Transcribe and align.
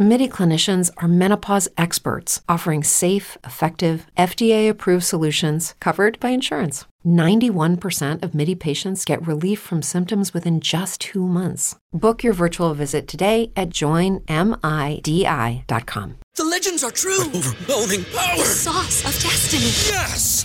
MIDI 0.00 0.28
clinicians 0.28 0.92
are 0.98 1.08
menopause 1.08 1.68
experts 1.76 2.40
offering 2.48 2.84
safe, 2.84 3.36
effective, 3.42 4.06
FDA 4.16 4.70
approved 4.70 5.02
solutions 5.02 5.74
covered 5.80 6.20
by 6.20 6.28
insurance. 6.28 6.84
91% 7.04 8.22
of 8.22 8.32
MIDI 8.32 8.54
patients 8.54 9.04
get 9.04 9.26
relief 9.26 9.58
from 9.58 9.82
symptoms 9.82 10.32
within 10.32 10.60
just 10.60 11.00
two 11.00 11.26
months. 11.26 11.74
Book 11.92 12.22
your 12.22 12.32
virtual 12.32 12.74
visit 12.74 13.08
today 13.08 13.50
at 13.56 13.70
joinmidi.com. 13.70 14.20
The 16.36 16.44
legends 16.44 16.84
are 16.84 16.92
true. 16.92 17.24
Overwhelming 17.24 18.04
power! 18.04 18.36
The 18.36 18.44
sauce 18.44 19.00
of 19.00 19.20
destiny. 19.20 19.72
Yes! 19.92 20.44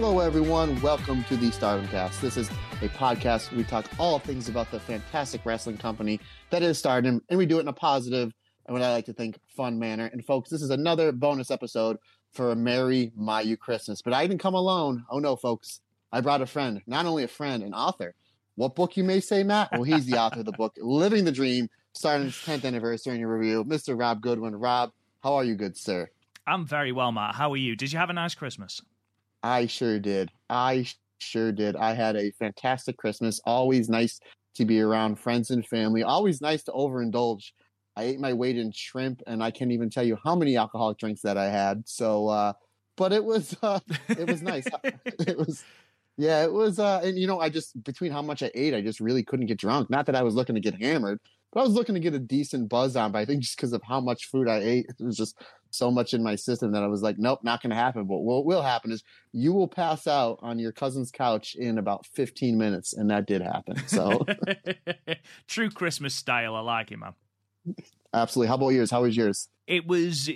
Hello, 0.00 0.20
everyone. 0.20 0.80
Welcome 0.80 1.24
to 1.24 1.36
the 1.36 1.50
Stardom 1.50 1.88
Cast. 1.88 2.22
This 2.22 2.36
is 2.36 2.48
a 2.82 2.88
podcast 2.90 3.50
where 3.50 3.58
we 3.58 3.64
talk 3.64 3.84
all 3.98 4.20
things 4.20 4.48
about 4.48 4.70
the 4.70 4.78
fantastic 4.78 5.44
wrestling 5.44 5.76
company 5.76 6.20
that 6.50 6.62
is 6.62 6.78
Stardom, 6.78 7.20
and 7.28 7.36
we 7.36 7.46
do 7.46 7.58
it 7.58 7.62
in 7.62 7.68
a 7.68 7.72
positive 7.72 8.32
and 8.66 8.72
what 8.72 8.80
I 8.80 8.92
like 8.92 9.06
to 9.06 9.12
think 9.12 9.40
fun 9.56 9.76
manner. 9.76 10.06
And 10.06 10.24
folks, 10.24 10.50
this 10.50 10.62
is 10.62 10.70
another 10.70 11.10
bonus 11.10 11.50
episode 11.50 11.96
for 12.32 12.52
a 12.52 12.54
Merry 12.54 13.10
Mayu 13.18 13.58
Christmas. 13.58 14.00
But 14.00 14.12
I 14.12 14.24
didn't 14.24 14.40
come 14.40 14.54
alone. 14.54 15.04
Oh 15.10 15.18
no, 15.18 15.34
folks. 15.34 15.80
I 16.12 16.20
brought 16.20 16.42
a 16.42 16.46
friend, 16.46 16.80
not 16.86 17.04
only 17.04 17.24
a 17.24 17.28
friend, 17.28 17.64
an 17.64 17.74
author. 17.74 18.14
What 18.54 18.76
book 18.76 18.96
you 18.96 19.02
may 19.02 19.18
say, 19.18 19.42
Matt? 19.42 19.70
Well, 19.72 19.82
he's 19.82 20.06
the 20.06 20.16
author 20.20 20.38
of 20.38 20.46
the 20.46 20.52
book 20.52 20.74
Living 20.80 21.24
the 21.24 21.32
Dream, 21.32 21.68
Stardom's 21.92 22.36
10th 22.44 22.64
anniversary 22.64 23.16
in 23.16 23.26
review. 23.26 23.64
Mr. 23.64 23.98
Rob 23.98 24.20
Goodwin. 24.20 24.54
Rob, 24.54 24.92
how 25.24 25.34
are 25.34 25.44
you, 25.44 25.56
good 25.56 25.76
sir? 25.76 26.08
I'm 26.46 26.64
very 26.64 26.92
well, 26.92 27.10
Matt. 27.10 27.34
How 27.34 27.52
are 27.52 27.56
you? 27.56 27.74
Did 27.74 27.92
you 27.92 27.98
have 27.98 28.10
a 28.10 28.12
nice 28.12 28.36
Christmas? 28.36 28.80
I 29.42 29.66
sure 29.66 29.98
did. 29.98 30.30
I 30.48 30.86
sure 31.18 31.52
did. 31.52 31.76
I 31.76 31.94
had 31.94 32.16
a 32.16 32.30
fantastic 32.32 32.96
Christmas. 32.96 33.40
Always 33.44 33.88
nice 33.88 34.20
to 34.56 34.64
be 34.64 34.80
around 34.80 35.18
friends 35.18 35.50
and 35.50 35.66
family. 35.66 36.02
Always 36.02 36.40
nice 36.40 36.62
to 36.64 36.72
overindulge. 36.72 37.52
I 37.96 38.04
ate 38.04 38.20
my 38.20 38.32
weight 38.32 38.56
in 38.56 38.70
shrimp, 38.72 39.22
and 39.26 39.42
I 39.42 39.50
can't 39.50 39.72
even 39.72 39.90
tell 39.90 40.04
you 40.04 40.16
how 40.22 40.36
many 40.36 40.56
alcoholic 40.56 40.98
drinks 40.98 41.22
that 41.22 41.36
I 41.36 41.48
had. 41.48 41.82
So, 41.88 42.28
uh, 42.28 42.52
but 42.96 43.12
it 43.12 43.24
was 43.24 43.56
uh, 43.62 43.80
it 44.08 44.28
was 44.28 44.42
nice. 44.42 44.66
it 44.84 45.36
was, 45.36 45.64
yeah, 46.16 46.44
it 46.44 46.52
was. 46.52 46.78
Uh, 46.78 47.00
and 47.02 47.18
you 47.18 47.26
know, 47.26 47.40
I 47.40 47.48
just 47.48 47.82
between 47.84 48.12
how 48.12 48.22
much 48.22 48.42
I 48.42 48.50
ate, 48.54 48.74
I 48.74 48.80
just 48.80 49.00
really 49.00 49.22
couldn't 49.22 49.46
get 49.46 49.58
drunk. 49.58 49.90
Not 49.90 50.06
that 50.06 50.16
I 50.16 50.22
was 50.22 50.34
looking 50.34 50.54
to 50.54 50.60
get 50.60 50.80
hammered, 50.80 51.20
but 51.52 51.60
I 51.60 51.62
was 51.64 51.72
looking 51.72 51.94
to 51.94 52.00
get 52.00 52.14
a 52.14 52.18
decent 52.18 52.68
buzz 52.68 52.96
on. 52.96 53.12
But 53.12 53.20
I 53.20 53.24
think 53.24 53.42
just 53.42 53.56
because 53.56 53.72
of 53.72 53.82
how 53.82 54.00
much 54.00 54.26
food 54.26 54.48
I 54.48 54.58
ate, 54.58 54.86
it 54.88 55.02
was 55.02 55.16
just 55.16 55.40
so 55.70 55.90
much 55.90 56.14
in 56.14 56.22
my 56.22 56.34
system 56.34 56.72
that 56.72 56.82
I 56.82 56.86
was 56.86 57.02
like, 57.02 57.18
nope, 57.18 57.40
not 57.42 57.62
going 57.62 57.70
to 57.70 57.76
happen. 57.76 58.04
But 58.04 58.18
what 58.18 58.44
will 58.44 58.62
happen 58.62 58.92
is 58.92 59.02
you 59.32 59.52
will 59.52 59.68
pass 59.68 60.06
out 60.06 60.38
on 60.42 60.58
your 60.58 60.72
cousin's 60.72 61.10
couch 61.10 61.54
in 61.54 61.78
about 61.78 62.06
15 62.06 62.56
minutes. 62.56 62.92
And 62.92 63.10
that 63.10 63.26
did 63.26 63.42
happen. 63.42 63.76
So, 63.86 64.24
true 65.46 65.70
Christmas 65.70 66.14
style. 66.14 66.54
I 66.54 66.60
like 66.60 66.92
it, 66.92 66.98
man. 66.98 67.14
Absolutely. 68.14 68.48
How 68.48 68.54
about 68.54 68.68
yours? 68.70 68.90
How 68.90 69.02
was 69.02 69.16
yours? 69.16 69.48
It 69.66 69.86
was. 69.86 70.30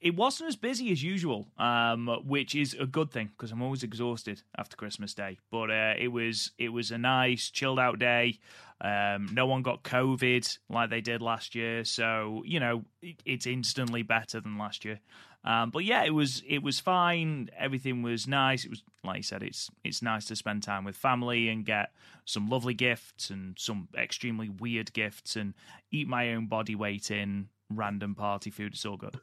It 0.00 0.16
wasn't 0.16 0.48
as 0.48 0.56
busy 0.56 0.92
as 0.92 1.02
usual, 1.02 1.48
um, 1.58 2.06
which 2.24 2.54
is 2.54 2.74
a 2.80 2.86
good 2.86 3.10
thing 3.10 3.30
because 3.36 3.52
I'm 3.52 3.60
always 3.60 3.82
exhausted 3.82 4.42
after 4.56 4.74
Christmas 4.74 5.12
Day. 5.12 5.38
But 5.50 5.70
uh, 5.70 5.94
it 5.98 6.08
was 6.08 6.52
it 6.58 6.70
was 6.70 6.90
a 6.90 6.96
nice 6.96 7.50
chilled 7.50 7.78
out 7.78 7.98
day. 7.98 8.38
Um, 8.80 9.28
no 9.34 9.44
one 9.44 9.60
got 9.60 9.82
COVID 9.82 10.58
like 10.70 10.88
they 10.88 11.02
did 11.02 11.20
last 11.20 11.54
year, 11.54 11.84
so 11.84 12.42
you 12.46 12.60
know 12.60 12.84
it, 13.02 13.16
it's 13.26 13.46
instantly 13.46 14.02
better 14.02 14.40
than 14.40 14.56
last 14.56 14.86
year. 14.86 15.00
Um, 15.44 15.70
but 15.70 15.84
yeah, 15.84 16.02
it 16.04 16.14
was 16.14 16.42
it 16.48 16.62
was 16.62 16.80
fine. 16.80 17.50
Everything 17.58 18.02
was 18.02 18.26
nice. 18.26 18.64
It 18.64 18.70
was 18.70 18.82
like 19.04 19.18
you 19.18 19.22
said, 19.22 19.42
it's 19.42 19.70
it's 19.84 20.00
nice 20.00 20.24
to 20.26 20.36
spend 20.36 20.62
time 20.62 20.84
with 20.84 20.96
family 20.96 21.48
and 21.48 21.64
get 21.64 21.92
some 22.24 22.48
lovely 22.48 22.74
gifts 22.74 23.28
and 23.28 23.54
some 23.58 23.88
extremely 23.96 24.48
weird 24.48 24.92
gifts 24.92 25.36
and 25.36 25.52
eat 25.90 26.08
my 26.08 26.32
own 26.32 26.46
body 26.46 26.74
weight 26.74 27.10
in 27.10 27.48
random 27.70 28.14
party 28.14 28.50
food. 28.50 28.72
It's 28.72 28.84
all 28.86 28.96
good. 28.96 29.20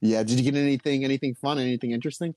Yeah. 0.00 0.22
Did 0.22 0.40
you 0.40 0.50
get 0.50 0.58
anything 0.58 1.04
anything 1.04 1.34
fun? 1.34 1.58
Anything 1.58 1.92
interesting? 1.92 2.34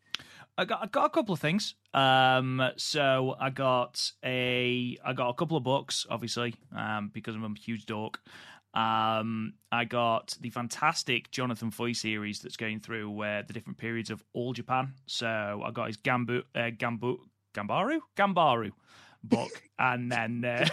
I 0.58 0.66
got 0.66 0.84
I 0.84 0.88
got 0.88 1.06
a 1.06 1.10
couple 1.10 1.34
of 1.34 1.40
things. 1.40 1.76
Um, 1.94 2.62
so 2.78 3.36
I 3.40 3.50
got 3.50 4.12
a 4.24 4.98
I 5.04 5.14
got 5.14 5.30
a 5.30 5.34
couple 5.34 5.58
of 5.58 5.64
books, 5.64 6.06
obviously, 6.10 6.56
um, 6.76 7.12
because 7.14 7.36
I'm 7.36 7.44
a 7.44 7.60
huge 7.60 7.86
dork. 7.86 8.22
Um, 8.74 9.54
I 9.72 9.86
got 9.86 10.38
the 10.42 10.50
fantastic 10.50 11.32
Jonathan 11.32 11.72
Foy 11.72 11.94
series 11.94 12.40
that's 12.40 12.58
going 12.58 12.82
through 12.82 13.22
uh, 13.22 13.44
the 13.48 13.54
different 13.54 13.78
periods 13.78 14.10
of 14.10 14.24
all 14.34 14.52
Japan. 14.52 14.94
So 15.06 15.64
I 15.66 15.72
got 15.72 15.88
his 15.88 15.98
Gambu, 15.98 16.44
uh, 16.54 16.72
Gambu, 16.78 17.20
Gambaru, 17.54 18.00
Gambaru 18.18 18.72
book, 19.24 19.64
and 19.80 20.12
then 20.12 20.44
uh, 20.44 20.68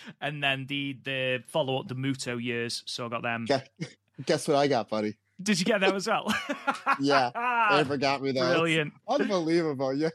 and 0.20 0.42
then 0.42 0.66
the 0.66 0.98
the 1.04 1.42
follow 1.46 1.78
up 1.78 1.88
the 1.88 1.94
Muto 1.94 2.42
years. 2.42 2.82
So 2.86 3.06
I 3.06 3.08
got 3.08 3.22
them. 3.22 3.46
Guess, 3.46 3.62
guess 4.26 4.48
what 4.48 4.56
I 4.56 4.66
got, 4.66 4.88
buddy? 4.88 5.16
Did 5.42 5.58
you 5.58 5.64
get 5.64 5.80
that 5.80 5.94
as 5.94 6.06
well? 6.06 6.32
yeah, 7.00 7.30
they 7.76 7.84
forgot 7.84 8.22
me 8.22 8.32
though. 8.32 8.52
Brilliant, 8.52 8.92
unbelievable. 9.08 9.94
Yeah. 9.94 10.10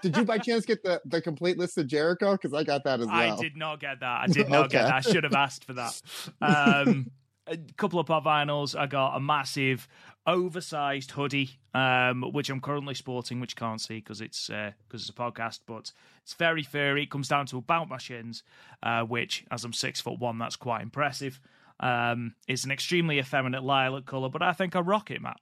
Did 0.00 0.16
you 0.16 0.24
by 0.24 0.38
chance 0.38 0.64
get 0.64 0.82
the 0.82 1.00
the 1.04 1.20
complete 1.20 1.58
list 1.58 1.78
of 1.78 1.86
Jericho? 1.86 2.32
Because 2.32 2.54
I 2.54 2.64
got 2.64 2.84
that 2.84 3.00
as 3.00 3.06
well. 3.06 3.38
I 3.38 3.40
did 3.40 3.56
not 3.56 3.80
get 3.80 4.00
that. 4.00 4.20
I 4.22 4.26
did 4.28 4.48
not 4.48 4.66
okay. 4.66 4.78
get 4.78 4.82
that. 4.84 4.94
I 4.94 5.00
should 5.00 5.24
have 5.24 5.34
asked 5.34 5.64
for 5.64 5.74
that. 5.74 6.00
Um, 6.40 7.10
a 7.46 7.56
couple 7.76 7.98
of 7.98 8.06
pop 8.06 8.24
vinyls. 8.24 8.78
I 8.78 8.86
got 8.86 9.16
a 9.16 9.20
massive 9.20 9.88
oversized 10.26 11.10
hoodie, 11.12 11.58
um, 11.74 12.22
which 12.32 12.48
I'm 12.48 12.60
currently 12.60 12.94
sporting, 12.94 13.40
which 13.40 13.52
you 13.52 13.56
can't 13.56 13.80
see 13.80 13.96
because 13.96 14.20
it's 14.20 14.46
because 14.48 14.72
uh, 14.72 14.94
it's 14.94 15.08
a 15.08 15.12
podcast, 15.12 15.60
but 15.66 15.92
it's 16.22 16.34
very 16.34 16.62
furry. 16.62 17.04
It 17.04 17.10
comes 17.10 17.28
down 17.28 17.46
to 17.46 17.58
about 17.58 17.88
my 17.88 17.98
shins, 17.98 18.42
uh, 18.82 19.02
which, 19.02 19.44
as 19.50 19.64
I'm 19.64 19.72
six 19.72 20.00
foot 20.00 20.18
one, 20.18 20.38
that's 20.38 20.56
quite 20.56 20.82
impressive. 20.82 21.40
Um, 21.82 22.34
it's 22.46 22.64
an 22.64 22.70
extremely 22.70 23.18
effeminate 23.18 23.64
lilac 23.64 24.06
color, 24.06 24.28
but 24.28 24.40
I 24.40 24.52
think 24.52 24.76
I 24.76 24.80
rock 24.80 25.10
it, 25.10 25.20
Matt. 25.20 25.38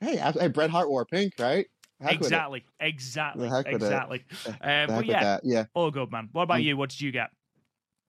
Hey, 0.00 0.20
I, 0.20 0.32
hey 0.32 0.48
Bret 0.48 0.68
Hart 0.68 0.90
wore 0.90 1.06
pink, 1.06 1.34
right? 1.38 1.66
Heck 2.00 2.14
exactly, 2.14 2.64
exactly, 2.80 3.48
exactly. 3.66 4.24
Um, 4.60 4.86
but 4.88 5.06
yeah, 5.06 5.38
yeah, 5.44 5.64
all 5.74 5.92
good, 5.92 6.10
man. 6.10 6.28
What 6.32 6.42
about 6.42 6.56
um, 6.56 6.62
you? 6.62 6.76
What 6.76 6.90
did 6.90 7.00
you 7.00 7.12
get? 7.12 7.30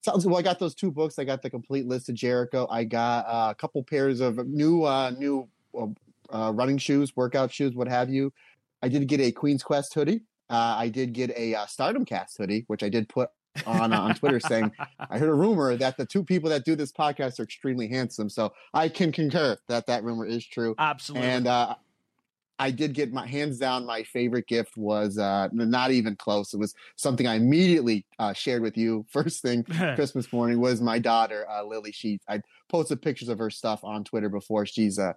Sounds 0.03 0.25
well. 0.25 0.38
I 0.38 0.42
got 0.42 0.59
those 0.59 0.75
two 0.75 0.92
books. 0.92 1.19
I 1.19 1.24
got 1.24 1.44
the 1.44 1.50
complete 1.50 1.86
list 1.86 2.09
of 2.09 2.15
Jericho. 2.15 2.68
I 2.69 2.83
got 2.83 3.25
uh, 3.27 3.51
a 3.51 3.56
couple 3.56 3.83
pairs 3.83 4.21
of 4.21 4.38
new, 4.47 4.83
uh, 4.83 5.12
new 5.12 5.47
uh, 5.75 6.51
running 6.53 6.77
shoes, 6.77 7.15
workout 7.15 7.51
shoes, 7.51 7.75
what 7.75 7.88
have 7.88 8.09
you. 8.09 8.33
I 8.81 8.88
did 8.88 9.07
get 9.07 9.19
a 9.19 9.31
Queen's 9.31 9.63
Quest 9.63 9.94
hoodie. 9.94 10.21
Uh, 10.50 10.75
I 10.77 10.89
did 10.89 11.13
get 11.13 11.31
a 11.38 11.56
uh, 11.56 11.65
Stardom 11.65 12.06
Cast 12.06 12.38
hoodie, 12.38 12.65
which 12.68 12.83
I 12.83 12.89
did 12.89 13.09
put 13.09 13.30
on 13.66 13.94
uh, 13.94 14.00
on 14.00 14.16
Twitter 14.16 14.40
saying 14.40 14.72
I 15.10 15.18
heard 15.18 15.30
a 15.30 15.34
rumor 15.34 15.75
that 15.78 15.98
the 15.98 16.06
two 16.06 16.24
people 16.24 16.50
that 16.50 16.66
do 16.66 16.75
this 16.75 16.92
podcast 16.92 17.40
are 17.40 17.44
extremely 17.44 17.88
handsome. 17.88 18.30
So 18.30 18.54
I 18.74 18.90
can 18.90 19.12
concur 19.12 19.57
that 19.68 19.88
that 19.88 20.04
rumor 20.04 20.25
is 20.25 20.46
true. 20.46 20.75
Absolutely. 20.78 21.28
And 21.28 21.48
uh, 21.48 21.75
I 22.57 22.72
did 22.72 22.94
get 22.94 23.12
my 23.12 23.28
hands 23.28 23.57
down. 23.57 23.86
My 23.86 24.04
favorite 24.04 24.48
gift 24.48 24.78
was 24.78 25.18
uh, 25.18 25.50
not 25.52 25.92
even 25.92 26.16
close. 26.16 26.54
It 26.54 26.60
was 26.60 26.74
something 26.96 27.28
I 27.28 27.36
immediately 27.36 28.06
uh, 28.19 28.34
shared 28.34 28.62
with 28.62 28.78
you 28.78 29.06
first 29.12 29.42
thing 29.42 29.63
Christmas 29.96 30.31
morning. 30.31 30.60
Was 30.60 30.81
my 30.81 31.00
daughter 31.00 31.46
uh, 31.50 31.63
Lily? 31.63 31.92
She 31.92 32.19
I 32.30 32.42
posted 32.69 33.02
pictures 33.02 33.30
of 33.30 33.40
her 33.40 33.50
stuff 33.50 33.84
on 33.84 34.04
Twitter 34.04 34.30
before. 34.30 34.66
She's 34.66 34.98
a 34.98 35.16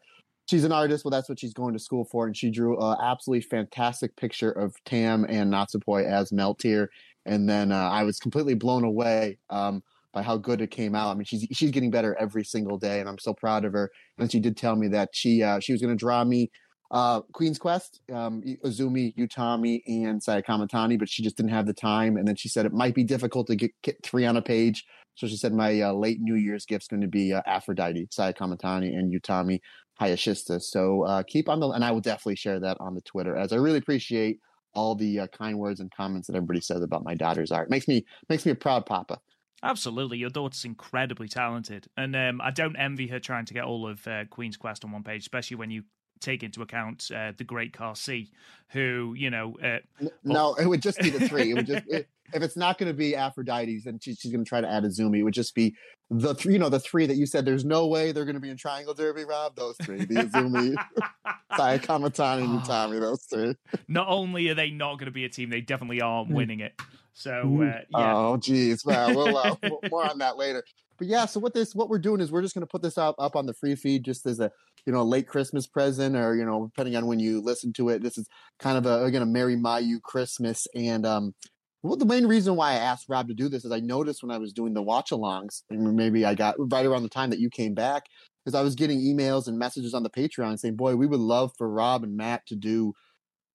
she's 0.48 0.64
an 0.64 0.72
artist. 0.72 1.04
Well, 1.04 1.10
that's 1.10 1.28
what 1.28 1.38
she's 1.38 1.54
going 1.54 1.74
to 1.74 1.80
school 1.80 2.04
for, 2.04 2.26
and 2.26 2.36
she 2.36 2.50
drew 2.50 2.80
an 2.80 2.96
absolutely 3.00 3.42
fantastic 3.42 4.16
picture 4.16 4.50
of 4.50 4.74
Tam 4.84 5.24
and 5.28 5.52
Natsupoi 5.52 6.04
as 6.04 6.30
Meltear. 6.30 6.88
And 7.26 7.48
then 7.48 7.72
uh, 7.72 7.88
I 7.90 8.04
was 8.04 8.18
completely 8.18 8.54
blown 8.54 8.84
away. 8.84 9.38
Um, 9.50 9.82
by 10.14 10.22
how 10.22 10.38
good 10.38 10.62
it 10.62 10.70
came 10.70 10.94
out. 10.94 11.10
I 11.10 11.14
mean, 11.14 11.26
she's 11.26 11.46
she's 11.52 11.70
getting 11.70 11.90
better 11.90 12.16
every 12.18 12.42
single 12.42 12.78
day, 12.78 13.00
and 13.00 13.08
I'm 13.08 13.18
so 13.18 13.34
proud 13.34 13.66
of 13.66 13.74
her. 13.74 13.90
And 14.16 14.32
she 14.32 14.40
did 14.40 14.56
tell 14.56 14.74
me 14.74 14.88
that 14.88 15.10
she 15.12 15.42
uh, 15.42 15.60
she 15.60 15.70
was 15.70 15.82
going 15.82 15.92
to 15.92 15.98
draw 15.98 16.24
me 16.24 16.50
uh, 16.90 17.20
Queen's 17.32 17.58
Quest, 17.58 18.00
um, 18.12 18.42
Utami, 18.42 19.82
and 19.86 20.22
Saya 20.22 20.42
Kamitani, 20.42 20.98
but 20.98 21.08
she 21.08 21.22
just 21.22 21.36
didn't 21.36 21.50
have 21.50 21.66
the 21.66 21.74
time. 21.74 22.16
And 22.16 22.26
then 22.26 22.36
she 22.36 22.48
said 22.48 22.66
it 22.66 22.72
might 22.72 22.94
be 22.94 23.04
difficult 23.04 23.46
to 23.48 23.56
get, 23.56 23.72
get 23.82 24.02
three 24.02 24.24
on 24.24 24.36
a 24.36 24.42
page. 24.42 24.84
So 25.14 25.26
she 25.26 25.36
said 25.36 25.52
my 25.52 25.80
uh, 25.80 25.92
late 25.92 26.20
New 26.20 26.36
Year's 26.36 26.64
gift's 26.64 26.88
going 26.88 27.02
to 27.02 27.08
be 27.08 27.32
uh, 27.32 27.42
Aphrodite, 27.46 28.08
Saya 28.10 28.32
Kamitani, 28.32 28.96
and 28.96 29.12
Utami 29.12 29.60
Hayashishita. 30.00 30.62
So 30.62 31.02
uh, 31.02 31.22
keep 31.24 31.48
on 31.48 31.60
the, 31.60 31.68
and 31.70 31.84
I 31.84 31.90
will 31.90 32.00
definitely 32.00 32.36
share 32.36 32.60
that 32.60 32.76
on 32.80 32.94
the 32.94 33.00
Twitter 33.02 33.36
as 33.36 33.52
I 33.52 33.56
really 33.56 33.78
appreciate 33.78 34.40
all 34.74 34.94
the 34.94 35.20
uh, 35.20 35.26
kind 35.28 35.58
words 35.58 35.80
and 35.80 35.90
comments 35.90 36.26
that 36.26 36.36
everybody 36.36 36.60
says 36.60 36.82
about 36.82 37.04
my 37.04 37.14
daughter's 37.14 37.52
art. 37.52 37.70
Makes 37.70 37.88
me 37.88 38.04
makes 38.28 38.46
me 38.46 38.52
a 38.52 38.56
proud 38.56 38.86
papa. 38.86 39.20
Absolutely, 39.62 40.18
your 40.18 40.30
daughter's 40.30 40.64
incredibly 40.64 41.26
talented, 41.28 41.88
and 41.96 42.14
um, 42.14 42.40
I 42.40 42.50
don't 42.52 42.76
envy 42.76 43.08
her 43.08 43.18
trying 43.18 43.44
to 43.46 43.54
get 43.54 43.64
all 43.64 43.88
of 43.88 44.06
uh, 44.06 44.24
Queen's 44.30 44.56
Quest 44.56 44.84
on 44.84 44.92
one 44.92 45.02
page, 45.02 45.22
especially 45.22 45.56
when 45.56 45.70
you 45.70 45.82
take 46.20 46.42
into 46.42 46.62
account 46.62 47.10
uh, 47.14 47.32
the 47.36 47.44
great 47.44 47.72
Car-C, 47.72 48.30
who 48.68 49.14
you 49.16 49.30
know. 49.30 49.56
Uh, 49.62 49.78
no, 50.24 50.54
it 50.54 50.66
would 50.66 50.82
just 50.82 50.98
be 51.00 51.10
the 51.10 51.28
three. 51.28 51.50
It 51.50 51.54
would 51.54 51.66
just 51.66 51.86
it, 51.88 52.08
if 52.32 52.42
it's 52.42 52.56
not 52.56 52.78
going 52.78 52.90
to 52.90 52.96
be 52.96 53.16
Aphrodite's, 53.16 53.84
then 53.84 53.98
she, 53.98 54.14
she's 54.14 54.30
going 54.30 54.44
to 54.44 54.48
try 54.48 54.60
to 54.60 54.68
add 54.68 54.84
Azumi. 54.84 55.18
It 55.18 55.22
would 55.22 55.34
just 55.34 55.54
be 55.54 55.74
the 56.10 56.34
three. 56.34 56.52
You 56.54 56.58
know, 56.58 56.68
the 56.68 56.80
three 56.80 57.06
that 57.06 57.16
you 57.16 57.26
said. 57.26 57.44
There's 57.44 57.64
no 57.64 57.86
way 57.86 58.12
they're 58.12 58.24
going 58.24 58.34
to 58.34 58.40
be 58.40 58.50
in 58.50 58.56
Triangle 58.56 58.94
Derby, 58.94 59.24
Rob. 59.24 59.56
Those 59.56 59.76
three: 59.82 60.04
the 60.04 60.14
Azumi, 60.14 60.74
Saya 61.56 61.78
Kamitani, 61.78 62.44
and 62.44 62.60
Utami. 62.60 63.00
Those 63.00 63.22
three. 63.24 63.54
Not 63.88 64.08
only 64.08 64.48
are 64.48 64.54
they 64.54 64.70
not 64.70 64.94
going 64.94 65.06
to 65.06 65.12
be 65.12 65.24
a 65.24 65.28
team, 65.28 65.50
they 65.50 65.60
definitely 65.60 66.00
aren't 66.00 66.30
winning 66.30 66.60
it. 66.60 66.80
So 67.18 67.32
uh, 67.62 67.80
yeah. 67.90 68.16
Oh, 68.16 68.36
geez. 68.36 68.84
Well, 68.84 69.14
we'll 69.14 69.36
uh, 69.36 69.56
more 69.90 70.08
on 70.08 70.18
that 70.18 70.36
later. 70.36 70.62
But 70.98 71.08
yeah, 71.08 71.26
so 71.26 71.40
what 71.40 71.54
this 71.54 71.74
what 71.74 71.88
we're 71.88 71.98
doing 71.98 72.20
is 72.20 72.30
we're 72.30 72.42
just 72.42 72.54
going 72.54 72.66
to 72.66 72.70
put 72.70 72.82
this 72.82 72.96
up 72.98 73.14
up 73.18 73.36
on 73.36 73.46
the 73.46 73.54
free 73.54 73.74
feed 73.74 74.04
just 74.04 74.26
as 74.26 74.40
a 74.40 74.50
you 74.88 74.94
know 74.94 75.02
a 75.02 75.02
late 75.02 75.28
Christmas 75.28 75.66
present, 75.66 76.16
or 76.16 76.34
you 76.34 76.46
know 76.46 76.70
depending 76.74 76.96
on 76.96 77.04
when 77.04 77.20
you 77.20 77.42
listen 77.42 77.74
to 77.74 77.90
it. 77.90 78.02
This 78.02 78.16
is 78.16 78.26
kind 78.58 78.78
of 78.78 78.86
a 78.86 79.04
again 79.04 79.20
a 79.20 79.26
Merry 79.26 79.54
Mayu 79.54 80.00
Christmas, 80.00 80.66
and 80.74 81.04
um, 81.04 81.34
well, 81.82 81.98
the 81.98 82.06
main 82.06 82.26
reason 82.26 82.56
why 82.56 82.70
I 82.70 82.76
asked 82.76 83.04
Rob 83.06 83.28
to 83.28 83.34
do 83.34 83.50
this 83.50 83.66
is 83.66 83.70
I 83.70 83.80
noticed 83.80 84.22
when 84.22 84.32
I 84.34 84.38
was 84.38 84.54
doing 84.54 84.72
the 84.72 84.80
watch 84.80 85.10
alongs, 85.10 85.62
and 85.68 85.94
maybe 85.94 86.24
I 86.24 86.34
got 86.34 86.54
right 86.58 86.86
around 86.86 87.02
the 87.02 87.10
time 87.10 87.28
that 87.28 87.38
you 87.38 87.50
came 87.50 87.74
back, 87.74 88.04
because 88.42 88.58
I 88.58 88.62
was 88.62 88.74
getting 88.74 88.98
emails 88.98 89.46
and 89.46 89.58
messages 89.58 89.92
on 89.92 90.04
the 90.04 90.08
Patreon 90.10 90.58
saying, 90.58 90.76
"Boy, 90.76 90.96
we 90.96 91.06
would 91.06 91.20
love 91.20 91.52
for 91.58 91.68
Rob 91.68 92.02
and 92.02 92.16
Matt 92.16 92.46
to 92.46 92.56
do 92.56 92.94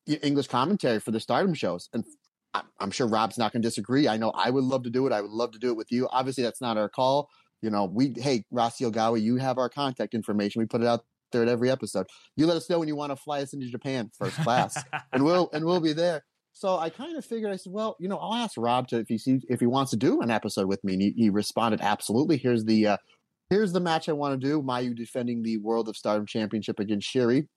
English 0.06 0.50
commentary 0.50 1.00
for 1.00 1.10
the 1.10 1.20
Stardom 1.20 1.56
shows." 1.56 1.90
And 1.94 2.06
I'm 2.80 2.92
sure 2.92 3.08
Rob's 3.08 3.40
not 3.40 3.54
going 3.54 3.64
to 3.64 3.68
disagree. 3.68 4.08
I 4.08 4.18
know 4.18 4.30
I 4.36 4.52
would 4.52 4.66
love 4.66 4.84
to 4.84 4.92
do 4.92 5.08
it. 5.08 5.14
I 5.14 5.22
would 5.22 5.32
love 5.32 5.50
to 5.54 5.60
do 5.60 5.70
it 5.70 5.78
with 5.78 5.92
you. 5.92 6.08
Obviously, 6.12 6.44
that's 6.44 6.62
not 6.62 6.78
our 6.78 6.90
call. 6.90 7.28
You 7.64 7.72
know, 7.72 7.86
we 7.86 8.14
hey 8.18 8.44
Rossy 8.54 8.88
Ogawa, 8.88 9.20
you 9.20 9.38
have 9.38 9.58
our 9.58 9.70
contact 9.70 10.14
information. 10.14 10.60
We 10.60 10.68
put 10.68 10.82
it 10.82 10.88
out 10.88 11.04
there 11.34 11.42
at 11.42 11.50
every 11.50 11.70
episode. 11.70 12.08
You 12.38 12.48
let 12.48 12.56
us 12.56 12.70
know 12.70 12.80
when 12.80 12.88
you 12.88 12.96
want 12.96 13.12
to 13.12 13.18
fly 13.18 13.42
us 13.42 13.54
into 13.54 13.68
Japan 13.68 14.10
first 14.18 14.38
class, 14.38 14.82
and 15.12 15.24
we'll 15.26 15.50
and 15.52 15.66
we'll 15.66 15.82
be 15.82 15.94
there. 15.94 16.24
So 16.54 16.78
I 16.78 16.90
kind 16.90 17.18
of 17.18 17.26
figured 17.26 17.52
I 17.52 17.56
said, 17.56 17.74
well, 17.74 17.98
you 18.00 18.08
know, 18.08 18.18
I'll 18.18 18.36
ask 18.36 18.54
Rob 18.58 18.88
to 18.90 19.00
if 19.00 19.10
he 19.10 19.18
sees 19.18 19.44
if 19.50 19.60
he 19.60 19.66
wants 19.66 19.92
to 19.92 19.98
do 19.98 20.22
an 20.22 20.32
episode 20.32 20.68
with 20.68 20.84
me. 20.84 20.94
And 20.94 21.02
he, 21.02 21.14
he 21.18 21.30
responded, 21.30 21.82
absolutely. 21.82 22.38
Here's 22.38 22.64
the 22.64 22.88
uh, 22.88 22.98
here's 23.50 23.74
the 23.74 23.80
match 23.80 24.08
I 24.08 24.14
want 24.14 24.40
to 24.40 24.48
do. 24.48 24.62
Mayu 24.62 24.96
defending 24.96 25.42
the 25.42 25.58
World 25.58 25.90
of 25.90 25.98
Stardom 25.98 26.26
Championship 26.26 26.80
against 26.80 27.14
Syuri. 27.14 27.48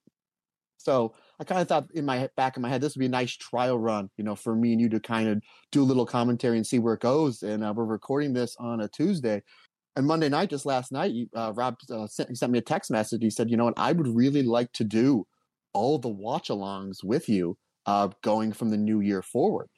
So 0.77 1.13
I 1.39 1.43
kind 1.43 1.61
of 1.61 1.67
thought 1.67 1.87
in 1.93 2.05
my 2.05 2.29
back 2.37 2.55
of 2.55 2.61
my 2.61 2.69
head, 2.69 2.81
this 2.81 2.95
would 2.95 2.99
be 2.99 3.07
a 3.07 3.09
nice 3.09 3.35
trial 3.35 3.77
run, 3.77 4.09
you 4.17 4.23
know, 4.23 4.35
for 4.35 4.55
me 4.55 4.71
and 4.71 4.81
you 4.81 4.89
to 4.89 4.99
kind 4.99 5.27
of 5.27 5.41
do 5.71 5.83
a 5.83 5.85
little 5.85 6.05
commentary 6.05 6.57
and 6.57 6.65
see 6.65 6.79
where 6.79 6.93
it 6.93 7.01
goes. 7.01 7.43
And 7.43 7.63
uh, 7.63 7.73
we're 7.75 7.85
recording 7.85 8.33
this 8.33 8.55
on 8.59 8.81
a 8.81 8.87
Tuesday. 8.87 9.43
And 9.97 10.05
Monday 10.05 10.29
night, 10.29 10.51
just 10.51 10.67
last 10.67 10.91
night, 10.91 11.11
uh, 11.35 11.53
Rob 11.55 11.75
uh, 11.91 12.05
sent, 12.05 12.37
sent 12.37 12.51
me 12.51 12.59
a 12.59 12.61
text 12.61 12.91
message. 12.91 13.23
He 13.23 13.31
said, 13.31 13.49
you 13.49 13.57
know 13.57 13.65
what, 13.65 13.73
I 13.77 13.93
would 13.93 14.07
really 14.07 14.43
like 14.43 14.71
to 14.73 14.83
do 14.83 15.25
all 15.73 15.97
the 15.97 16.07
watch 16.07 16.49
alongs 16.49 17.03
with 17.03 17.27
you 17.27 17.57
uh, 17.87 18.09
going 18.21 18.53
from 18.53 18.69
the 18.69 18.77
new 18.77 18.99
year 18.99 19.23
forward. 19.23 19.69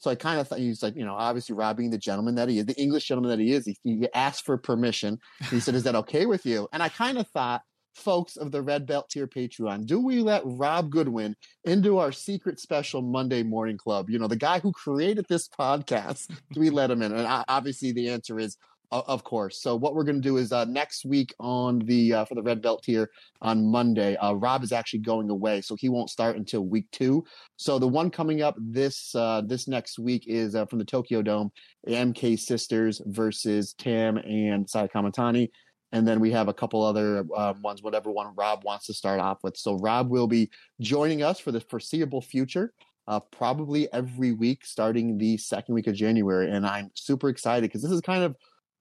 So 0.00 0.10
I 0.10 0.16
kind 0.16 0.40
of 0.40 0.48
thought 0.48 0.58
he's 0.58 0.82
like, 0.82 0.96
you 0.96 1.04
know, 1.04 1.14
obviously 1.14 1.54
Rob 1.54 1.76
being 1.76 1.90
the 1.90 1.96
gentleman 1.98 2.34
that 2.34 2.48
he 2.48 2.58
is, 2.58 2.66
the 2.66 2.74
English 2.74 3.06
gentleman 3.06 3.30
that 3.30 3.38
he 3.38 3.52
is, 3.52 3.66
he, 3.66 3.76
he 3.84 4.08
asked 4.14 4.44
for 4.44 4.58
permission. 4.58 5.20
He 5.48 5.60
said, 5.60 5.76
is 5.76 5.84
that 5.84 5.94
okay 5.94 6.26
with 6.26 6.44
you? 6.44 6.68
And 6.72 6.82
I 6.82 6.88
kind 6.88 7.16
of 7.16 7.28
thought, 7.28 7.62
folks 7.94 8.36
of 8.36 8.50
the 8.50 8.62
Red 8.62 8.84
Belt 8.84 9.08
tier 9.10 9.28
Patreon, 9.28 9.86
do 9.86 10.00
we 10.00 10.20
let 10.20 10.42
Rob 10.44 10.90
Goodwin 10.90 11.36
into 11.64 11.98
our 11.98 12.10
secret 12.10 12.58
special 12.58 13.00
Monday 13.00 13.44
morning 13.44 13.76
club? 13.76 14.10
You 14.10 14.18
know, 14.18 14.28
the 14.28 14.36
guy 14.36 14.58
who 14.58 14.72
created 14.72 15.26
this 15.28 15.48
podcast, 15.48 16.28
do 16.52 16.60
we 16.60 16.70
let 16.70 16.90
him 16.90 17.02
in? 17.02 17.12
And 17.12 17.44
obviously 17.46 17.92
the 17.92 18.08
answer 18.08 18.40
is 18.40 18.56
of 18.90 19.24
course. 19.24 19.62
So 19.62 19.76
what 19.76 19.94
we're 19.94 20.04
going 20.04 20.20
to 20.20 20.28
do 20.28 20.38
is 20.38 20.52
uh, 20.52 20.64
next 20.64 21.04
week 21.04 21.34
on 21.38 21.80
the 21.80 22.14
uh, 22.14 22.24
for 22.24 22.34
the 22.34 22.42
red 22.42 22.62
belt 22.62 22.82
tier 22.82 23.10
on 23.42 23.66
Monday, 23.66 24.16
uh, 24.16 24.32
Rob 24.32 24.62
is 24.62 24.72
actually 24.72 25.00
going 25.00 25.30
away, 25.30 25.60
so 25.60 25.76
he 25.76 25.88
won't 25.88 26.10
start 26.10 26.36
until 26.36 26.64
week 26.64 26.86
two. 26.90 27.24
So 27.56 27.78
the 27.78 27.88
one 27.88 28.10
coming 28.10 28.42
up 28.42 28.56
this 28.58 29.14
uh, 29.14 29.42
this 29.44 29.68
next 29.68 29.98
week 29.98 30.24
is 30.26 30.54
uh, 30.54 30.66
from 30.66 30.78
the 30.78 30.84
Tokyo 30.84 31.22
Dome, 31.22 31.50
MK 31.86 32.38
Sisters 32.38 33.02
versus 33.06 33.74
Tam 33.74 34.16
and 34.18 34.68
Saya 34.68 34.88
Kamitani. 34.88 35.50
And 35.92 36.06
then 36.06 36.20
we 36.20 36.30
have 36.32 36.48
a 36.48 36.54
couple 36.54 36.82
other 36.82 37.24
um, 37.34 37.62
ones, 37.62 37.82
whatever 37.82 38.10
one 38.10 38.34
Rob 38.36 38.62
wants 38.64 38.86
to 38.86 38.94
start 38.94 39.20
off 39.20 39.38
with. 39.42 39.56
So 39.56 39.78
Rob 39.78 40.10
will 40.10 40.26
be 40.26 40.50
joining 40.80 41.22
us 41.22 41.40
for 41.40 41.50
the 41.50 41.60
foreseeable 41.60 42.20
future. 42.20 42.72
Uh, 43.06 43.20
probably 43.20 43.90
every 43.94 44.32
week 44.32 44.66
starting 44.66 45.16
the 45.16 45.38
second 45.38 45.74
week 45.74 45.86
of 45.86 45.94
January. 45.94 46.50
And 46.50 46.66
I'm 46.66 46.90
super 46.92 47.30
excited 47.30 47.62
because 47.62 47.80
this 47.80 47.90
is 47.90 48.02
kind 48.02 48.22
of 48.22 48.36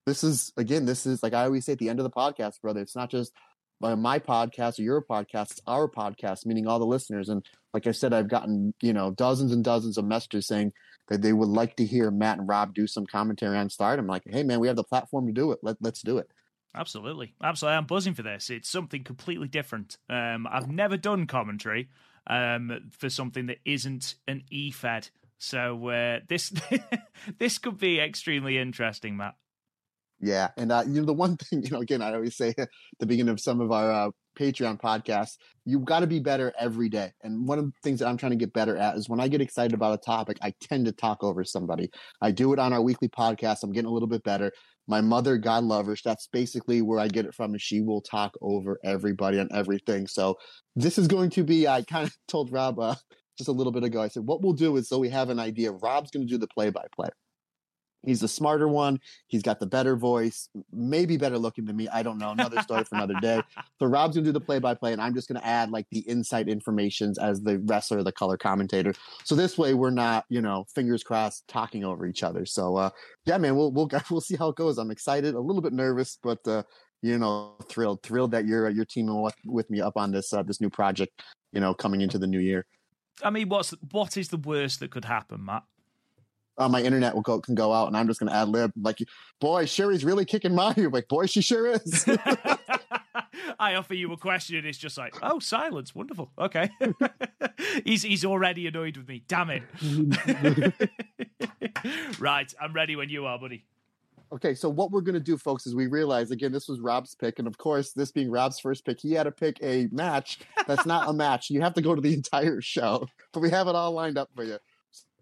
this 0.08 0.24
is 0.24 0.54
again 0.56 0.86
this 0.86 1.06
is 1.06 1.22
like 1.22 1.34
i 1.34 1.44
always 1.44 1.66
say 1.66 1.74
at 1.74 1.80
the 1.80 1.90
end 1.90 2.00
of 2.00 2.04
the 2.04 2.10
podcast 2.10 2.62
brother 2.62 2.80
it's 2.80 2.96
not 2.96 3.12
just 3.12 3.34
my 3.80 4.18
podcast 4.18 4.80
or 4.80 4.82
your 4.82 5.04
podcast 5.04 5.52
it's 5.52 5.62
our 5.68 5.88
podcast 5.88 6.46
meaning 6.46 6.66
all 6.66 6.80
the 6.80 6.86
listeners 6.86 7.30
and 7.30 7.46
like 7.74 7.86
i 7.86 7.92
said 7.92 8.14
i've 8.14 8.30
gotten 8.30 8.74
you 8.82 8.94
know 8.94 9.12
dozens 9.12 9.52
and 9.52 9.64
dozens 9.64 9.98
of 9.98 10.06
messages 10.06 10.48
saying 10.48 10.72
that 11.10 11.22
they 11.22 11.34
would 11.34 11.50
like 11.50 11.76
to 11.76 11.86
hear 11.86 12.10
matt 12.10 12.40
and 12.40 12.48
rob 12.48 12.74
do 12.74 12.88
some 12.88 13.06
commentary 13.06 13.58
on 13.58 13.70
stardom 13.70 14.08
like 14.08 14.24
hey 14.26 14.44
man 14.44 14.60
we 14.62 14.68
have 14.68 14.78
the 14.78 14.84
platform 14.84 15.28
to 15.28 15.34
do 15.34 15.52
it 15.52 15.60
Let, 15.62 15.76
let's 15.82 16.02
do 16.02 16.18
it 16.18 16.32
Absolutely, 16.76 17.34
absolutely. 17.42 17.78
I'm 17.78 17.86
buzzing 17.86 18.14
for 18.14 18.22
this. 18.22 18.52
It's 18.52 18.70
something 18.70 19.04
completely 19.04 19.48
different. 19.48 19.98
Um, 20.12 20.46
I've 20.48 20.70
never 20.70 20.96
done 20.96 21.26
commentary 21.26 21.90
um, 22.28 22.92
for 22.92 23.10
something 23.10 23.48
that 23.48 23.58
isn't 23.66 24.14
an 24.28 24.44
e-fed. 24.52 25.10
So 25.40 25.90
uh, 25.90 26.20
this 26.28 26.54
this 27.40 27.58
could 27.58 27.80
be 27.80 28.00
extremely 28.00 28.60
interesting, 28.60 29.18
Matt. 29.18 29.36
Yeah, 30.20 30.50
and 30.58 30.72
uh, 30.72 30.84
you 30.88 31.00
know 31.00 31.06
the 31.06 31.14
one 31.14 31.38
thing 31.38 31.64
you 31.64 31.70
know 31.72 31.80
again 31.80 32.02
I 32.02 32.14
always 32.14 32.36
say 32.38 32.54
at 32.58 32.70
the 33.00 33.06
beginning 33.06 33.32
of 33.32 33.40
some 33.40 33.62
of 33.62 33.72
our 33.72 33.92
uh, 33.92 34.10
Patreon 34.38 34.80
podcasts, 34.80 35.38
you've 35.66 35.86
got 35.86 36.02
to 36.02 36.08
be 36.08 36.20
better 36.20 36.54
every 36.60 36.90
day. 36.90 37.12
And 37.24 37.48
one 37.48 37.60
of 37.60 37.66
the 37.66 37.72
things 37.84 38.00
that 38.00 38.08
I'm 38.08 38.18
trying 38.18 38.32
to 38.32 38.38
get 38.38 38.54
better 38.54 38.78
at 38.78 38.96
is 38.96 39.10
when 39.10 39.20
I 39.20 39.28
get 39.28 39.42
excited 39.42 39.74
about 39.74 39.96
a 39.96 39.98
topic, 39.98 40.38
I 40.42 40.54
tend 40.62 40.86
to 40.86 40.92
talk 40.92 41.24
over 41.24 41.44
somebody. 41.44 41.90
I 42.22 42.32
do 42.32 42.54
it 42.54 42.60
on 42.60 42.72
our 42.72 42.82
weekly 42.82 43.10
podcast. 43.10 43.64
I'm 43.64 43.72
getting 43.72 43.90
a 43.90 43.94
little 43.94 44.08
bit 44.08 44.24
better. 44.24 44.52
My 44.88 45.02
mother, 45.02 45.38
God 45.38 45.66
love 45.66 45.88
her, 45.88 45.98
that's 46.04 46.28
basically 46.28 46.82
where 46.82 47.00
I 47.00 47.10
get 47.10 47.26
it 47.26 47.36
from. 47.36 47.56
Is 47.56 47.62
she 47.62 47.82
will 47.82 48.02
talk 48.02 48.38
over 48.42 48.80
everybody 48.86 49.40
on 49.40 49.50
everything. 49.54 50.08
So 50.08 50.38
this 50.76 50.98
is 50.98 51.08
going 51.08 51.32
to 51.32 51.44
be. 51.44 51.68
I 51.68 51.82
kind 51.82 52.08
of 52.08 52.16
told 52.28 52.52
Rob 52.52 52.80
uh, 52.80 52.96
just 53.38 53.50
a 53.50 53.54
little 53.54 53.74
bit 53.74 53.84
ago. 53.84 54.02
I 54.02 54.08
said 54.08 54.24
what 54.26 54.42
we'll 54.42 54.54
do 54.54 54.78
is 54.78 54.88
so 54.88 55.00
we 55.00 55.10
have 55.10 55.30
an 55.30 55.40
idea. 55.40 55.72
Rob's 55.72 56.12
going 56.12 56.26
to 56.26 56.32
do 56.32 56.38
the 56.38 56.48
play-by-play. 56.48 57.10
He's 58.06 58.22
the 58.22 58.28
smarter 58.28 58.68
one. 58.68 59.00
He's 59.28 59.42
got 59.42 59.60
the 59.60 59.66
better 59.66 59.96
voice, 59.96 60.50
maybe 60.72 61.18
better 61.18 61.38
looking 61.38 61.66
than 61.66 61.76
me. 61.76 61.88
I 61.90 62.04
don't 62.04 62.18
know. 62.18 62.32
Another 62.32 62.62
story 62.62 62.84
for 62.84 62.96
another 62.96 63.16
day. 63.22 63.42
So 63.80 63.88
Rob's 63.88 64.16
gonna 64.16 64.26
do 64.26 64.32
the 64.32 64.40
play 64.40 64.60
by 64.60 64.74
play, 64.76 64.94
and 64.94 65.02
I'm 65.02 65.14
just 65.14 65.28
gonna 65.28 65.42
add 65.44 65.72
like 65.72 65.88
the 65.92 66.00
insight 66.00 66.48
informations 66.48 67.18
as 67.18 67.42
the 67.42 67.60
wrestler, 67.60 68.04
the 68.04 68.12
color 68.12 68.38
commentator. 68.38 68.94
So 69.24 69.36
this 69.36 69.58
way 69.58 69.74
we're 69.74 69.90
not, 69.90 70.26
you 70.30 70.42
know, 70.42 70.66
fingers 70.74 71.04
crossed, 71.04 71.48
talking 71.48 71.84
over 71.84 72.06
each 72.06 72.24
other. 72.24 72.46
So 72.46 72.78
uh, 72.78 72.90
yeah, 73.26 73.38
man, 73.38 73.56
we'll 73.56 73.72
we'll 73.72 73.90
we'll 74.12 74.22
see 74.22 74.36
how 74.36 74.50
it 74.50 74.56
goes. 74.56 74.78
I'm 74.78 74.92
excited, 74.92 75.36
a 75.36 75.40
little 75.40 75.62
bit 75.62 75.74
nervous, 75.74 76.18
but 76.22 76.48
uh, 76.48 76.64
you 77.02 77.18
know, 77.18 77.56
thrilled, 77.70 78.04
thrilled 78.04 78.32
that 78.32 78.46
you're 78.46 78.70
you're 78.70 78.86
teaming 78.86 79.22
with, 79.22 79.36
with 79.46 79.70
me 79.70 79.82
up 79.82 79.98
on 79.98 80.12
this 80.12 80.34
uh, 80.34 80.44
this 80.44 80.62
new 80.62 80.70
project. 80.70 81.24
You 81.52 81.62
know, 81.62 81.74
coming 81.74 82.02
into 82.02 82.20
the 82.20 82.28
new 82.28 82.40
year. 82.40 82.66
I 83.24 83.30
mean, 83.30 83.50
what's 83.50 83.74
what 83.92 84.18
is 84.18 84.30
the 84.30 84.38
worst 84.38 84.80
that 84.80 84.92
could 84.92 85.06
happen, 85.06 85.46
Matt? 85.46 85.64
Uh, 86.58 86.68
my 86.68 86.82
internet 86.82 87.14
will 87.14 87.22
go 87.22 87.40
can 87.40 87.56
go 87.56 87.74
out, 87.74 87.88
and 87.88 87.98
I'm 87.98 88.08
just 88.08 88.20
going 88.20 88.32
to 88.32 88.36
ad 88.36 88.50
lib 88.50 88.72
like, 88.80 89.00
boy, 89.40 89.66
Sherry's 89.66 90.04
really 90.04 90.26
kicking 90.26 90.52
Mayu. 90.52 90.92
Like, 90.98 91.08
boy, 91.10 91.28
she 91.28 91.42
sure 91.42 91.68
is. 91.68 92.06
I 93.60 93.76
offer 93.76 93.94
you 93.94 94.12
a 94.14 94.18
question, 94.18 94.56
and 94.58 94.66
it's 94.66 94.78
just 94.78 94.98
like, 94.98 95.16
oh, 95.22 95.40
silence, 95.40 95.94
wonderful. 95.94 96.32
Okay, 96.40 96.70
he's 97.86 98.04
he's 98.04 98.26
already 98.26 98.68
annoyed 98.68 98.98
with 98.98 99.08
me. 99.08 99.24
Damn 99.28 99.50
it. 99.50 99.64
right, 102.20 102.54
I'm 102.60 102.74
ready 102.74 102.96
when 102.96 103.10
you 103.10 103.26
are, 103.26 103.38
buddy. 103.38 103.66
Okay, 104.32 104.56
so 104.56 104.68
what 104.68 104.92
we're 104.92 105.02
going 105.02 105.14
to 105.14 105.22
do, 105.22 105.38
folks, 105.38 105.66
is 105.66 105.74
we 105.74 105.88
realize 105.88 106.32
again, 106.32 106.52
this 106.52 106.68
was 106.68 106.80
Rob's 106.82 107.16
pick. 107.16 107.40
And 107.40 107.48
of 107.48 107.58
course, 107.58 107.94
this 107.94 108.12
being 108.12 108.30
Rob's 108.30 108.60
first 108.60 108.86
pick, 108.86 109.00
he 109.00 109.14
had 109.14 109.24
to 109.24 109.32
pick 109.32 109.58
a 109.62 109.88
match 109.92 110.40
that's 110.68 110.86
not 110.86 111.08
a 111.08 111.14
match. 111.14 111.50
You 111.50 111.62
have 111.62 111.74
to 111.76 111.82
go 111.82 111.96
to 111.96 112.02
the 112.02 112.14
entire 112.14 112.60
show, 112.60 113.08
but 113.32 113.40
we 113.40 113.50
have 113.52 113.68
it 113.68 113.76
all 113.76 113.92
lined 113.94 114.18
up 114.18 114.30
for 114.36 114.44
you. 114.44 114.58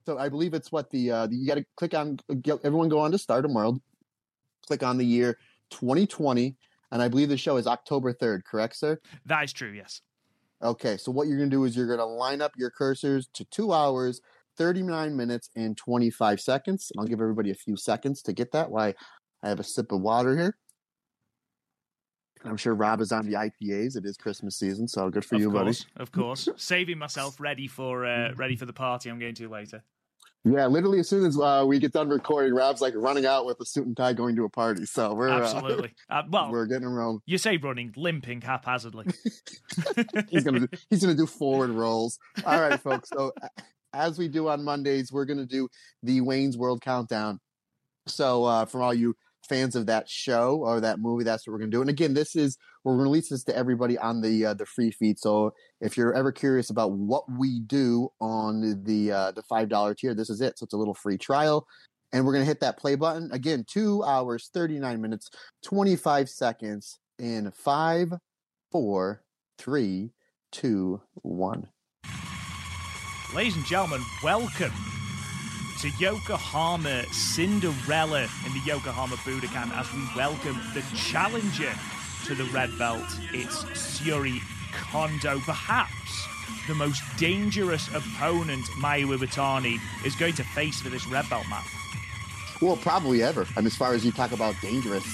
So 0.05 0.19
I 0.19 0.29
believe 0.29 0.53
it's 0.53 0.71
what 0.71 0.89
the, 0.91 1.11
uh, 1.11 1.27
you 1.31 1.47
got 1.47 1.55
to 1.55 1.65
click 1.75 1.93
on, 1.93 2.19
everyone 2.63 2.89
go 2.89 2.99
on 2.99 3.11
to 3.11 3.17
Stardom 3.17 3.53
World, 3.53 3.81
click 4.67 4.83
on 4.83 4.97
the 4.97 5.05
year 5.05 5.37
2020. 5.71 6.55
And 6.91 7.01
I 7.01 7.07
believe 7.07 7.29
the 7.29 7.37
show 7.37 7.57
is 7.57 7.65
October 7.65 8.13
3rd, 8.13 8.43
correct, 8.43 8.75
sir? 8.75 8.99
That 9.25 9.43
is 9.43 9.51
true, 9.51 9.71
yes. 9.71 10.01
Okay, 10.61 10.95
so 10.97 11.11
what 11.11 11.27
you're 11.27 11.37
going 11.37 11.49
to 11.49 11.55
do 11.55 11.63
is 11.65 11.75
you're 11.75 11.87
going 11.87 11.99
to 11.99 12.05
line 12.05 12.41
up 12.41 12.51
your 12.55 12.71
cursors 12.71 13.25
to 13.33 13.43
two 13.45 13.73
hours 13.73 14.21
39 14.57 15.15
minutes 15.17 15.49
and 15.55 15.75
25 15.75 16.39
seconds. 16.39 16.91
And 16.93 17.01
I'll 17.01 17.07
give 17.07 17.19
everybody 17.19 17.51
a 17.51 17.55
few 17.55 17.75
seconds 17.75 18.21
to 18.23 18.33
get 18.33 18.51
that 18.51 18.69
Why 18.69 18.93
I 19.43 19.49
have 19.49 19.59
a 19.59 19.63
sip 19.63 19.91
of 19.91 20.01
water 20.01 20.37
here. 20.37 20.55
I'm 22.43 22.57
sure 22.57 22.75
Rob 22.75 23.01
is 23.01 23.11
on 23.11 23.25
the 23.25 23.33
IPAs. 23.33 23.97
It 23.97 24.05
is 24.05 24.17
Christmas 24.17 24.55
season, 24.55 24.87
so 24.87 25.09
good 25.09 25.25
for 25.25 25.35
of 25.35 25.41
you, 25.41 25.51
course, 25.51 25.83
buddy. 25.83 26.03
Of 26.03 26.11
course, 26.11 26.47
saving 26.57 26.99
myself 26.99 27.39
ready 27.39 27.67
for 27.67 28.05
uh, 28.05 28.33
ready 28.35 28.55
for 28.55 28.67
the 28.67 28.73
party 28.73 29.09
I'm 29.09 29.17
going 29.17 29.33
to 29.35 29.49
later. 29.49 29.83
Yeah, 30.45 30.67
literally 30.67 30.99
as 30.99 31.09
soon 31.09 31.25
as 31.25 31.39
uh, 31.39 31.65
we 31.67 31.79
get 31.79 31.91
done 31.91 32.07
recording, 32.07 32.53
Rob's 32.53 32.79
like 32.79 32.93
running 32.95 33.25
out 33.25 33.47
with 33.47 33.59
a 33.59 33.65
suit 33.65 33.87
and 33.87 33.97
tie 33.97 34.13
going 34.13 34.35
to 34.35 34.45
a 34.45 34.49
party. 34.49 34.85
So 34.85 35.15
we're 35.15 35.29
absolutely 35.29 35.95
uh, 36.09 36.13
uh, 36.13 36.23
well. 36.29 36.51
We're 36.51 36.67
getting 36.67 36.87
around. 36.87 37.21
You 37.25 37.39
say 37.39 37.57
running, 37.57 37.93
limping 37.97 38.41
haphazardly. 38.41 39.07
he's 40.29 40.43
gonna 40.43 40.61
do, 40.61 40.67
he's 40.91 41.01
gonna 41.01 41.15
do 41.15 41.25
forward 41.25 41.71
rolls. 41.71 42.19
All 42.45 42.61
right, 42.61 42.79
folks. 42.79 43.09
So 43.09 43.33
as 43.95 44.19
we 44.19 44.27
do 44.27 44.49
on 44.49 44.63
Mondays, 44.63 45.11
we're 45.11 45.25
going 45.25 45.39
to 45.39 45.45
do 45.45 45.69
the 46.03 46.21
Wayne's 46.21 46.57
World 46.57 46.81
Countdown. 46.81 47.39
So, 48.07 48.43
uh, 48.43 48.65
for 48.65 48.81
all 48.81 48.93
you 48.93 49.15
fans 49.47 49.75
of 49.75 49.87
that 49.87 50.09
show 50.09 50.57
or 50.57 50.81
that 50.81 50.99
movie, 50.99 51.23
that's 51.23 51.47
what 51.47 51.53
we're 51.53 51.59
going 51.59 51.71
to 51.71 51.77
do. 51.77 51.81
And 51.81 51.89
again, 51.89 52.13
this 52.13 52.35
is 52.35 52.57
going 52.85 52.99
release 52.99 53.29
this 53.29 53.43
to 53.45 53.55
everybody 53.55 53.97
on 53.97 54.21
the 54.21 54.45
uh, 54.45 54.53
the 54.53 54.65
free 54.65 54.91
feed. 54.91 55.19
So, 55.19 55.53
if 55.81 55.97
you're 55.97 56.13
ever 56.13 56.31
curious 56.31 56.69
about 56.69 56.91
what 56.91 57.23
we 57.31 57.59
do 57.59 58.09
on 58.21 58.83
the 58.83 59.11
uh, 59.11 59.31
the 59.31 59.43
five 59.43 59.69
dollar 59.69 59.93
tier, 59.93 60.13
this 60.13 60.29
is 60.29 60.41
it. 60.41 60.57
So, 60.57 60.63
it's 60.63 60.73
a 60.73 60.77
little 60.77 60.93
free 60.93 61.17
trial. 61.17 61.67
And 62.13 62.25
we're 62.25 62.33
to 62.43 62.47
hit 62.47 62.61
that 62.61 62.77
play 62.77 62.95
button 62.95 63.29
again. 63.33 63.65
Two 63.67 64.03
hours, 64.03 64.49
thirty 64.53 64.79
nine 64.79 65.01
minutes, 65.01 65.29
twenty 65.63 65.95
five 65.95 66.29
seconds 66.29 66.99
in 67.19 67.51
five, 67.51 68.13
four, 68.71 69.23
three, 69.57 70.11
two, 70.51 71.01
one. 71.15 71.67
Ladies 73.33 73.55
and 73.55 73.65
gentlemen, 73.65 74.01
welcome 74.23 74.71
to 75.81 75.89
Yokohama 75.99 77.03
Cinderella 77.11 78.29
in 78.45 78.53
the 78.53 78.61
Yokohama 78.65 79.17
Budokan 79.17 79.75
as 79.75 79.91
we 79.91 80.07
welcome 80.15 80.57
the 80.73 80.81
challenger 80.95 81.73
to 82.25 82.35
the 82.35 82.45
red 82.45 82.75
belt. 82.79 83.05
It's 83.33 83.63
Syuri 83.65 84.39
Kondo, 84.73 85.39
perhaps 85.41 86.27
the 86.67 86.73
most 86.73 87.03
dangerous 87.17 87.87
opponent 87.89 88.65
Mayu 88.79 89.15
Iwatani 89.15 89.77
is 90.03 90.15
going 90.15 90.33
to 90.33 90.43
face 90.43 90.81
for 90.81 90.89
this 90.89 91.05
red 91.07 91.29
belt 91.29 91.45
match. 91.49 91.67
Well, 92.61 92.77
probably 92.77 93.21
ever. 93.21 93.45
I 93.55 93.59
mean, 93.59 93.67
as 93.67 93.75
far 93.75 93.93
as 93.93 94.03
you 94.03 94.11
talk 94.11 94.31
about 94.31 94.55
dangerous, 94.59 95.05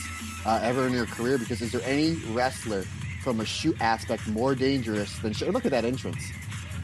uh, 0.46 0.62
ever 0.64 0.88
in 0.88 0.94
your 0.94 1.06
career, 1.06 1.38
because 1.38 1.62
is 1.62 1.74
there 1.74 1.82
any 1.84 2.14
wrestler 2.32 2.84
from 3.24 3.42
a 3.42 3.46
shoot 3.46 3.76
aspect 3.82 4.26
more 4.28 4.56
dangerous 4.56 5.18
than? 5.20 5.34
Look 5.52 5.66
at 5.66 5.72
that 5.72 5.84
entrance. 5.84 6.24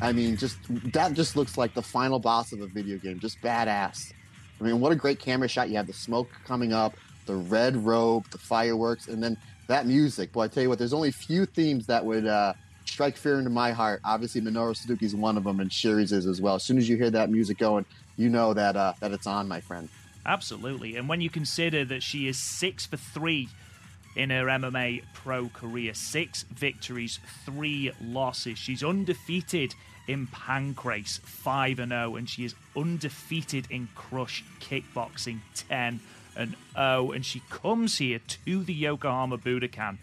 I 0.02 0.12
mean, 0.12 0.36
just 0.36 0.58
that 0.92 1.14
just 1.14 1.38
looks 1.38 1.58
like 1.58 1.74
the 1.74 1.82
final 1.82 2.20
boss 2.20 2.52
of 2.52 2.60
a 2.60 2.68
video 2.68 2.98
game. 2.98 3.20
Just 3.20 3.42
badass. 3.42 4.12
I 4.60 4.64
mean, 4.64 4.82
what 4.82 4.92
a 4.92 4.96
great 4.96 5.20
camera 5.20 5.48
shot. 5.48 5.70
You 5.70 5.78
have 5.78 5.88
the 5.88 5.94
smoke 5.94 6.30
coming 6.46 6.74
up, 6.74 6.96
the 7.26 7.36
red 7.36 7.78
robe, 7.78 8.30
the 8.32 8.38
fireworks, 8.38 9.08
and 9.08 9.24
then 9.24 9.38
that 9.68 9.86
music. 9.86 10.32
Boy, 10.32 10.44
I 10.44 10.48
tell 10.48 10.64
you 10.64 10.70
what, 10.70 10.80
there's 10.80 10.94
only 10.94 11.12
few 11.12 11.46
themes 11.46 11.86
that 11.88 12.06
would 12.06 12.26
uh, 12.26 12.54
strike 12.86 13.18
fear 13.18 13.38
into 13.38 13.50
my 13.50 13.72
heart. 13.72 14.02
Obviously, 14.04 14.42
Minoru 14.42 14.76
Suzuki's 14.76 15.16
one 15.16 15.38
of 15.38 15.44
them, 15.44 15.60
and 15.60 15.70
Syuri's 15.70 16.12
is 16.12 16.26
as 16.26 16.42
well. 16.42 16.56
As 16.56 16.64
soon 16.64 16.78
as 16.78 16.90
you 16.90 16.98
hear 16.98 17.12
that 17.12 17.30
music 17.30 17.58
going, 17.58 17.86
you 18.18 18.30
know 18.30 18.54
that 18.54 18.76
uh, 18.76 18.94
that 19.00 19.12
it's 19.12 19.28
on, 19.28 19.48
my 19.48 19.62
friend. 19.62 19.90
Absolutely, 20.26 20.98
and 20.98 21.08
when 21.08 21.22
you 21.22 21.30
consider 21.30 21.86
that 21.86 22.04
she 22.04 22.28
is 22.28 22.38
six 22.38 22.86
for 22.86 22.98
three 22.98 23.50
in 24.18 24.32
her 24.32 24.46
MMA 24.46 25.04
pro 25.14 25.48
career. 25.50 25.94
Six 25.94 26.44
victories, 26.44 27.20
three 27.46 27.92
losses. 28.02 28.58
She's 28.58 28.84
undefeated 28.84 29.76
in 30.08 30.28
Pancrase, 30.28 31.20
5 31.20 31.80
and 31.80 31.92
0, 31.92 32.16
and 32.16 32.28
she 32.28 32.44
is 32.44 32.56
undefeated 32.76 33.68
in 33.70 33.88
Krush 33.96 34.42
Kickboxing, 34.60 35.40
10 35.70 36.00
and 36.38 36.56
0. 36.74 37.12
And 37.12 37.26
she 37.26 37.42
comes 37.50 37.98
here 37.98 38.20
to 38.46 38.64
the 38.64 38.74
Yokohama 38.74 39.38
Budokan. 39.38 39.98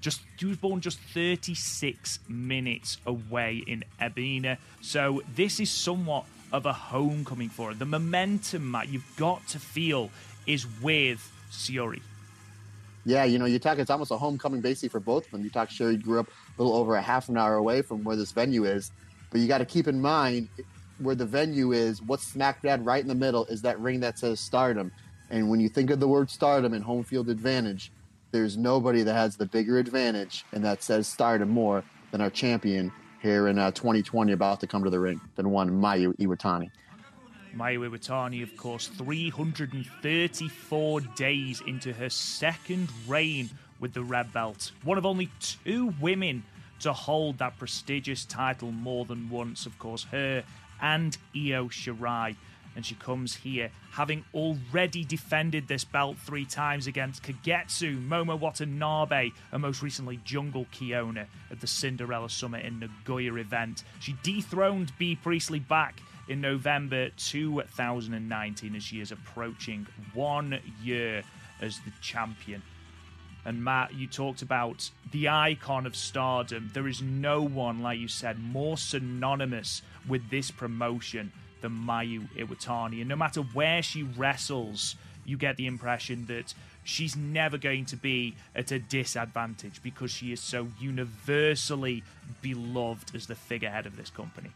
Just 0.00 0.20
she 0.36 0.46
was 0.46 0.56
born 0.56 0.80
just 0.80 1.00
36 1.00 2.20
minutes 2.28 2.98
away 3.04 3.64
in 3.66 3.82
Ebina. 4.00 4.58
So 4.80 5.22
this 5.34 5.58
is 5.58 5.70
somewhat 5.70 6.26
of 6.52 6.66
a 6.66 6.72
homecoming 6.72 7.48
for 7.48 7.68
her. 7.68 7.74
The 7.74 7.84
momentum, 7.84 8.70
Matt, 8.70 8.88
you've 8.88 9.16
got 9.16 9.46
to 9.48 9.58
feel 9.58 10.10
is 10.46 10.66
with 10.80 11.30
Syuri. 11.50 12.00
Yeah, 13.04 13.24
you 13.24 13.38
know, 13.38 13.46
you 13.46 13.58
talk, 13.58 13.78
it's 13.78 13.90
almost 13.90 14.10
a 14.10 14.16
homecoming 14.16 14.60
basically 14.60 14.90
for 14.90 15.00
both 15.00 15.24
of 15.26 15.30
them. 15.30 15.42
You 15.42 15.50
talk, 15.50 15.70
Syuri 15.70 16.00
grew 16.02 16.20
up 16.20 16.28
a 16.28 16.62
little 16.62 16.76
over 16.76 16.94
a 16.96 17.02
half 17.02 17.28
an 17.28 17.36
hour 17.36 17.56
away 17.56 17.82
from 17.82 18.04
where 18.04 18.16
this 18.16 18.32
venue 18.32 18.64
is, 18.64 18.92
but 19.30 19.40
you 19.40 19.48
got 19.48 19.58
to 19.58 19.64
keep 19.64 19.88
in 19.88 20.00
mind 20.00 20.48
where 20.98 21.14
the 21.14 21.24
venue 21.24 21.72
is, 21.72 22.02
what's 22.02 22.26
smack 22.26 22.62
dab 22.62 22.86
right 22.86 23.00
in 23.00 23.08
the 23.08 23.14
middle 23.14 23.46
is 23.46 23.62
that 23.62 23.78
ring 23.80 24.00
that 24.00 24.18
says 24.18 24.40
stardom. 24.40 24.90
And 25.30 25.50
when 25.50 25.60
you 25.60 25.68
think 25.68 25.90
of 25.90 26.00
the 26.00 26.08
word 26.08 26.30
stardom 26.30 26.72
and 26.74 26.82
home 26.82 27.04
field 27.04 27.28
advantage, 27.28 27.92
there's 28.30 28.56
nobody 28.56 29.02
that 29.02 29.14
has 29.14 29.36
the 29.36 29.46
bigger 29.46 29.78
advantage 29.78 30.44
and 30.52 30.64
that 30.64 30.82
says 30.82 31.06
stardom 31.06 31.50
more 31.50 31.84
than 32.10 32.20
our 32.20 32.30
champion 32.30 32.92
here 33.20 33.48
in 33.48 33.58
uh, 33.58 33.70
2020 33.72 34.32
about 34.32 34.60
to 34.60 34.66
come 34.66 34.84
to 34.84 34.90
the 34.90 35.00
ring 35.00 35.20
than 35.36 35.50
one 35.50 35.70
Mayu 35.70 36.16
Iwatani. 36.16 36.70
Mayu 37.54 37.88
Iwatani, 37.88 38.42
of 38.42 38.56
course, 38.56 38.88
334 38.88 41.00
days 41.00 41.62
into 41.66 41.92
her 41.92 42.08
second 42.08 42.88
reign 43.06 43.50
with 43.80 43.92
the 43.94 44.02
red 44.02 44.32
belt. 44.32 44.72
One 44.84 44.98
of 44.98 45.06
only 45.06 45.30
two 45.40 45.94
women 46.00 46.42
to 46.80 46.92
hold 46.92 47.38
that 47.38 47.58
prestigious 47.58 48.24
title 48.24 48.70
more 48.70 49.04
than 49.04 49.30
once, 49.30 49.66
of 49.66 49.78
course, 49.78 50.04
her 50.04 50.44
and 50.80 51.16
Io 51.34 51.68
Shirai. 51.68 52.36
And 52.78 52.86
she 52.86 52.94
comes 52.94 53.34
here 53.34 53.72
having 53.90 54.24
already 54.32 55.02
defended 55.02 55.66
this 55.66 55.82
belt 55.82 56.16
three 56.16 56.44
times 56.44 56.86
against 56.86 57.24
Kagetsu, 57.24 58.00
Momo 58.06 58.38
Watanabe, 58.38 59.32
and 59.50 59.62
most 59.62 59.82
recently 59.82 60.20
Jungle 60.24 60.64
Kyona 60.72 61.26
at 61.50 61.60
the 61.60 61.66
Cinderella 61.66 62.30
Summit 62.30 62.64
in 62.64 62.78
Nagoya 62.78 63.34
event. 63.34 63.82
She 63.98 64.14
dethroned 64.22 64.92
Bea 64.96 65.16
Priestley 65.16 65.58
back 65.58 66.00
in 66.28 66.40
November 66.40 67.08
2019 67.16 68.76
as 68.76 68.84
she 68.84 69.00
is 69.00 69.10
approaching 69.10 69.84
one 70.14 70.60
year 70.80 71.24
as 71.60 71.80
the 71.80 71.90
champion. 72.00 72.62
And 73.44 73.64
Matt, 73.64 73.92
you 73.92 74.06
talked 74.06 74.42
about 74.42 74.88
the 75.10 75.28
icon 75.28 75.84
of 75.84 75.96
stardom. 75.96 76.70
There 76.74 76.86
is 76.86 77.02
no 77.02 77.42
one, 77.42 77.82
like 77.82 77.98
you 77.98 78.06
said, 78.06 78.38
more 78.38 78.76
synonymous 78.76 79.82
with 80.08 80.30
this 80.30 80.52
promotion 80.52 81.32
than 81.60 81.72
Mayu 81.72 82.28
Iwatani. 82.36 83.00
And 83.00 83.08
no 83.08 83.16
matter 83.16 83.40
where 83.40 83.82
she 83.82 84.02
wrestles, 84.02 84.96
you 85.24 85.36
get 85.36 85.56
the 85.56 85.66
impression 85.66 86.26
that 86.26 86.54
she's 86.84 87.14
never 87.16 87.58
going 87.58 87.84
to 87.84 87.96
be 87.96 88.34
at 88.54 88.72
a 88.72 88.78
disadvantage 88.78 89.82
because 89.82 90.10
she 90.10 90.32
is 90.32 90.40
so 90.40 90.68
universally 90.80 92.02
beloved 92.40 93.14
as 93.14 93.26
the 93.26 93.34
figurehead 93.34 93.86
of 93.86 93.96
this 93.96 94.10
company. 94.10 94.50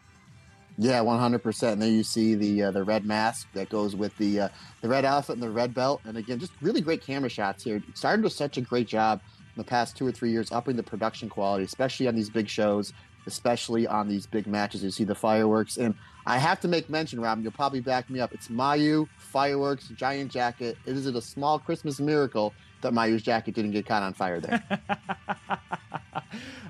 Yeah, 0.78 1.02
one 1.02 1.18
hundred 1.18 1.42
percent. 1.42 1.74
And 1.74 1.82
there 1.82 1.90
you 1.90 2.02
see 2.02 2.34
the 2.34 2.62
uh, 2.62 2.70
the 2.70 2.82
red 2.82 3.04
mask 3.04 3.46
that 3.52 3.68
goes 3.68 3.94
with 3.94 4.16
the 4.16 4.40
uh, 4.40 4.48
the 4.80 4.88
red 4.88 5.04
outfit 5.04 5.34
and 5.34 5.42
the 5.42 5.50
red 5.50 5.74
belt. 5.74 6.00
And 6.06 6.16
again, 6.16 6.38
just 6.38 6.52
really 6.62 6.80
great 6.80 7.02
camera 7.02 7.28
shots 7.28 7.62
here. 7.62 7.82
Started 7.92 8.22
does 8.22 8.34
such 8.34 8.56
a 8.56 8.62
great 8.62 8.88
job 8.88 9.20
in 9.54 9.60
the 9.60 9.64
past 9.64 9.98
two 9.98 10.06
or 10.06 10.12
three 10.12 10.30
years, 10.30 10.50
upping 10.50 10.76
the 10.76 10.82
production 10.82 11.28
quality, 11.28 11.64
especially 11.64 12.08
on 12.08 12.14
these 12.14 12.30
big 12.30 12.48
shows, 12.48 12.94
especially 13.26 13.86
on 13.86 14.08
these 14.08 14.26
big 14.26 14.46
matches. 14.46 14.82
You 14.82 14.90
see 14.90 15.04
the 15.04 15.14
fireworks, 15.14 15.76
and 15.76 15.94
I 16.26 16.38
have 16.38 16.60
to 16.60 16.68
make 16.68 16.88
mention, 16.88 17.20
Rob. 17.20 17.42
You'll 17.42 17.52
probably 17.52 17.80
back 17.80 18.08
me 18.08 18.20
up. 18.20 18.32
It's 18.32 18.48
Mayu 18.48 19.08
fireworks, 19.18 19.88
giant 19.88 20.30
jacket. 20.30 20.76
Is 20.86 21.06
it 21.06 21.16
a 21.16 21.22
small 21.22 21.58
Christmas 21.58 22.00
miracle 22.00 22.54
that 22.82 22.92
Mayu's 22.92 23.22
jacket 23.22 23.54
didn't 23.54 23.72
get 23.72 23.86
caught 23.86 24.02
on 24.02 24.12
fire 24.12 24.40
there? 24.40 24.62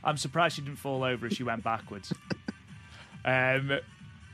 I'm 0.05 0.17
surprised 0.17 0.57
she 0.57 0.63
didn't 0.63 0.79
fall 0.79 1.05
over 1.05 1.27
as 1.27 1.35
she 1.35 1.43
went 1.43 1.63
backwards. 1.65 2.13
Um, 3.25 3.79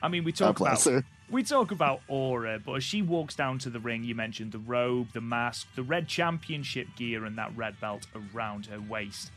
I 0.01 0.09
mean, 0.09 0.25
we 0.25 0.33
talk 0.33 0.61
about 0.61 0.83
her. 0.85 1.05
we 1.31 1.43
talk 1.43 1.71
about 1.73 2.01
aura, 2.09 2.59
but 2.65 2.73
as 2.73 2.85
she 2.85 3.03
walks 3.03 3.35
down 3.37 3.59
to 3.59 3.69
the 3.69 3.79
ring, 3.79 4.03
you 4.03 4.15
mentioned 4.15 4.53
the 4.53 4.59
robe, 4.59 5.09
the 5.13 5.21
mask, 5.21 5.67
the 5.75 5.83
red 5.83 6.09
championship 6.09 6.89
gear, 6.97 7.27
and 7.27 7.37
that 7.37 7.55
red 7.55 7.79
belt 7.81 8.07
around 8.35 8.65
her 8.65 8.81
waist. 8.81 9.31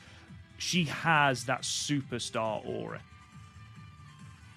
She 0.62 0.84
has 0.84 1.46
that 1.46 1.64
superstar 1.64 2.64
aura. 2.68 3.02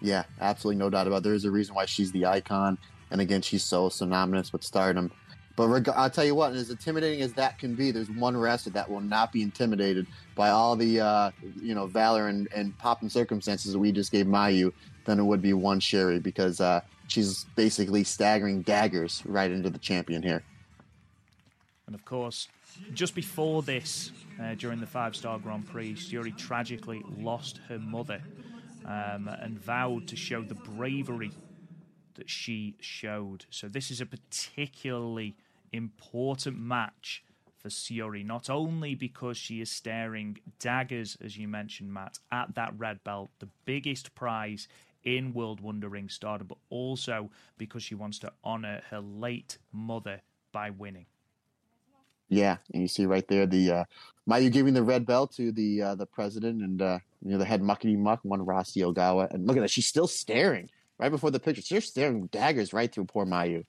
Yeah, 0.03 0.25
absolutely 0.39 0.79
no 0.79 0.91
doubt 0.91 1.07
about. 1.07 1.19
It. 1.19 1.23
There 1.23 1.33
is 1.33 1.47
a 1.47 1.51
reason 1.51 1.75
why 1.75 1.87
she's 1.87 2.13
the 2.13 2.27
icon, 2.27 2.77
and 3.11 3.23
again, 3.23 3.41
she's 3.41 3.65
so 3.65 3.89
synonymous 3.89 4.53
with 4.53 4.63
stardom. 4.63 5.11
But 5.57 5.69
reg- 5.69 5.89
I'll 5.89 6.11
tell 6.11 6.25
you 6.25 6.35
what, 6.35 6.53
as 6.53 6.69
intimidating 6.69 7.23
as 7.23 7.33
that 7.35 7.59
can 7.59 7.75
be, 7.75 7.91
there's 7.91 8.11
one 8.11 8.37
wrestler 8.37 8.73
that 8.73 8.91
will 8.91 9.01
not 9.01 9.33
be 9.33 9.41
intimidated 9.41 10.07
by 10.35 10.51
all 10.51 10.77
the 10.77 11.01
uh, 11.01 11.31
you 11.63 11.75
know 11.75 11.87
valor 11.87 12.29
and, 12.29 12.49
and 12.55 12.77
pop 12.77 13.01
and 13.01 13.11
circumstances 13.11 13.73
that 13.73 13.79
we 13.79 13.91
just 13.91 14.13
gave 14.13 14.27
Mayu 14.27 14.75
than 15.07 15.19
it 15.19 15.23
would 15.23 15.41
be 15.41 15.55
one 15.55 15.81
Sherry 15.81 16.19
because 16.19 16.61
uh, 16.61 16.83
she's 17.07 17.45
basically 17.57 18.05
staggering 18.05 18.61
daggers 18.61 19.23
right 19.25 19.51
into 19.51 19.71
the 19.71 19.79
champion 19.79 20.23
here. 20.23 20.43
And 21.87 21.95
of 21.95 22.05
course, 22.05 22.49
just 22.93 23.15
before 23.15 23.63
this, 23.63 24.11
uh, 24.41 24.55
during 24.55 24.81
the 24.81 24.87
five 24.87 25.15
star 25.15 25.39
Grand 25.39 25.67
Prix, 25.67 25.95
Syuri 25.95 26.37
tragically 26.37 27.03
lost 27.19 27.61
her 27.69 27.79
mother 27.79 28.23
um, 28.85 29.29
and 29.29 29.59
vowed 29.59 30.09
to 30.09 30.17
show 30.17 30.43
the 30.43 30.55
bravery 30.55 31.31
that 32.15 32.29
she 32.29 32.77
showed. 32.81 33.47
So, 33.51 33.69
this 33.69 33.91
is 33.91 34.01
a 34.01 34.07
particularly 34.07 35.37
important 35.73 36.59
match 36.59 37.25
for 37.59 37.69
Syuri, 37.69 38.25
not 38.25 38.51
only 38.51 38.95
because 38.95 39.37
she 39.37 39.61
is 39.61 39.71
staring 39.71 40.39
daggers, 40.61 41.17
as 41.25 41.37
you 41.39 41.49
mentioned, 41.49 41.93
Matt, 41.93 42.19
at 42.31 42.55
that 42.55 42.75
red 42.79 43.03
belt, 43.05 43.31
the 43.39 43.49
biggest 43.65 44.15
prize 44.15 44.69
in 45.03 45.33
World 45.33 45.61
Wonder 45.61 45.89
Ring 45.89 46.09
Stardom, 46.09 46.47
but 46.47 46.59
also 46.69 47.31
because 47.57 47.83
she 47.83 47.95
wants 47.95 48.19
to 48.21 48.33
honor 48.43 48.83
her 48.91 49.01
late 49.01 49.59
mother 49.73 50.21
by 50.53 50.71
winning. 50.71 51.07
Yeah, 52.35 52.57
and 52.73 52.83
you 52.83 52.89
see 52.89 53.07
right 53.07 53.27
there 53.29 53.47
the 53.47 53.71
uh, 53.71 53.85
Mayu 54.29 54.51
giving 54.51 54.75
the 54.75 54.83
red 54.83 55.07
belt 55.07 55.33
to 55.37 55.53
the 55.53 55.81
uh, 55.81 55.95
the 55.95 56.05
president 56.07 56.63
and 56.63 56.83
uh, 56.83 56.99
you 57.25 57.31
know 57.31 57.39
the 57.39 57.45
head 57.45 57.63
muckety 57.63 57.97
muck, 57.97 58.19
one 58.25 58.45
Rossy 58.45 58.83
Ogawa, 58.83 59.31
and 59.33 59.47
look 59.47 59.57
at 59.57 59.61
that, 59.61 59.71
she's 59.71 59.87
still 59.87 60.09
staring 60.09 60.69
right 60.99 61.11
before 61.11 61.31
the 61.31 61.39
picture. 61.39 61.63
She's 61.63 61.85
staring 61.85 62.27
daggers 62.27 62.73
right 62.73 62.91
through 62.91 63.05
poor 63.05 63.25
Mayu. 63.25 63.65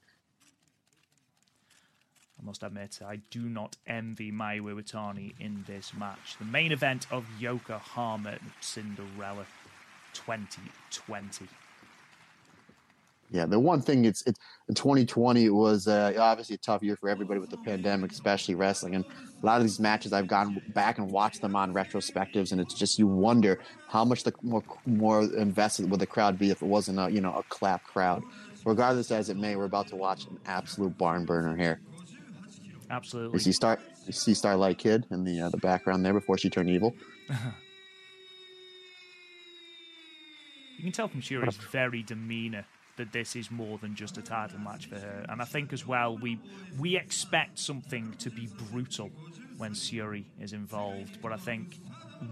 I 2.39 2.43
must 2.43 2.63
admit, 2.63 2.99
I 3.05 3.17
do 3.29 3.41
not 3.41 3.75
envy 3.85 4.31
Mayu 4.31 4.61
Iwatani 4.63 5.33
in 5.39 5.63
this 5.67 5.93
match. 5.93 6.35
The 6.39 6.45
main 6.45 6.71
event 6.71 7.05
of 7.11 7.23
Yokohama 7.39 8.39
Cinderella 8.61 9.45
2020. 10.13 11.47
Yeah, 13.31 13.45
the 13.45 13.59
one 13.59 13.81
thing 13.81 14.05
it's 14.05 14.21
it's 14.27 14.39
in 14.69 14.75
2020 14.75 15.45
it 15.45 15.49
was 15.49 15.87
uh, 15.87 16.13
obviously 16.17 16.55
a 16.55 16.59
tough 16.59 16.83
year 16.83 16.95
for 16.95 17.09
everybody 17.09 17.39
with 17.39 17.49
the 17.49 17.57
pandemic, 17.57 18.11
especially 18.11 18.53
wrestling. 18.53 18.95
And 18.95 19.03
a 19.03 19.45
lot 19.45 19.57
of 19.57 19.63
these 19.63 19.79
matches 19.79 20.13
I've 20.13 20.27
gone 20.27 20.61
back 20.73 20.99
and 20.99 21.09
watched 21.09 21.41
them 21.41 21.55
on 21.55 21.73
retrospectives, 21.73 22.51
and 22.51 22.61
it's 22.61 22.75
just 22.75 22.99
you 22.99 23.07
wonder 23.07 23.59
how 23.87 24.05
much 24.05 24.23
the 24.23 24.33
more 24.41 24.63
more 24.85 25.23
invested 25.23 25.89
would 25.89 25.99
the 25.99 26.05
crowd 26.05 26.37
be 26.37 26.51
if 26.51 26.61
it 26.61 26.67
wasn't 26.67 26.99
a 26.99 27.09
you 27.09 27.19
know 27.19 27.33
a 27.33 27.43
clap 27.49 27.83
crowd. 27.83 28.23
Regardless 28.63 29.11
as 29.11 29.29
it 29.29 29.37
may, 29.37 29.55
we're 29.55 29.65
about 29.65 29.87
to 29.87 29.95
watch 29.95 30.25
an 30.27 30.39
absolute 30.45 30.97
barn 30.97 31.25
burner 31.25 31.55
here. 31.55 31.79
Absolutely. 32.89 33.33
You 33.33 33.39
see 33.39 33.51
Star, 33.51 33.79
you 34.05 34.13
see 34.13 34.33
Starlight 34.35 34.77
Kid 34.77 35.05
in 35.09 35.23
the 35.23 35.41
uh, 35.41 35.49
the 35.49 35.57
background 35.57 36.05
there 36.05 36.13
before 36.13 36.37
she 36.37 36.49
turned 36.49 36.69
evil. 36.69 36.95
you 40.77 40.83
can 40.83 40.91
tell 40.91 41.07
from 41.07 41.21
Syuri's 41.21 41.57
very 41.57 42.03
demeanor 42.03 42.65
that 42.97 43.11
this 43.11 43.35
is 43.35 43.51
more 43.51 43.77
than 43.77 43.95
just 43.95 44.17
a 44.17 44.21
title 44.21 44.59
match 44.59 44.87
for 44.87 44.95
her. 44.95 45.25
And 45.29 45.41
I 45.41 45.45
think 45.45 45.73
as 45.73 45.85
well 45.85 46.17
we 46.17 46.39
we 46.79 46.97
expect 46.97 47.59
something 47.59 48.13
to 48.19 48.29
be 48.29 48.47
brutal 48.71 49.11
when 49.57 49.71
Syuri 49.71 50.25
is 50.39 50.53
involved, 50.53 51.21
but 51.21 51.31
I 51.31 51.37
think 51.37 51.77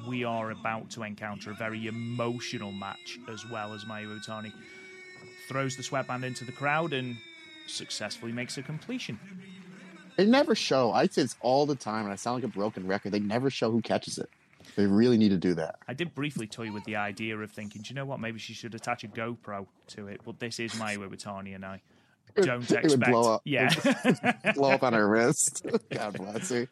we 0.08 0.24
are 0.24 0.52
about 0.52 0.90
to 0.92 1.04
encounter 1.04 1.52
a 1.52 1.54
very 1.54 1.88
emotional 1.88 2.72
match 2.72 3.20
as 3.30 3.48
well 3.50 3.74
as 3.74 3.86
Mayu 3.86 4.08
Iwatani 4.08 4.52
throws 5.48 5.76
the 5.76 5.84
sweatband 5.84 6.24
into 6.24 6.46
the 6.46 6.52
crowd 6.52 6.94
and 6.94 7.18
successfully 7.68 8.32
makes 8.32 8.58
a 8.58 8.62
completion. 8.62 9.20
They 10.18 10.26
never 10.26 10.56
show. 10.56 10.92
I 10.92 11.08
say 11.08 11.24
this 11.24 11.36
all 11.42 11.66
the 11.66 11.76
time, 11.76 12.04
and 12.04 12.14
I 12.14 12.16
sound 12.16 12.36
like 12.36 12.44
a 12.44 12.54
broken 12.54 12.86
record. 12.88 13.12
They 13.12 13.20
never 13.20 13.50
show 13.50 13.72
who 13.72 13.82
catches 13.82 14.18
it. 14.18 14.30
They 14.76 14.86
really 14.86 15.18
need 15.18 15.30
to 15.30 15.38
do 15.38 15.54
that. 15.56 15.76
I 15.88 15.94
did 15.94 16.16
briefly 16.16 16.48
toy 16.48 16.72
with 16.72 16.84
the 16.86 16.96
idea 16.96 17.38
of 17.38 17.52
thinking, 17.52 17.82
do 17.82 17.90
you 17.90 17.96
know 17.96 18.06
what? 18.06 18.20
Maybe 18.20 18.40
she 18.40 18.54
should 18.54 18.76
attach 18.76 19.04
a 19.04 19.08
GoPro 19.08 19.68
to 19.88 20.08
it. 20.08 20.22
But 20.26 20.40
this 20.40 20.60
is 20.60 20.74
Mayu 20.74 21.08
Iwatani, 21.08 21.56
and 21.56 21.66
I 21.66 21.82
don't 22.36 22.62
expect. 22.64 22.86
It 22.86 22.92
would 22.92 23.00
blow 23.12 23.34
up. 23.34 23.42
Yeah, 23.46 23.70
blow 24.56 24.72
up 24.72 24.84
on 24.84 24.94
her 24.94 25.08
wrist. 25.08 25.66
God 25.92 26.14
bless 26.14 26.50
her. 26.50 26.68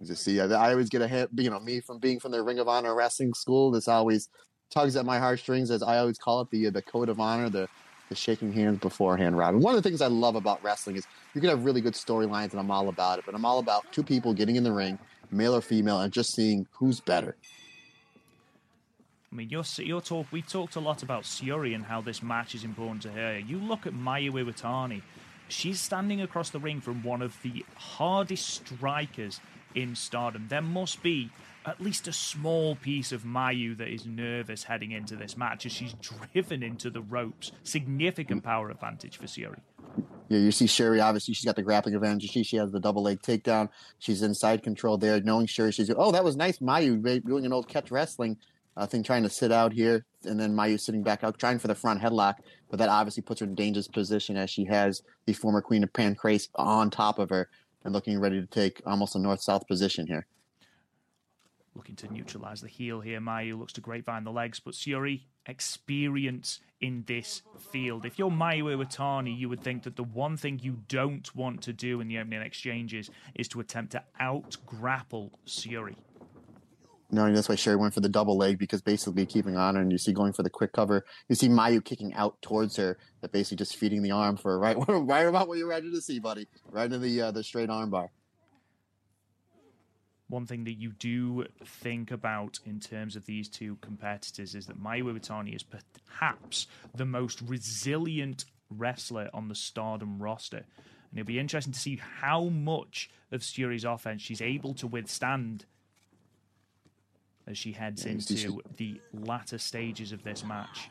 You 0.00 0.06
Just 0.06 0.24
see, 0.24 0.40
I 0.40 0.46
I 0.46 0.70
always 0.72 0.88
get 0.88 1.02
a 1.02 1.08
hit. 1.08 1.28
You 1.36 1.50
know, 1.50 1.60
me 1.60 1.80
from 1.80 1.98
being 1.98 2.18
from 2.20 2.32
the 2.32 2.42
Ring 2.42 2.58
of 2.58 2.68
Honor 2.68 2.94
wrestling 2.94 3.34
school. 3.34 3.70
This 3.70 3.86
always 3.86 4.28
tugs 4.70 4.96
at 4.96 5.04
my 5.04 5.18
heartstrings, 5.18 5.70
as 5.70 5.82
I 5.82 5.98
always 5.98 6.18
call 6.18 6.40
it, 6.40 6.50
the 6.50 6.68
uh, 6.68 6.70
the 6.70 6.82
code 6.82 7.08
of 7.08 7.20
honor, 7.20 7.50
the 7.50 7.68
the 8.08 8.16
shaking 8.16 8.52
hands 8.52 8.78
beforehand, 8.80 9.38
Robin. 9.38 9.60
One 9.60 9.74
of 9.74 9.82
the 9.82 9.88
things 9.88 10.00
I 10.00 10.08
love 10.08 10.34
about 10.34 10.62
wrestling 10.64 10.96
is 10.96 11.06
you 11.34 11.40
can 11.40 11.50
have 11.50 11.64
really 11.64 11.80
good 11.80 11.94
storylines, 11.94 12.50
and 12.50 12.60
I'm 12.60 12.70
all 12.70 12.88
about 12.88 13.18
it. 13.18 13.24
But 13.26 13.34
I'm 13.34 13.44
all 13.44 13.58
about 13.58 13.84
two 13.92 14.02
people 14.02 14.34
getting 14.34 14.56
in 14.56 14.64
the 14.64 14.72
ring, 14.72 14.98
male 15.32 15.54
or 15.54 15.60
female, 15.60 16.00
and 16.00 16.12
just 16.12 16.34
seeing 16.34 16.66
who's 16.72 17.00
better. 17.00 17.36
I 19.32 19.36
mean, 19.36 19.48
you're 19.48 19.64
you're 19.76 20.00
talk. 20.00 20.26
We've 20.32 20.46
talked 20.46 20.76
a 20.76 20.80
lot 20.80 21.02
about 21.02 21.22
Syuri 21.22 21.74
and 21.74 21.84
how 21.84 22.00
this 22.00 22.22
match 22.22 22.54
is 22.54 22.64
important 22.64 23.02
to 23.02 23.10
her. 23.10 23.38
You 23.38 23.58
look 23.58 23.86
at 23.86 23.94
Mayu 23.94 24.32
Iwatani; 24.32 25.02
she's 25.48 25.80
standing 25.80 26.20
across 26.20 26.50
the 26.50 26.58
ring 26.58 26.80
from 26.80 27.02
one 27.04 27.22
of 27.22 27.40
the 27.42 27.64
hardest 27.76 28.48
strikers 28.48 29.40
in 29.74 29.94
Stardom. 29.94 30.46
There 30.48 30.62
must 30.62 31.02
be 31.02 31.30
at 31.66 31.80
least 31.80 32.08
a 32.08 32.12
small 32.12 32.74
piece 32.74 33.12
of 33.12 33.22
Mayu 33.22 33.76
that 33.76 33.88
is 33.88 34.06
nervous 34.06 34.64
heading 34.64 34.92
into 34.92 35.14
this 35.14 35.36
match 35.36 35.66
as 35.66 35.72
she's 35.72 35.92
driven 36.32 36.62
into 36.62 36.90
the 36.90 37.02
ropes. 37.02 37.52
Significant 37.62 38.42
mm. 38.42 38.46
power 38.46 38.70
advantage 38.70 39.16
for 39.16 39.26
Syuri. 39.26 39.60
Yeah, 40.28 40.38
you 40.38 40.52
see 40.52 40.68
Sherry. 40.68 41.00
Obviously, 41.00 41.34
she's 41.34 41.44
got 41.44 41.56
the 41.56 41.62
grappling 41.62 41.96
advantage. 41.96 42.30
She 42.30 42.44
she 42.44 42.56
has 42.56 42.70
the 42.70 42.80
double 42.80 43.02
leg 43.02 43.20
takedown. 43.20 43.68
She's 43.98 44.22
inside 44.22 44.62
control 44.62 44.96
there, 44.96 45.20
knowing 45.20 45.46
Sherry. 45.46 45.72
She's 45.72 45.90
oh, 45.96 46.12
that 46.12 46.22
was 46.24 46.36
nice, 46.36 46.58
Mayu 46.58 47.24
doing 47.24 47.44
an 47.46 47.52
old 47.52 47.68
catch 47.68 47.90
wrestling 47.90 48.36
uh, 48.76 48.86
thing, 48.86 49.02
trying 49.02 49.24
to 49.24 49.28
sit 49.30 49.50
out 49.50 49.72
here, 49.72 50.04
and 50.24 50.38
then 50.38 50.54
Mayu 50.54 50.78
sitting 50.78 51.02
back 51.02 51.24
out, 51.24 51.38
trying 51.38 51.58
for 51.58 51.66
the 51.66 51.74
front 51.74 52.00
headlock. 52.00 52.36
But 52.70 52.78
that 52.78 52.88
obviously 52.88 53.24
puts 53.24 53.40
her 53.40 53.46
in 53.46 53.56
dangerous 53.56 53.88
position 53.88 54.36
as 54.36 54.50
she 54.50 54.64
has 54.66 55.02
the 55.26 55.32
former 55.32 55.60
Queen 55.60 55.82
of 55.82 55.92
Pancrase 55.92 56.48
on 56.54 56.90
top 56.90 57.18
of 57.18 57.30
her 57.30 57.48
and 57.84 57.92
looking 57.92 58.20
ready 58.20 58.40
to 58.40 58.46
take 58.46 58.80
almost 58.86 59.16
a 59.16 59.18
north 59.18 59.42
south 59.42 59.66
position 59.66 60.06
here. 60.06 60.26
looking 61.74 61.96
to 61.96 62.12
neutralize 62.12 62.60
the 62.60 62.68
heel 62.68 63.00
here. 63.00 63.20
Mayu 63.20 63.58
looks 63.58 63.72
to 63.74 63.80
grapevine 63.80 64.24
the 64.24 64.30
legs, 64.30 64.60
but 64.60 64.74
Syuri 64.74 65.22
experience 65.50 66.60
in 66.80 67.04
this 67.06 67.42
field. 67.58 68.06
If 68.06 68.18
you're 68.18 68.30
Mayu 68.30 68.64
Iwatani, 68.64 69.36
you 69.36 69.48
would 69.48 69.62
think 69.62 69.82
that 69.82 69.96
the 69.96 70.04
one 70.04 70.36
thing 70.36 70.60
you 70.62 70.78
don't 70.88 71.34
want 71.36 71.62
to 71.62 71.72
do 71.72 72.00
in 72.00 72.08
the 72.08 72.18
opening 72.18 72.40
exchanges 72.40 73.10
is 73.34 73.48
to 73.48 73.60
attempt 73.60 73.92
to 73.92 74.02
out 74.18 74.56
grapple 74.64 75.30
Syuri. 75.46 75.96
No, 77.12 77.30
that's 77.32 77.48
why 77.48 77.56
Sherry 77.56 77.76
went 77.76 77.92
for 77.92 78.00
the 78.00 78.08
double 78.08 78.36
leg 78.36 78.58
because 78.58 78.82
basically 78.82 79.26
keeping 79.26 79.56
on 79.56 79.74
her, 79.74 79.80
and 79.80 79.90
you 79.90 79.98
see 79.98 80.12
going 80.12 80.32
for 80.32 80.44
the 80.44 80.50
quick 80.50 80.72
cover. 80.72 81.04
You 81.28 81.34
see 81.34 81.48
Mayu 81.48 81.84
kicking 81.84 82.14
out 82.14 82.40
towards 82.40 82.76
her, 82.76 82.98
that 83.20 83.32
basically 83.32 83.56
just 83.56 83.76
feeding 83.76 84.02
the 84.02 84.12
arm 84.12 84.36
for 84.36 84.58
right, 84.58 84.76
right 84.88 85.26
about 85.26 85.48
what 85.48 85.58
you're 85.58 85.68
ready 85.68 85.90
to 85.90 86.00
see, 86.00 86.20
buddy, 86.20 86.46
right 86.70 86.84
into 86.84 86.98
the 86.98 87.20
uh, 87.20 87.30
the 87.32 87.42
straight 87.42 87.68
arm 87.68 87.90
bar. 87.90 88.12
One 90.30 90.46
thing 90.46 90.62
that 90.64 90.74
you 90.74 90.92
do 90.92 91.46
think 91.64 92.12
about 92.12 92.60
in 92.64 92.78
terms 92.78 93.16
of 93.16 93.26
these 93.26 93.48
two 93.48 93.76
competitors 93.80 94.54
is 94.54 94.66
that 94.66 94.80
Mayu 94.80 95.02
Iwatani 95.02 95.56
is 95.56 95.64
perhaps 95.64 96.68
the 96.94 97.04
most 97.04 97.42
resilient 97.42 98.44
wrestler 98.70 99.28
on 99.34 99.48
the 99.48 99.56
Stardom 99.56 100.22
roster. 100.22 100.58
And 101.10 101.18
it'll 101.18 101.26
be 101.26 101.40
interesting 101.40 101.72
to 101.72 101.78
see 101.78 102.00
how 102.20 102.44
much 102.44 103.10
of 103.32 103.40
Syuri's 103.40 103.84
offense 103.84 104.22
she's 104.22 104.40
able 104.40 104.72
to 104.74 104.86
withstand 104.86 105.64
as 107.48 107.58
she 107.58 107.72
heads 107.72 108.04
Yeah, 108.04 108.12
into 108.12 108.62
the 108.76 109.00
latter 109.12 109.58
stages 109.58 110.12
of 110.12 110.22
this 110.22 110.44
match. 110.44 110.90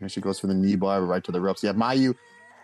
Here 0.00 0.08
she 0.08 0.20
goes 0.20 0.40
for 0.40 0.48
the 0.48 0.54
knee 0.54 0.74
bar 0.74 1.02
right 1.02 1.22
to 1.22 1.30
the 1.30 1.40
ropes. 1.40 1.62
Yeah, 1.62 1.72
Mayu. 1.72 2.16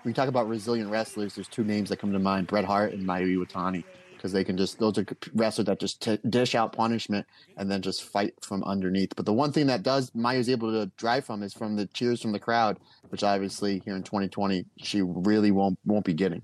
When 0.02 0.10
you 0.10 0.14
talk 0.14 0.28
about 0.28 0.48
resilient 0.48 0.90
wrestlers, 0.90 1.36
there's 1.36 1.46
two 1.46 1.62
names 1.62 1.90
that 1.90 1.98
come 1.98 2.12
to 2.12 2.18
mind: 2.18 2.48
Bret 2.48 2.64
Hart 2.64 2.92
and 2.92 3.06
Mayu 3.06 3.36
Iwatani, 3.36 3.84
because 4.20 4.32
they 4.32 4.44
can 4.44 4.58
just 4.58 4.78
those 4.78 4.98
are 4.98 5.06
wrestlers 5.32 5.64
that 5.64 5.80
just 5.80 6.02
t- 6.02 6.18
dish 6.28 6.54
out 6.54 6.74
punishment 6.74 7.26
and 7.56 7.70
then 7.70 7.80
just 7.80 8.04
fight 8.04 8.34
from 8.42 8.62
underneath. 8.64 9.16
But 9.16 9.24
the 9.24 9.32
one 9.32 9.50
thing 9.50 9.66
that 9.68 9.82
does 9.82 10.14
Mayu's 10.14 10.50
able 10.50 10.70
to 10.72 10.90
drive 10.98 11.24
from 11.24 11.42
is 11.42 11.54
from 11.54 11.74
the 11.74 11.86
cheers 11.86 12.20
from 12.20 12.32
the 12.32 12.38
crowd, 12.38 12.78
which 13.08 13.22
obviously 13.22 13.80
here 13.82 13.96
in 13.96 14.02
2020 14.02 14.66
she 14.76 15.00
really 15.00 15.50
won't 15.50 15.78
won't 15.86 16.04
be 16.04 16.12
getting. 16.12 16.42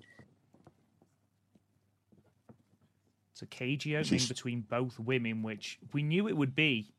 It's 3.33 3.43
a 3.43 3.47
cagey 3.47 3.95
opening 3.95 4.27
between 4.27 4.62
both 4.62 4.99
women, 4.99 5.43
which 5.43 5.79
we 5.93 6.03
knew 6.03 6.29
it 6.29 6.37
would 6.37 6.55
be. 6.55 6.91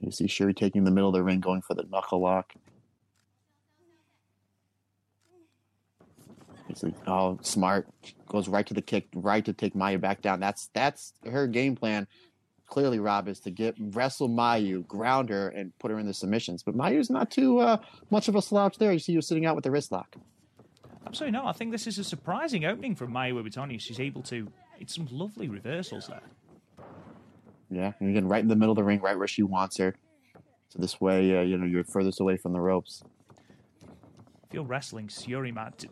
You 0.00 0.10
see 0.10 0.26
Sherry 0.26 0.54
taking 0.54 0.84
the 0.84 0.90
middle 0.90 1.10
of 1.10 1.14
the 1.14 1.22
ring, 1.22 1.40
going 1.40 1.60
for 1.60 1.74
the 1.74 1.84
knuckle 1.90 2.22
lock. 2.22 2.54
Like, 6.82 6.94
oh, 7.06 7.38
smart. 7.42 7.88
Goes 8.28 8.48
right 8.48 8.66
to 8.66 8.74
the 8.74 8.82
kick, 8.82 9.06
right 9.14 9.44
to 9.44 9.52
take 9.52 9.74
Mayu 9.74 10.00
back 10.00 10.20
down. 10.22 10.40
That's 10.40 10.68
that's 10.74 11.12
her 11.30 11.46
game 11.46 11.76
plan. 11.76 12.06
Clearly, 12.66 12.98
Rob 12.98 13.28
is 13.28 13.38
to 13.40 13.50
get 13.50 13.76
wrestle 13.78 14.28
Mayu, 14.28 14.86
ground 14.86 15.30
her, 15.30 15.48
and 15.48 15.72
put 15.78 15.90
her 15.92 15.98
in 15.98 16.06
the 16.06 16.14
submissions. 16.14 16.64
But 16.64 16.76
Mayu's 16.76 17.10
not 17.10 17.30
too 17.30 17.60
uh, 17.60 17.78
much 18.10 18.26
of 18.26 18.34
a 18.34 18.42
slouch 18.42 18.78
there. 18.78 18.92
You 18.92 18.98
see, 18.98 19.12
you 19.12 19.22
sitting 19.22 19.46
out 19.46 19.54
with 19.54 19.64
the 19.64 19.70
wrist 19.70 19.92
lock. 19.92 20.16
Absolutely 21.06 21.38
not. 21.38 21.46
I 21.46 21.52
think 21.52 21.70
this 21.70 21.86
is 21.86 21.98
a 21.98 22.04
surprising 22.04 22.64
opening 22.64 22.96
from 22.96 23.12
Mayu 23.12 23.40
Iwatani. 23.40 23.80
She's 23.80 24.00
able 24.00 24.22
to. 24.24 24.48
It's 24.80 24.94
some 24.94 25.08
lovely 25.10 25.48
reversals 25.48 26.08
there. 26.08 26.22
Yeah, 27.70 27.92
and 28.00 28.10
again, 28.10 28.26
right 28.28 28.42
in 28.42 28.48
the 28.48 28.56
middle 28.56 28.72
of 28.72 28.76
the 28.76 28.84
ring, 28.84 29.00
right 29.00 29.16
where 29.16 29.28
she 29.28 29.42
wants 29.42 29.78
her. 29.78 29.94
So 30.68 30.80
this 30.80 31.00
way, 31.00 31.38
uh, 31.38 31.42
you 31.42 31.56
know, 31.56 31.66
you're 31.66 31.84
furthest 31.84 32.20
away 32.20 32.36
from 32.36 32.52
the 32.52 32.60
ropes. 32.60 33.02
You're 34.52 34.64
wrestling 34.64 35.08
Syuri, 35.08 35.52
Matt, 35.54 35.84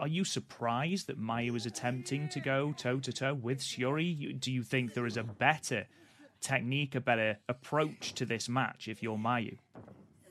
are 0.00 0.08
you 0.08 0.24
surprised 0.24 1.06
that 1.08 1.20
Mayu 1.20 1.54
is 1.54 1.66
attempting 1.66 2.28
to 2.30 2.40
go 2.40 2.72
toe 2.76 2.98
to 3.00 3.12
toe 3.12 3.34
with 3.34 3.60
Syuri? 3.60 4.40
Do 4.40 4.50
you 4.50 4.62
think 4.62 4.94
there 4.94 5.06
is 5.06 5.18
a 5.18 5.22
better 5.22 5.86
technique, 6.40 6.94
a 6.94 7.00
better 7.00 7.36
approach 7.48 8.14
to 8.14 8.24
this 8.24 8.48
match 8.48 8.88
if 8.88 9.02
you're 9.02 9.18
Mayu? 9.18 9.58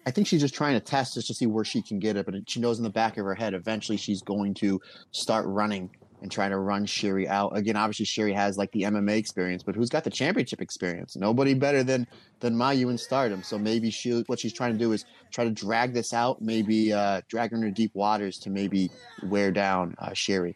I 0.07 0.11
think 0.11 0.25
she's 0.25 0.41
just 0.41 0.55
trying 0.55 0.73
to 0.73 0.79
test 0.79 1.13
just 1.13 1.27
to 1.27 1.35
see 1.35 1.45
where 1.45 1.63
she 1.63 1.83
can 1.83 1.99
get 1.99 2.17
it, 2.17 2.25
but 2.25 2.49
she 2.49 2.59
knows 2.59 2.79
in 2.79 2.83
the 2.83 2.89
back 2.89 3.17
of 3.17 3.25
her 3.25 3.35
head 3.35 3.53
eventually 3.53 3.97
she's 3.97 4.23
going 4.23 4.55
to 4.55 4.81
start 5.11 5.45
running 5.45 5.91
and 6.21 6.31
trying 6.31 6.51
to 6.51 6.57
run 6.57 6.85
Sherry 6.85 7.27
out. 7.27 7.55
Again, 7.55 7.75
obviously 7.75 8.05
Sherry 8.05 8.33
has 8.33 8.57
like 8.57 8.71
the 8.71 8.83
MMA 8.83 9.17
experience, 9.17 9.63
but 9.63 9.75
who's 9.75 9.89
got 9.89 10.03
the 10.03 10.09
championship 10.09 10.61
experience? 10.61 11.15
Nobody 11.15 11.53
better 11.53 11.83
than 11.83 12.07
than 12.39 12.55
Mayu 12.55 12.89
in 12.89 12.97
Stardom. 12.97 13.43
So 13.43 13.57
maybe 13.57 13.89
she 13.89 14.23
what 14.27 14.39
she's 14.39 14.53
trying 14.53 14.73
to 14.73 14.77
do 14.77 14.91
is 14.91 15.05
try 15.31 15.43
to 15.43 15.51
drag 15.51 15.93
this 15.93 16.13
out, 16.13 16.41
maybe 16.41 16.91
uh, 16.91 17.21
drag 17.29 17.51
her 17.51 17.57
into 17.57 17.71
deep 17.71 17.91
waters 17.93 18.37
to 18.39 18.49
maybe 18.49 18.91
wear 19.23 19.51
down 19.51 19.95
uh, 19.99 20.09
Syuri. 20.09 20.53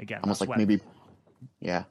Again, 0.00 0.20
Almost 0.22 0.40
like 0.40 0.56
maybe, 0.56 0.80
yeah. 1.60 1.84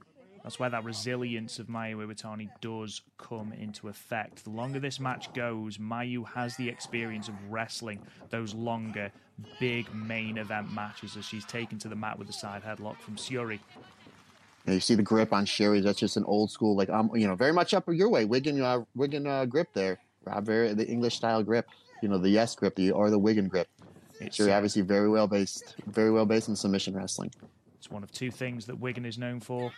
That's 0.44 0.60
where 0.60 0.70
that 0.70 0.84
resilience 0.84 1.60
of 1.60 1.68
Mayu 1.68 1.98
Iwatani 1.98 2.50
does 2.62 3.02
come 3.18 3.54
into 3.54 3.88
effect. 3.90 4.44
The 4.44 4.50
longer 4.50 4.80
this 4.80 5.00
match 5.00 5.32
goes, 5.34 5.78
Mayu 5.78 6.28
has 6.34 6.56
the 6.56 6.68
experience 6.68 7.28
of 7.28 7.36
wrestling 7.50 8.00
those 8.30 8.54
longer, 8.54 9.12
big 9.60 9.94
main 9.94 10.38
event 10.38 10.74
matches 10.74 11.16
as 11.16 11.26
she's 11.26 11.46
taken 11.46 11.78
to 11.80 11.88
the 11.88 11.96
mat 11.96 12.18
with 12.18 12.30
a 12.30 12.34
side 12.34 12.64
headlock 12.64 12.98
from 13.00 13.18
Syuri. 13.18 13.60
Yeah, 14.66 14.76
you 14.76 14.80
see 14.80 14.96
the 14.96 15.04
grip 15.04 15.34
on 15.34 15.46
Sherry. 15.46 15.82
That's 15.82 16.00
just 16.00 16.18
an 16.18 16.24
old 16.26 16.52
school, 16.52 16.76
like 16.76 16.90
um, 16.90 17.12
you 17.16 17.28
know, 17.28 17.36
very 17.36 17.54
much 17.54 17.74
up 17.74 17.88
your 17.88 18.10
way. 18.10 18.26
Wigan, 18.26 18.62
uh, 18.62 18.84
Wigan 18.96 19.26
uh, 19.26 19.46
grip 19.46 19.70
there, 19.74 20.00
Rob. 20.26 20.46
Very 20.46 20.74
the 20.74 20.88
English 20.88 21.16
style 21.16 21.42
grip. 21.42 21.68
You 22.04 22.10
know, 22.10 22.18
the 22.18 22.30
yes 22.30 22.56
grip, 22.56 22.76
the 22.76 22.92
or 22.92 23.10
the 23.10 23.18
Wigan 23.18 23.48
grip. 23.48 23.68
It's, 24.20 24.36
Sherry 24.36 24.54
uh, 24.54 24.58
obviously 24.58 24.84
very 24.84 25.10
well 25.10 25.28
based, 25.28 25.76
very 25.88 26.12
well 26.12 26.28
based 26.28 26.48
in 26.48 26.56
submission 26.56 26.96
wrestling. 26.96 27.32
It's 27.80 27.90
one 27.90 28.04
of 28.04 28.12
two 28.12 28.30
things 28.30 28.68
that 28.68 28.80
Wigan 28.80 29.06
is 29.06 29.18
known 29.18 29.40
for 29.40 29.72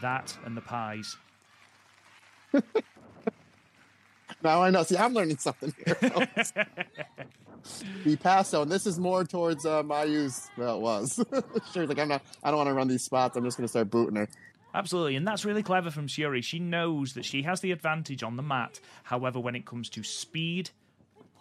that 0.00 0.36
and 0.44 0.56
the 0.56 0.60
pies. 0.60 1.16
Now 4.42 4.62
I 4.62 4.70
know. 4.70 4.82
See, 4.82 4.96
I'm 4.96 5.12
learning 5.12 5.38
something 5.38 5.74
here. 5.84 5.96
the 8.04 8.16
passo, 8.16 8.62
and 8.62 8.70
this 8.70 8.86
is 8.86 8.98
more 8.98 9.24
towards 9.24 9.66
uh, 9.66 9.82
Mayu's. 9.82 10.48
Well, 10.56 10.76
it 10.76 10.80
was. 10.80 11.22
Sherry's 11.72 11.88
like, 11.88 11.98
I'm 11.98 12.08
not. 12.08 12.22
I 12.42 12.50
don't 12.50 12.56
want 12.56 12.68
to 12.68 12.74
run 12.74 12.88
these 12.88 13.04
spots. 13.04 13.36
I'm 13.36 13.44
just 13.44 13.58
going 13.58 13.66
to 13.66 13.68
start 13.68 13.90
booting 13.90 14.16
her. 14.16 14.28
Absolutely, 14.72 15.16
and 15.16 15.26
that's 15.26 15.44
really 15.44 15.62
clever 15.62 15.90
from 15.90 16.06
Syuri. 16.06 16.42
She 16.42 16.58
knows 16.58 17.14
that 17.14 17.24
she 17.24 17.42
has 17.42 17.60
the 17.60 17.72
advantage 17.72 18.22
on 18.22 18.36
the 18.36 18.42
mat. 18.42 18.80
However, 19.02 19.40
when 19.40 19.56
it 19.56 19.66
comes 19.66 19.88
to 19.90 20.02
speed 20.04 20.70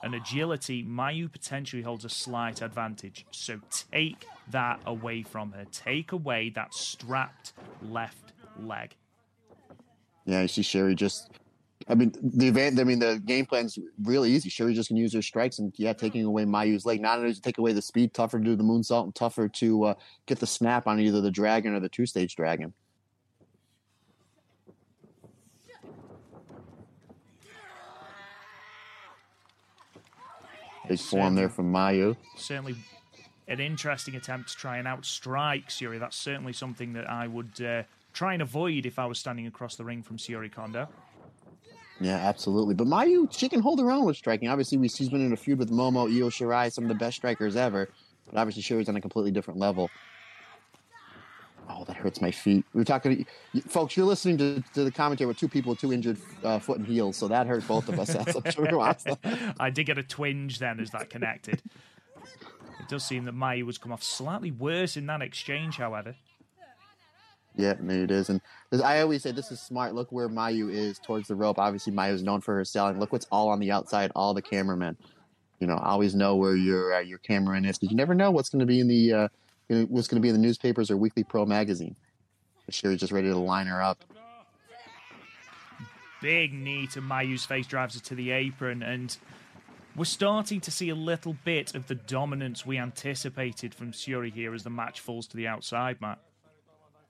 and 0.02 0.16
agility, 0.16 0.84
Mayu 0.84 1.32
potentially 1.32 1.84
holds 1.84 2.04
a 2.06 2.10
slight 2.10 2.62
advantage. 2.62 3.26
So 3.32 3.60
take 3.92 4.28
that 4.50 4.82
away 4.86 5.22
from 5.22 5.52
her. 5.52 5.66
Take 5.72 6.12
away 6.12 6.50
that 6.56 6.74
strapped 6.74 7.54
left 7.84 8.29
leg. 8.58 8.96
Yeah, 10.26 10.42
you 10.42 10.48
see 10.48 10.62
Sherry 10.62 10.96
just. 10.96 11.32
I 11.88 11.96
mean, 11.96 12.14
the 12.22 12.48
event. 12.48 12.80
I 12.80 12.84
mean, 12.84 13.00
the 13.00 13.22
game 13.26 13.46
plan's 13.46 13.80
really 14.04 14.32
easy. 14.32 14.50
Sherry 14.50 14.74
just 14.74 14.90
can 14.90 14.98
use 14.98 15.14
her 15.14 15.22
strikes, 15.22 15.60
and 15.60 15.74
yeah, 15.78 15.94
taking 15.94 16.24
away 16.26 16.44
Mayu's 16.44 16.86
leg. 16.86 17.02
Not 17.02 17.20
only 17.20 17.34
to 17.34 17.42
take 17.42 17.58
away 17.58 17.74
the 17.74 17.82
speed, 17.82 18.14
tougher 18.14 18.38
to 18.38 18.44
do 18.44 18.56
the 18.56 18.64
moonsault, 18.64 19.06
and 19.06 19.16
tougher 19.16 19.48
to 19.48 19.84
uh, 19.86 19.94
get 20.26 20.40
the 20.40 20.48
snap 20.48 20.88
on 20.88 21.00
either 21.00 21.22
the 21.22 21.32
dragon 21.32 21.74
or 21.74 21.80
the 21.80 21.90
two 21.90 22.06
stage 22.06 22.36
dragon. 22.36 22.74
Big 30.88 31.00
form 31.00 31.36
there 31.36 31.50
from 31.50 31.72
Mayu. 31.72 32.18
Certainly 32.36 32.76
an 33.48 33.60
interesting 33.60 34.16
attempt 34.16 34.50
to 34.50 34.56
try 34.56 34.78
and 34.78 34.88
outstrike 34.88 35.68
Syuri. 35.68 36.00
That's 36.00 36.18
certainly 36.18 36.52
something 36.52 36.94
that 36.94 37.08
I 37.08 37.28
would 37.28 37.62
uh, 37.62 37.84
try 38.14 38.34
and 38.34 38.42
avoid 38.42 38.86
if 38.86 39.00
I 39.00 39.06
was 39.06 39.20
standing 39.20 39.48
across 39.48 39.76
the 39.76 39.84
ring 39.84 40.04
from 40.04 40.18
Syuri 40.18 40.52
Kondo. 40.52 40.88
Yeah, 42.02 42.16
absolutely. 42.16 42.76
But 42.76 42.88
Mayu, 42.88 43.32
she 43.36 43.50
can 43.50 43.60
hold 43.60 43.80
her 43.80 43.92
own 43.92 44.06
with 44.06 44.16
striking. 44.16 44.48
Obviously, 44.48 44.78
we, 44.78 44.88
she's 44.88 45.10
been 45.10 45.26
in 45.26 45.34
a 45.34 45.38
feud 45.38 45.60
with 45.60 45.70
Momo, 45.70 46.08
Io 46.08 46.30
Shirai, 46.30 46.72
some 46.72 46.86
of 46.86 46.88
the 46.88 46.96
best 46.96 47.18
strikers 47.18 47.56
ever. 47.56 47.90
But 48.26 48.38
obviously, 48.40 48.64
Syuri's 48.64 48.88
on 48.88 48.96
a 48.96 49.02
completely 49.02 49.32
different 49.32 49.60
level. 49.60 49.90
Oh, 51.70 51.84
that 51.84 51.98
hurts 51.98 52.20
my 52.20 52.32
feet. 52.32 52.66
We 52.74 52.82
are 52.82 52.86
talking, 52.86 53.26
you- 53.54 53.62
folks. 53.62 53.96
You're 53.96 54.06
listening 54.06 54.38
to, 54.40 54.64
to 54.74 54.84
the 54.84 54.92
commentary 54.92 55.28
with 55.28 55.38
two 55.38 55.48
people 55.48 55.76
two 55.76 55.94
injured 55.94 56.18
uh, 56.44 56.58
foot 56.60 56.78
and 56.80 56.88
heels, 56.88 57.18
so 57.18 57.28
that 57.28 57.48
hurt 57.48 57.68
both 57.68 57.90
of 57.90 58.00
us. 58.00 58.16
As 58.16 58.36
I'm 58.36 58.50
sure 58.50 58.70
you 58.70 58.78
watched 58.78 59.06
that. 59.06 59.56
I 59.60 59.70
did 59.70 59.86
get 59.86 59.98
a 59.98 60.04
twinge 60.04 60.58
then 60.60 60.80
as 60.80 60.90
that 60.92 61.10
connected. 61.10 61.62
it 62.80 62.88
does 62.88 63.04
seem 63.06 63.26
that 63.26 63.36
Mayu 63.36 63.66
has 63.68 63.78
come 63.78 63.92
off 63.92 64.02
slightly 64.04 64.52
worse 64.52 64.98
in 64.98 65.06
that 65.08 65.22
exchange, 65.22 65.78
however. 65.78 66.16
Yeah, 67.60 67.74
maybe 67.82 68.04
it 68.04 68.12
is. 68.12 68.30
And 68.30 68.40
this, 68.70 68.82
I 68.82 69.02
always 69.02 69.22
say 69.22 69.32
this 69.34 69.52
is 69.52 69.60
smart. 69.60 69.94
Look 69.94 70.14
where 70.14 70.30
Mayu 70.30 70.72
is 70.72 70.98
towards 70.98 71.28
the 71.28 71.36
rope. 71.36 71.60
Obviously, 71.60 71.92
Mayu 71.92 72.14
is 72.14 72.24
known 72.24 72.40
for 72.40 72.56
her 72.56 72.64
selling. 72.64 72.98
Look 73.00 73.12
what's 73.12 73.28
all 73.34 73.50
on 73.50 73.60
the 73.60 73.70
outside. 73.70 74.14
All 74.16 74.34
the 74.34 74.42
cameramen. 74.42 74.96
You 75.60 75.68
know, 75.68 75.76
always 75.76 76.16
know 76.16 76.38
where 76.38 76.56
your 76.56 76.94
uh, 76.94 77.00
your 77.02 77.18
cameraman 77.18 77.66
is 77.66 77.78
because 77.78 77.92
you 77.92 77.98
never 77.98 78.16
know 78.16 78.32
what's 78.32 78.48
going 78.48 78.62
to 78.62 78.66
be 78.66 78.80
in 78.80 78.88
the 78.88 79.14
uh, 79.14 79.28
what's 79.90 80.08
going 80.08 80.22
to 80.22 80.26
be 80.26 80.30
in 80.30 80.36
the 80.36 80.42
newspapers 80.42 80.90
or 80.90 80.96
Weekly 80.96 81.26
Pro 81.26 81.46
magazine. 81.46 81.98
Sherry's 82.70 83.02
just 83.02 83.12
ready 83.12 83.28
to 83.28 83.38
line 83.38 83.68
her 83.68 83.82
up. 83.82 84.06
Big 86.22 86.54
knee 86.54 86.88
to 86.88 87.02
Mayu's 87.02 87.46
face 87.46 87.68
drives 87.68 87.96
her 87.96 88.02
to 88.02 88.16
the 88.16 88.32
apron, 88.32 88.84
and 88.84 89.18
we're 89.98 90.06
starting 90.06 90.62
to 90.62 90.72
see 90.72 90.88
a 90.88 90.96
little 90.96 91.36
bit 91.44 91.76
of 91.76 91.88
the 91.88 91.96
dominance 91.96 92.66
we 92.66 92.78
anticipated 92.78 93.74
from 93.74 93.92
Syuri 93.92 94.32
here 94.32 94.54
as 94.54 94.64
the 94.64 94.70
match 94.70 95.02
falls 95.02 95.28
to 95.28 95.36
the 95.36 95.48
outside, 95.48 96.00
Matt. 96.00 96.20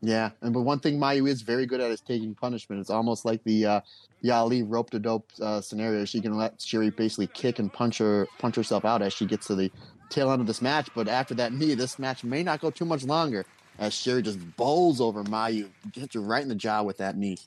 Yeah, 0.02 0.32
and 0.42 0.54
but 0.54 0.62
one 0.62 0.80
thing 0.80 0.98
Mayu 0.98 1.28
is 1.28 1.42
very 1.42 1.66
good 1.66 1.82
at 1.82 1.92
is 1.92 2.00
taking 2.00 2.34
punishment. 2.34 2.80
It's 2.80 2.90
almost 2.90 3.26
like 3.26 3.44
the 3.44 3.66
uh, 3.66 3.82
the 4.22 4.32
Ali 4.32 4.64
rope 4.64 4.90
to 4.92 5.00
dope 5.00 5.30
uh, 5.42 5.60
scenario. 5.60 6.06
She 6.06 6.22
can 6.22 6.38
let 6.38 6.60
Syuri 6.60 6.96
basically 6.96 7.28
kick 7.28 7.60
and 7.60 7.72
punch 7.72 7.98
her 7.98 8.28
punch 8.38 8.56
herself 8.56 8.86
out 8.86 9.02
as 9.02 9.14
she 9.14 9.26
gets 9.26 9.48
to 9.48 9.56
the 9.56 9.72
tail 10.10 10.32
end 10.32 10.40
of 10.42 10.48
this 10.48 10.62
match. 10.62 10.90
But 10.96 11.10
after 11.10 11.34
that 11.36 11.52
knee, 11.52 11.74
this 11.76 12.00
match 12.00 12.24
may 12.24 12.44
not 12.44 12.62
go 12.62 12.70
too 12.72 12.86
much 12.86 13.04
longer 13.04 13.46
as 13.78 13.94
Syuri 13.94 14.24
just 14.24 14.40
bowls 14.58 15.02
over 15.02 15.24
Mayu, 15.24 15.70
gets 15.92 16.14
her 16.14 16.22
right 16.22 16.44
in 16.44 16.50
the 16.50 16.56
jaw 16.56 16.84
with 16.84 16.98
that 16.98 17.18
knee. 17.18 17.38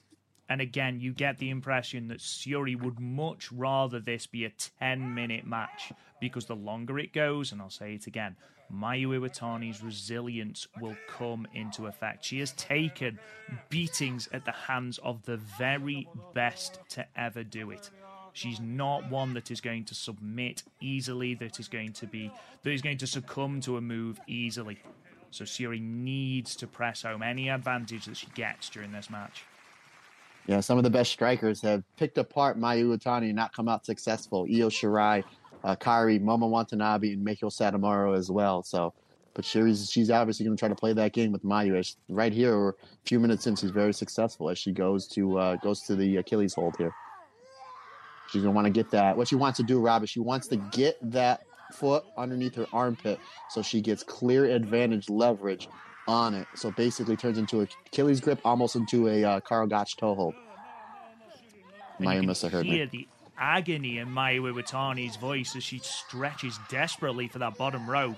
And 0.48 0.60
again, 0.60 1.00
you 1.00 1.12
get 1.12 1.38
the 1.38 1.50
impression 1.50 2.08
that 2.08 2.18
Syuri 2.18 2.78
would 2.78 2.98
much 3.00 3.50
rather 3.52 4.00
this 4.00 4.26
be 4.26 4.44
a 4.44 4.52
10 4.80 5.14
minute 5.14 5.46
match 5.46 5.92
because 6.20 6.46
the 6.46 6.56
longer 6.56 6.98
it 6.98 7.12
goes, 7.12 7.52
and 7.52 7.60
I'll 7.60 7.70
say 7.70 7.94
it 7.94 8.06
again, 8.06 8.36
Mayu 8.74 9.08
Iwatani's 9.08 9.82
resilience 9.82 10.66
will 10.80 10.96
come 11.06 11.46
into 11.54 11.86
effect. 11.86 12.24
She 12.24 12.38
has 12.40 12.52
taken 12.52 13.18
beatings 13.68 14.28
at 14.32 14.44
the 14.44 14.52
hands 14.52 14.98
of 14.98 15.22
the 15.24 15.36
very 15.36 16.08
best 16.34 16.78
to 16.90 17.06
ever 17.16 17.44
do 17.44 17.70
it. 17.70 17.90
She's 18.32 18.60
not 18.60 19.10
one 19.10 19.34
that 19.34 19.50
is 19.50 19.60
going 19.60 19.84
to 19.86 19.94
submit 19.94 20.62
easily, 20.80 21.34
that 21.34 21.60
is 21.60 21.68
going 21.68 21.92
to 21.94 22.06
be 22.06 22.32
that 22.62 22.70
is 22.70 22.80
going 22.80 22.98
to 22.98 23.06
succumb 23.06 23.60
to 23.62 23.76
a 23.76 23.80
move 23.80 24.18
easily. 24.26 24.78
So 25.30 25.44
Syuri 25.44 25.80
needs 25.80 26.56
to 26.56 26.66
press 26.66 27.02
home 27.02 27.22
any 27.22 27.48
advantage 27.48 28.06
that 28.06 28.16
she 28.16 28.28
gets 28.34 28.70
during 28.70 28.92
this 28.92 29.10
match. 29.10 29.44
Yeah, 30.46 30.60
some 30.60 30.76
of 30.76 30.84
the 30.84 30.90
best 30.90 31.12
strikers 31.12 31.60
have 31.62 31.84
picked 31.96 32.18
apart 32.18 32.58
Mayu 32.58 32.96
Utani 32.96 33.26
and 33.26 33.36
not 33.36 33.54
come 33.54 33.68
out 33.68 33.86
successful. 33.86 34.46
Io 34.50 34.68
Shirai, 34.68 35.22
uh, 35.64 35.76
Kairi, 35.76 36.20
Momo 36.20 36.48
Watanabe, 36.48 37.12
and 37.12 37.26
Meiko 37.26 37.44
Satomura 37.44 38.16
as 38.16 38.30
well. 38.30 38.62
So, 38.62 38.92
but 39.34 39.44
she's 39.44 39.90
she's 39.90 40.10
obviously 40.10 40.44
going 40.44 40.56
to 40.56 40.60
try 40.60 40.68
to 40.68 40.74
play 40.74 40.92
that 40.92 41.12
game 41.12 41.32
with 41.32 41.44
Mayu. 41.44 41.78
As 41.78 41.96
right 42.08 42.32
here, 42.32 42.58
we're 42.58 42.70
a 42.70 42.74
few 43.06 43.20
minutes 43.20 43.46
in, 43.46 43.56
she's 43.56 43.70
very 43.70 43.94
successful 43.94 44.50
as 44.50 44.58
she 44.58 44.72
goes 44.72 45.06
to 45.08 45.38
uh, 45.38 45.56
goes 45.56 45.82
to 45.82 45.96
the 45.96 46.16
Achilles 46.16 46.54
hold 46.54 46.76
here. 46.76 46.94
She's 48.30 48.42
going 48.42 48.52
to 48.52 48.56
want 48.56 48.66
to 48.66 48.72
get 48.72 48.90
that. 48.92 49.16
What 49.16 49.28
she 49.28 49.34
wants 49.34 49.58
to 49.58 49.62
do, 49.62 49.78
Rob, 49.78 50.02
is 50.02 50.10
she 50.10 50.20
wants 50.20 50.46
to 50.48 50.56
get 50.56 50.96
that 51.10 51.42
foot 51.72 52.04
underneath 52.16 52.54
her 52.54 52.66
armpit 52.72 53.18
so 53.50 53.62
she 53.62 53.80
gets 53.80 54.02
clear 54.02 54.44
advantage 54.46 55.10
leverage 55.10 55.68
on 56.08 56.34
it. 56.34 56.46
So 56.54 56.70
basically 56.70 57.16
turns 57.16 57.38
into 57.38 57.60
a 57.60 57.68
Achilles 57.86 58.20
grip, 58.20 58.40
almost 58.44 58.76
into 58.76 59.08
a 59.08 59.24
uh, 59.24 59.40
Karl 59.40 59.66
Gotch 59.66 59.96
toe 59.96 60.14
hold. 60.14 60.34
Mayu 62.00 62.24
must 62.24 62.42
have 62.42 62.52
heard 62.52 62.66
me. 62.66 62.84
the 62.86 63.06
agony 63.42 63.98
in 63.98 64.08
Mayu 64.08 64.40
Iwatani's 64.52 65.16
voice 65.16 65.56
as 65.56 65.64
she 65.64 65.78
stretches 65.78 66.58
desperately 66.70 67.26
for 67.26 67.40
that 67.40 67.58
bottom 67.58 67.90
rope. 67.90 68.16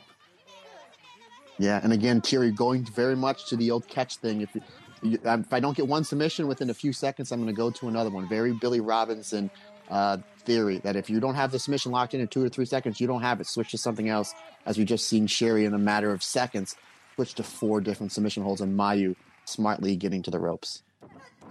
Yeah, 1.58 1.80
and 1.82 1.92
again, 1.92 2.20
Thierry 2.20 2.50
going 2.50 2.84
very 2.84 3.16
much 3.16 3.48
to 3.48 3.56
the 3.56 3.70
old 3.70 3.88
catch 3.88 4.16
thing. 4.16 4.42
If 4.42 4.54
you, 4.54 5.18
if 5.24 5.52
I 5.52 5.60
don't 5.60 5.76
get 5.76 5.88
one 5.88 6.04
submission 6.04 6.46
within 6.46 6.68
a 6.68 6.74
few 6.74 6.92
seconds, 6.92 7.32
I'm 7.32 7.40
going 7.40 7.54
to 7.54 7.56
go 7.56 7.70
to 7.70 7.88
another 7.88 8.10
one. 8.10 8.28
Very 8.28 8.52
Billy 8.52 8.80
Robinson 8.80 9.50
uh, 9.88 10.18
theory 10.40 10.78
that 10.78 10.94
if 10.94 11.08
you 11.08 11.20
don't 11.20 11.36
have 11.36 11.52
the 11.52 11.58
submission 11.58 11.90
locked 11.90 12.12
in 12.12 12.20
in 12.20 12.28
two 12.28 12.44
or 12.44 12.50
three 12.50 12.66
seconds, 12.66 13.00
you 13.00 13.06
don't 13.06 13.22
have 13.22 13.40
it. 13.40 13.46
Switch 13.46 13.70
to 13.70 13.78
something 13.78 14.10
else. 14.10 14.34
As 14.66 14.76
we 14.76 14.84
just 14.84 15.08
seen 15.08 15.26
Sherry 15.26 15.64
in 15.64 15.72
a 15.72 15.78
matter 15.78 16.12
of 16.12 16.22
seconds 16.22 16.76
switch 17.14 17.34
to 17.34 17.42
four 17.42 17.80
different 17.80 18.12
submission 18.12 18.42
holds, 18.42 18.60
and 18.60 18.78
Mayu 18.78 19.14
smartly 19.46 19.96
getting 19.96 20.22
to 20.22 20.30
the 20.30 20.38
ropes. 20.38 20.82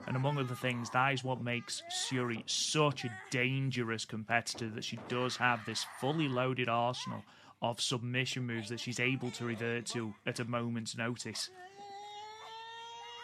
And 0.07 0.15
among 0.15 0.37
other 0.37 0.55
things, 0.55 0.89
that 0.91 1.13
is 1.13 1.23
what 1.23 1.41
makes 1.41 1.81
Syuri 1.91 2.43
such 2.45 3.05
a 3.05 3.17
dangerous 3.31 4.05
competitor 4.05 4.69
that 4.69 4.83
she 4.83 4.99
does 5.07 5.37
have 5.37 5.65
this 5.65 5.85
fully 5.99 6.27
loaded 6.27 6.69
arsenal 6.69 7.23
of 7.61 7.79
submission 7.79 8.45
moves 8.45 8.69
that 8.69 8.79
she's 8.79 8.99
able 8.99 9.31
to 9.31 9.45
revert 9.45 9.85
to 9.87 10.13
at 10.25 10.39
a 10.39 10.45
moment's 10.45 10.97
notice. 10.97 11.49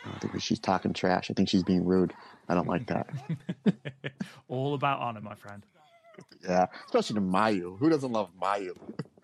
I 0.06 0.18
think 0.20 0.42
she's 0.42 0.60
talking 0.60 0.94
trash. 0.94 1.30
I 1.30 1.34
think 1.34 1.50
she's 1.50 1.64
being 1.64 1.86
rude. 1.86 2.14
I 2.48 2.56
don't 2.56 2.68
like 2.68 2.88
that. 2.88 3.10
All 4.48 4.74
about 4.74 5.00
honor, 5.00 5.22
my 5.22 5.36
friend. 5.36 5.62
Yeah, 6.42 6.68
especially 6.86 7.16
to 7.16 7.22
Mayu. 7.22 7.78
Who 7.78 7.90
doesn't 7.90 8.12
love 8.12 8.30
Mayu? 8.42 8.78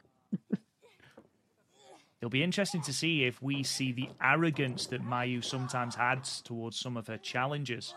It'll 2.25 2.31
be 2.31 2.41
interesting 2.41 2.81
to 2.81 2.91
see 2.91 3.25
if 3.25 3.39
we 3.39 3.61
see 3.61 3.91
the 3.91 4.09
arrogance 4.19 4.87
that 4.87 5.05
Mayu 5.05 5.45
sometimes 5.45 5.95
adds 5.95 6.41
towards 6.41 6.75
some 6.75 6.97
of 6.97 7.05
her 7.05 7.19
challenges. 7.19 7.93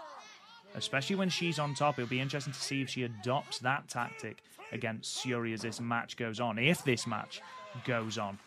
Especially 0.74 1.16
when 1.16 1.30
she's 1.30 1.58
on 1.58 1.74
top, 1.74 1.98
it'll 1.98 2.10
be 2.10 2.20
interesting 2.20 2.52
to 2.52 2.60
see 2.60 2.82
if 2.82 2.90
she 2.90 3.04
adopts 3.04 3.60
that 3.60 3.88
tactic 3.88 4.42
against 4.70 5.24
Syuri 5.24 5.54
as 5.54 5.62
this 5.62 5.80
match 5.80 6.18
goes 6.18 6.40
on, 6.40 6.58
if 6.58 6.84
this 6.84 7.06
match 7.06 7.40
goes 7.86 8.18
on. 8.18 8.38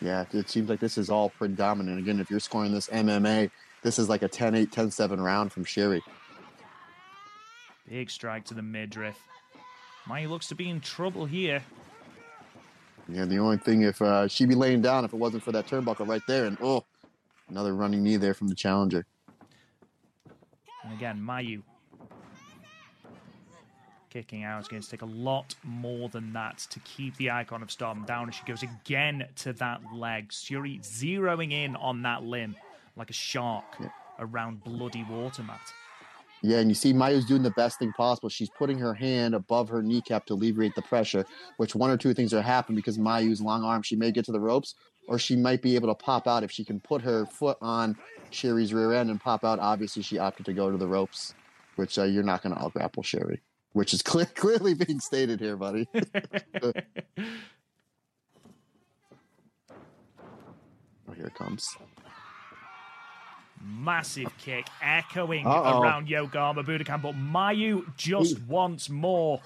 Yeah, 0.00 0.24
it 0.32 0.50
seems 0.50 0.68
like 0.68 0.80
this 0.80 0.98
is 0.98 1.08
all 1.08 1.30
predominant. 1.30 2.00
Again, 2.00 2.18
if 2.18 2.28
you're 2.28 2.40
scoring 2.40 2.72
this 2.72 2.88
MMA, 2.88 3.48
this 3.82 3.96
is 3.96 4.08
like 4.08 4.22
a 4.22 4.28
10 4.28 4.56
8, 4.56 4.72
10 4.72 4.90
7 4.90 5.20
round 5.20 5.52
from 5.52 5.62
Sherry. 5.62 6.02
Big 7.88 8.10
strike 8.10 8.44
to 8.46 8.54
the 8.54 8.62
midriff. 8.62 9.22
Mayu 10.08 10.28
looks 10.28 10.48
to 10.48 10.56
be 10.56 10.68
in 10.68 10.80
trouble 10.80 11.26
here. 11.26 11.62
Yeah, 13.08 13.24
the 13.24 13.38
only 13.38 13.58
thing 13.58 13.82
if 13.82 14.00
uh, 14.00 14.28
she'd 14.28 14.48
be 14.48 14.54
laying 14.54 14.80
down 14.80 15.04
if 15.04 15.12
it 15.12 15.16
wasn't 15.16 15.42
for 15.42 15.52
that 15.52 15.66
turnbuckle 15.66 16.08
right 16.08 16.22
there, 16.26 16.46
and 16.46 16.56
oh, 16.62 16.84
another 17.48 17.74
running 17.74 18.02
knee 18.02 18.16
there 18.16 18.34
from 18.34 18.48
the 18.48 18.54
challenger. 18.54 19.04
And 20.84 20.92
again, 20.92 21.20
Mayu 21.20 21.62
kicking 24.12 24.44
out 24.44 24.60
is 24.60 24.68
going 24.68 24.82
to 24.82 24.90
take 24.90 25.02
a 25.02 25.06
lot 25.06 25.54
more 25.64 26.08
than 26.10 26.34
that 26.34 26.58
to 26.70 26.78
keep 26.80 27.16
the 27.16 27.30
icon 27.30 27.62
of 27.62 27.70
Stardom 27.70 28.04
down 28.04 28.28
as 28.28 28.34
she 28.34 28.44
goes 28.44 28.62
again 28.62 29.26
to 29.36 29.54
that 29.54 29.80
leg. 29.94 30.28
Syuri 30.28 30.80
zeroing 30.80 31.52
in 31.52 31.76
on 31.76 32.02
that 32.02 32.22
limb 32.22 32.54
like 32.96 33.08
a 33.08 33.14
shark 33.14 33.64
yeah. 33.80 33.88
around 34.18 34.62
bloody 34.64 35.04
water 35.04 35.42
mat. 35.42 35.60
Yeah, 36.42 36.58
and 36.58 36.68
you 36.68 36.74
see 36.74 36.92
Mayu's 36.92 37.24
doing 37.24 37.44
the 37.44 37.52
best 37.52 37.78
thing 37.78 37.92
possible. 37.92 38.28
She's 38.28 38.50
putting 38.50 38.78
her 38.78 38.94
hand 38.94 39.34
above 39.34 39.68
her 39.68 39.80
kneecap 39.80 40.26
to 40.26 40.34
alleviate 40.34 40.74
the 40.74 40.82
pressure, 40.82 41.24
which 41.56 41.76
one 41.76 41.90
or 41.90 41.96
two 41.96 42.14
things 42.14 42.34
are 42.34 42.42
happening 42.42 42.74
because 42.74 42.98
Mayu's 42.98 43.40
long 43.40 43.62
arm, 43.62 43.82
she 43.82 43.94
may 43.94 44.10
get 44.10 44.24
to 44.24 44.32
the 44.32 44.40
ropes, 44.40 44.74
or 45.06 45.20
she 45.20 45.36
might 45.36 45.62
be 45.62 45.76
able 45.76 45.88
to 45.88 45.94
pop 45.94 46.26
out 46.26 46.42
if 46.42 46.50
she 46.50 46.64
can 46.64 46.80
put 46.80 47.02
her 47.02 47.26
foot 47.26 47.58
on 47.62 47.96
Sherry's 48.30 48.74
rear 48.74 48.92
end 48.92 49.08
and 49.08 49.20
pop 49.20 49.44
out. 49.44 49.60
Obviously, 49.60 50.02
she 50.02 50.18
opted 50.18 50.46
to 50.46 50.52
go 50.52 50.68
to 50.68 50.76
the 50.76 50.88
ropes, 50.88 51.32
which 51.76 51.96
uh, 51.96 52.04
you're 52.04 52.24
not 52.24 52.42
going 52.42 52.54
to 52.54 52.60
out 52.60 52.72
grapple 52.72 53.04
Sherry, 53.04 53.40
which 53.72 53.94
is 53.94 54.02
cl- 54.06 54.26
clearly 54.34 54.74
being 54.74 54.98
stated 54.98 55.38
here, 55.38 55.56
buddy. 55.56 55.86
oh, 55.94 56.72
here 61.14 61.26
it 61.26 61.34
comes 61.34 61.68
massive 63.62 64.36
kick 64.38 64.66
echoing 64.82 65.46
Uh-oh. 65.46 65.80
around 65.80 66.08
Yokohama 66.08 66.64
Budokan, 66.64 67.02
but 67.02 67.14
Mayu 67.14 67.84
just 67.96 68.36
Ooh. 68.36 68.42
wants 68.48 68.90
more. 68.90 69.40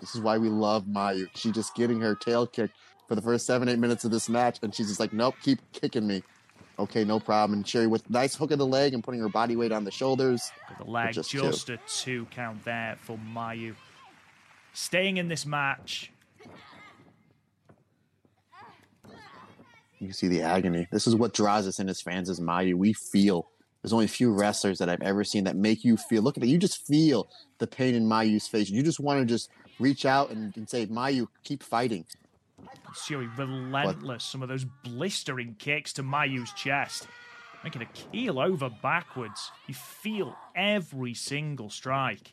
This 0.00 0.14
is 0.14 0.20
why 0.20 0.38
we 0.38 0.48
love 0.48 0.84
Mayu. 0.84 1.28
She's 1.34 1.52
just 1.52 1.74
getting 1.74 2.00
her 2.00 2.14
tail 2.14 2.46
kicked 2.46 2.74
for 3.08 3.14
the 3.14 3.22
first 3.22 3.46
seven, 3.46 3.68
eight 3.68 3.78
minutes 3.78 4.04
of 4.04 4.10
this 4.10 4.28
match, 4.28 4.58
and 4.62 4.74
she's 4.74 4.88
just 4.88 5.00
like, 5.00 5.12
nope, 5.12 5.34
keep 5.42 5.60
kicking 5.72 6.06
me. 6.06 6.22
Okay, 6.78 7.04
no 7.04 7.18
problem. 7.18 7.58
And 7.58 7.66
Sherry 7.66 7.88
with 7.88 8.08
nice 8.08 8.36
hook 8.36 8.52
of 8.52 8.58
the 8.58 8.66
leg 8.66 8.94
and 8.94 9.02
putting 9.02 9.20
her 9.20 9.28
body 9.28 9.56
weight 9.56 9.72
on 9.72 9.82
the 9.82 9.90
shoulders. 9.90 10.50
The 10.78 10.84
leg, 10.84 11.12
just, 11.12 11.30
just 11.30 11.66
two. 11.66 11.74
a 11.74 11.78
two 11.88 12.26
count 12.30 12.64
there 12.64 12.96
for 13.00 13.18
Mayu. 13.18 13.74
Staying 14.74 15.16
in 15.16 15.26
this 15.26 15.44
match, 15.44 16.12
You 20.00 20.12
see 20.12 20.28
the 20.28 20.42
agony. 20.42 20.86
This 20.92 21.06
is 21.06 21.14
what 21.14 21.34
draws 21.34 21.66
us 21.66 21.80
in 21.80 21.88
as 21.88 22.00
fans 22.00 22.30
as 22.30 22.40
Mayu. 22.40 22.74
We 22.74 22.92
feel. 22.92 23.48
There's 23.82 23.92
only 23.92 24.06
a 24.06 24.08
few 24.08 24.32
wrestlers 24.32 24.78
that 24.78 24.88
I've 24.88 25.02
ever 25.02 25.24
seen 25.24 25.44
that 25.44 25.56
make 25.56 25.84
you 25.84 25.96
feel. 25.96 26.22
Look 26.22 26.36
at 26.36 26.42
it. 26.42 26.48
You 26.48 26.58
just 26.58 26.86
feel 26.86 27.28
the 27.58 27.66
pain 27.66 27.94
in 27.94 28.08
Mayu's 28.08 28.48
face. 28.48 28.70
You 28.70 28.82
just 28.82 29.00
want 29.00 29.20
to 29.20 29.26
just 29.26 29.50
reach 29.78 30.04
out 30.04 30.30
and, 30.30 30.56
and 30.56 30.68
say, 30.68 30.86
Mayu, 30.86 31.28
keep 31.44 31.62
fighting. 31.62 32.04
Syuri 32.92 33.36
relentless. 33.38 34.24
Some 34.24 34.42
of 34.42 34.48
those 34.48 34.64
blistering 34.82 35.54
kicks 35.58 35.92
to 35.94 36.02
Mayu's 36.02 36.52
chest, 36.54 37.06
making 37.62 37.82
a 37.82 37.86
keel 37.86 38.40
over 38.40 38.68
backwards. 38.68 39.52
You 39.66 39.74
feel 39.74 40.36
every 40.56 41.14
single 41.14 41.70
strike. 41.70 42.32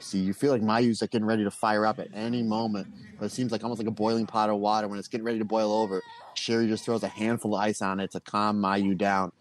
See, 0.00 0.18
you 0.18 0.32
feel 0.32 0.52
like 0.52 0.62
Mayu's 0.62 1.00
like 1.00 1.10
getting 1.10 1.26
ready 1.26 1.44
to 1.44 1.50
fire 1.50 1.84
up 1.84 1.98
at 1.98 2.08
any 2.14 2.42
moment. 2.42 2.86
But 3.18 3.26
it 3.26 3.32
seems 3.32 3.50
like 3.50 3.62
almost 3.62 3.80
like 3.80 3.88
a 3.88 3.92
boiling 3.92 4.26
pot 4.26 4.48
of 4.48 4.58
water 4.58 4.86
when 4.88 4.98
it's 4.98 5.08
getting 5.08 5.24
ready 5.24 5.38
to 5.38 5.44
boil 5.44 5.72
over. 5.72 6.02
Sherry 6.34 6.68
just 6.68 6.84
throws 6.84 7.02
a 7.02 7.08
handful 7.08 7.54
of 7.56 7.60
ice 7.60 7.82
on 7.82 7.98
it 8.00 8.12
to 8.12 8.20
calm 8.20 8.62
Mayu 8.62 8.96
down. 8.96 9.32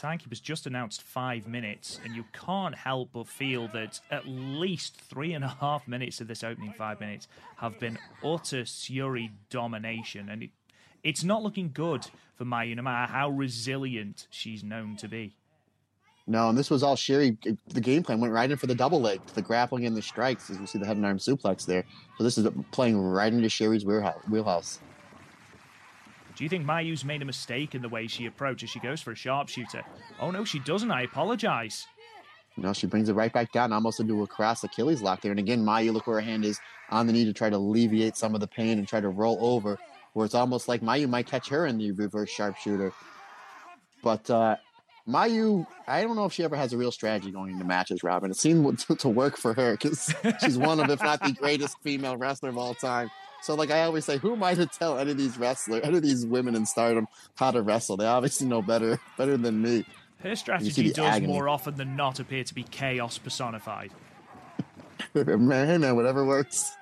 Timekeeper's 0.00 0.40
just 0.40 0.66
announced 0.66 1.02
five 1.02 1.46
minutes, 1.46 2.00
and 2.02 2.16
you 2.16 2.24
can't 2.32 2.74
help 2.74 3.10
but 3.12 3.28
feel 3.28 3.68
that 3.68 4.00
at 4.10 4.26
least 4.26 4.96
three 4.96 5.34
and 5.34 5.44
a 5.44 5.48
half 5.60 5.86
minutes 5.86 6.22
of 6.22 6.26
this 6.26 6.42
opening 6.42 6.72
five 6.72 6.98
minutes 7.00 7.28
have 7.56 7.78
been 7.78 7.98
utter 8.24 8.62
Syuri 8.62 9.30
domination, 9.50 10.30
and 10.30 10.44
it, 10.44 10.50
it's 11.02 11.22
not 11.22 11.42
looking 11.42 11.70
good 11.70 12.06
for 12.34 12.46
Mayu, 12.46 12.74
no 12.76 12.82
matter 12.82 13.12
how 13.12 13.28
resilient 13.28 14.26
she's 14.30 14.64
known 14.64 14.96
to 14.96 15.06
be. 15.06 15.36
No, 16.30 16.48
and 16.48 16.56
this 16.56 16.70
was 16.70 16.84
all 16.84 16.94
Sherry. 16.94 17.36
The 17.66 17.80
game 17.80 18.04
plan 18.04 18.20
went 18.20 18.32
right 18.32 18.48
in 18.48 18.56
for 18.56 18.68
the 18.68 18.74
double 18.74 19.00
leg, 19.00 19.20
the 19.34 19.42
grappling 19.42 19.84
and 19.84 19.96
the 19.96 20.00
strikes, 20.00 20.48
as 20.48 20.60
you 20.60 20.66
see 20.68 20.78
the 20.78 20.86
head 20.86 20.96
and 20.96 21.04
arm 21.04 21.18
suplex 21.18 21.66
there. 21.66 21.84
So 22.16 22.22
this 22.22 22.38
is 22.38 22.46
playing 22.70 22.96
right 23.00 23.32
into 23.32 23.48
Sherry's 23.48 23.84
wheelhouse. 23.84 24.78
Do 26.36 26.44
you 26.44 26.48
think 26.48 26.64
Mayu's 26.64 27.04
made 27.04 27.20
a 27.20 27.24
mistake 27.24 27.74
in 27.74 27.82
the 27.82 27.88
way 27.88 28.06
she 28.06 28.26
approaches? 28.26 28.70
She 28.70 28.78
goes 28.78 29.00
for 29.00 29.10
a 29.10 29.16
sharpshooter. 29.16 29.82
Oh 30.20 30.30
no, 30.30 30.44
she 30.44 30.60
doesn't. 30.60 30.92
I 30.92 31.02
apologize. 31.02 31.88
No, 32.56 32.72
she 32.72 32.86
brings 32.86 33.08
it 33.08 33.14
right 33.14 33.32
back 33.32 33.50
down, 33.50 33.72
almost 33.72 33.98
into 33.98 34.22
a 34.22 34.26
cross 34.28 34.62
Achilles 34.62 35.02
lock 35.02 35.22
there. 35.22 35.32
And 35.32 35.40
again, 35.40 35.64
Mayu, 35.64 35.92
look 35.92 36.06
where 36.06 36.20
her 36.20 36.22
hand 36.24 36.44
is 36.44 36.60
on 36.90 37.08
the 37.08 37.12
knee 37.12 37.24
to 37.24 37.32
try 37.32 37.50
to 37.50 37.56
alleviate 37.56 38.16
some 38.16 38.36
of 38.36 38.40
the 38.40 38.46
pain 38.46 38.78
and 38.78 38.86
try 38.86 39.00
to 39.00 39.08
roll 39.08 39.38
over, 39.40 39.80
where 40.12 40.26
it's 40.26 40.36
almost 40.36 40.68
like 40.68 40.80
Mayu 40.80 41.08
might 41.08 41.26
catch 41.26 41.48
her 41.48 41.66
in 41.66 41.76
the 41.76 41.90
reverse 41.90 42.30
sharpshooter. 42.30 42.92
But 44.04 44.30
uh, 44.30 44.56
Mayu, 45.08 45.66
I 45.86 46.02
don't 46.02 46.16
know 46.16 46.26
if 46.26 46.32
she 46.32 46.44
ever 46.44 46.56
has 46.56 46.72
a 46.72 46.76
real 46.76 46.92
strategy 46.92 47.30
going 47.30 47.52
into 47.52 47.64
matches, 47.64 48.02
Robin. 48.02 48.30
It 48.30 48.36
seemed 48.36 48.78
to, 48.86 48.96
to 48.96 49.08
work 49.08 49.36
for 49.36 49.54
her 49.54 49.72
because 49.72 50.14
she's 50.42 50.58
one 50.58 50.80
of, 50.80 50.90
if 50.90 51.02
not 51.02 51.22
the 51.22 51.32
greatest 51.32 51.76
female 51.82 52.16
wrestler 52.16 52.50
of 52.50 52.58
all 52.58 52.74
time. 52.74 53.10
So, 53.42 53.54
like 53.54 53.70
I 53.70 53.84
always 53.84 54.04
say, 54.04 54.18
who 54.18 54.34
am 54.34 54.42
I 54.42 54.54
to 54.54 54.66
tell 54.66 54.98
any 54.98 55.12
of 55.12 55.16
these 55.16 55.38
wrestlers, 55.38 55.82
any 55.82 55.96
of 55.96 56.02
these 56.02 56.26
women 56.26 56.54
in 56.54 56.66
stardom 56.66 57.08
how 57.36 57.50
to 57.50 57.62
wrestle? 57.62 57.96
They 57.96 58.06
obviously 58.06 58.46
know 58.46 58.60
better, 58.60 59.00
better 59.18 59.36
than 59.36 59.62
me. 59.62 59.86
Her 60.18 60.36
strategy 60.36 60.92
does 60.92 60.98
agony. 60.98 61.32
more 61.32 61.48
often 61.48 61.76
than 61.76 61.96
not 61.96 62.20
appear 62.20 62.44
to 62.44 62.54
be 62.54 62.62
chaos 62.64 63.16
personified. 63.16 63.90
man, 65.14 65.80
man, 65.80 65.96
whatever 65.96 66.26
works. 66.26 66.76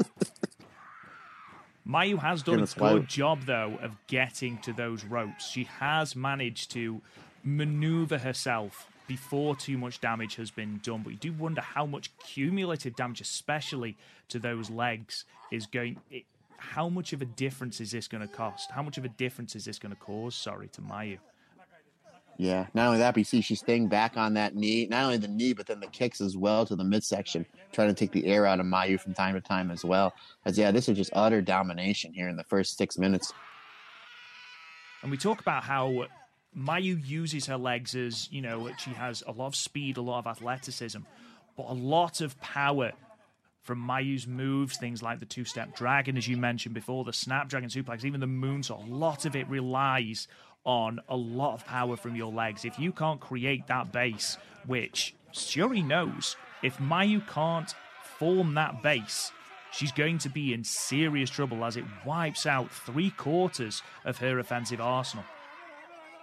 Mayu 1.89 2.19
has 2.19 2.43
done 2.43 2.63
a 2.63 2.67
good 2.67 3.09
job, 3.09 3.45
though, 3.47 3.79
of 3.81 3.93
getting 4.09 4.59
to 4.59 4.73
those 4.73 5.05
ropes. 5.05 5.49
She 5.49 5.65
has 5.65 6.15
managed 6.17 6.73
to 6.73 7.01
maneuver 7.45 8.19
herself 8.19 8.89
before 9.07 9.57
too 9.57 9.79
much 9.79 10.01
damage 10.01 10.37
has 10.37 10.51
been 10.51 10.81
done. 10.83 11.03
But 11.03 11.11
you 11.11 11.19
do 11.19 11.33
wonder 11.33 11.61
how 11.61 11.87
much 11.87 12.17
cumulative 12.19 12.95
damage, 12.95 13.21
especially 13.21 13.97
to 14.29 14.39
those 14.39 14.71
legs, 14.71 15.25
is 15.51 15.67
going. 15.67 15.99
It, 16.11 16.25
how 16.59 16.89
much 16.89 17.13
of 17.13 17.23
a 17.23 17.25
difference 17.25 17.81
is 17.81 17.93
this 17.93 18.09
going 18.09 18.21
to 18.21 18.33
cost? 18.33 18.71
How 18.73 18.83
much 18.83 18.99
of 18.99 19.05
a 19.05 19.09
difference 19.09 19.55
is 19.55 19.65
this 19.65 19.79
going 19.79 19.95
to 19.95 20.01
cause? 20.01 20.35
Sorry 20.35 20.69
to 20.69 20.81
Mayu. 20.81 21.19
Yeah. 22.37 22.67
Not 22.73 22.87
only 22.87 22.99
that, 22.99 23.15
but 23.15 23.19
you 23.19 23.25
see 23.25 23.41
she's 23.41 23.59
staying 23.59 23.89
back 23.89 24.17
on 24.17 24.35
that 24.35 24.55
knee. 24.55 24.87
Not 24.89 25.05
only 25.05 25.19
the 25.19 25.29
knee, 25.29 25.53
but 25.53 25.67
then 25.67 25.81
the 25.81 25.89
kicks 25.89 26.21
as 26.21 26.37
well 26.37 26.65
to 26.67 26.77
the 26.77 26.85
midsection, 26.85 27.45
trying 27.73 27.89
to 27.89 27.95
take 27.95 28.13
the 28.13 28.27
air 28.27 28.47
out 28.47 28.61
of 28.61 28.67
Mayu 28.67 29.01
from 29.01 29.13
time 29.15 29.35
to 29.35 29.41
time 29.41 29.71
as 29.71 29.85
well. 29.85 30.13
As 30.45 30.57
yeah, 30.57 30.71
this 30.71 30.89
is 30.89 30.97
just 30.97 31.11
utter 31.15 31.43
domination 31.43 32.13
here 32.13 32.29
in 32.29 32.37
the 32.37 32.45
first 32.45 32.77
six 32.77 32.97
minutes. 32.97 33.33
And 35.03 35.11
we 35.11 35.17
talk 35.17 35.41
about 35.41 35.65
how 35.65 36.07
Mayu 36.57 36.99
uses 37.07 37.47
her 37.47 37.57
legs 37.57 37.95
as, 37.95 38.29
you 38.33 38.41
know, 38.41 38.71
she 38.79 38.91
has 38.91 39.23
a 39.27 39.33
lot 39.33 39.49
of 39.49 39.57
speed, 39.57 39.97
a 39.97 40.01
lot 40.01 40.21
of 40.21 40.27
athleticism, 40.27 41.01
but 41.57 41.67
a 41.69 41.75
lot 41.75 42.21
of 42.21 42.41
power 42.41 42.93
from 43.63 43.87
Mayu's 43.87 44.27
moves, 44.27 44.79
things 44.79 45.03
like 45.03 45.21
the 45.21 45.27
two 45.27 45.45
step 45.45 45.77
dragon, 45.77 46.17
as 46.17 46.27
you 46.27 46.37
mentioned 46.37 46.75
before, 46.75 47.05
the 47.05 47.13
snapdragon 47.13 47.69
suplex, 47.69 48.05
even 48.05 48.21
the 48.21 48.27
moonsault. 48.27 48.89
A 48.89 48.95
lot 48.95 49.27
of 49.27 49.37
it 49.37 49.49
relies 49.49 50.27
on 50.65 51.01
a 51.09 51.17
lot 51.17 51.55
of 51.55 51.67
power 51.67 51.97
from 51.97 52.17
your 52.17 52.33
legs. 52.33 52.65
If 52.65 52.79
you 52.79 52.93
can't 52.93 53.21
create 53.21 53.67
that 53.67 53.93
base, 53.93 54.39
which 54.67 55.15
Syuri 55.35 55.85
knows, 55.85 56.37
if 56.63 56.79
Mayu 56.79 57.27
can't 57.29 57.75
form 58.19 58.55
that 58.55 58.83
base, 58.83 59.33
she's 59.71 59.93
going 59.93 60.19
to 60.19 60.29
be 60.29 60.53
in 60.53 60.65
serious 60.65 61.31
trouble 61.31 61.65
as 61.65 61.77
it 61.77 61.85
wipes 62.07 62.47
out 62.47 62.71
three 62.71 63.11
quarters 63.11 63.83
of 64.05 64.19
her 64.19 64.39
offensive 64.39 64.81
arsenal. 64.81 65.25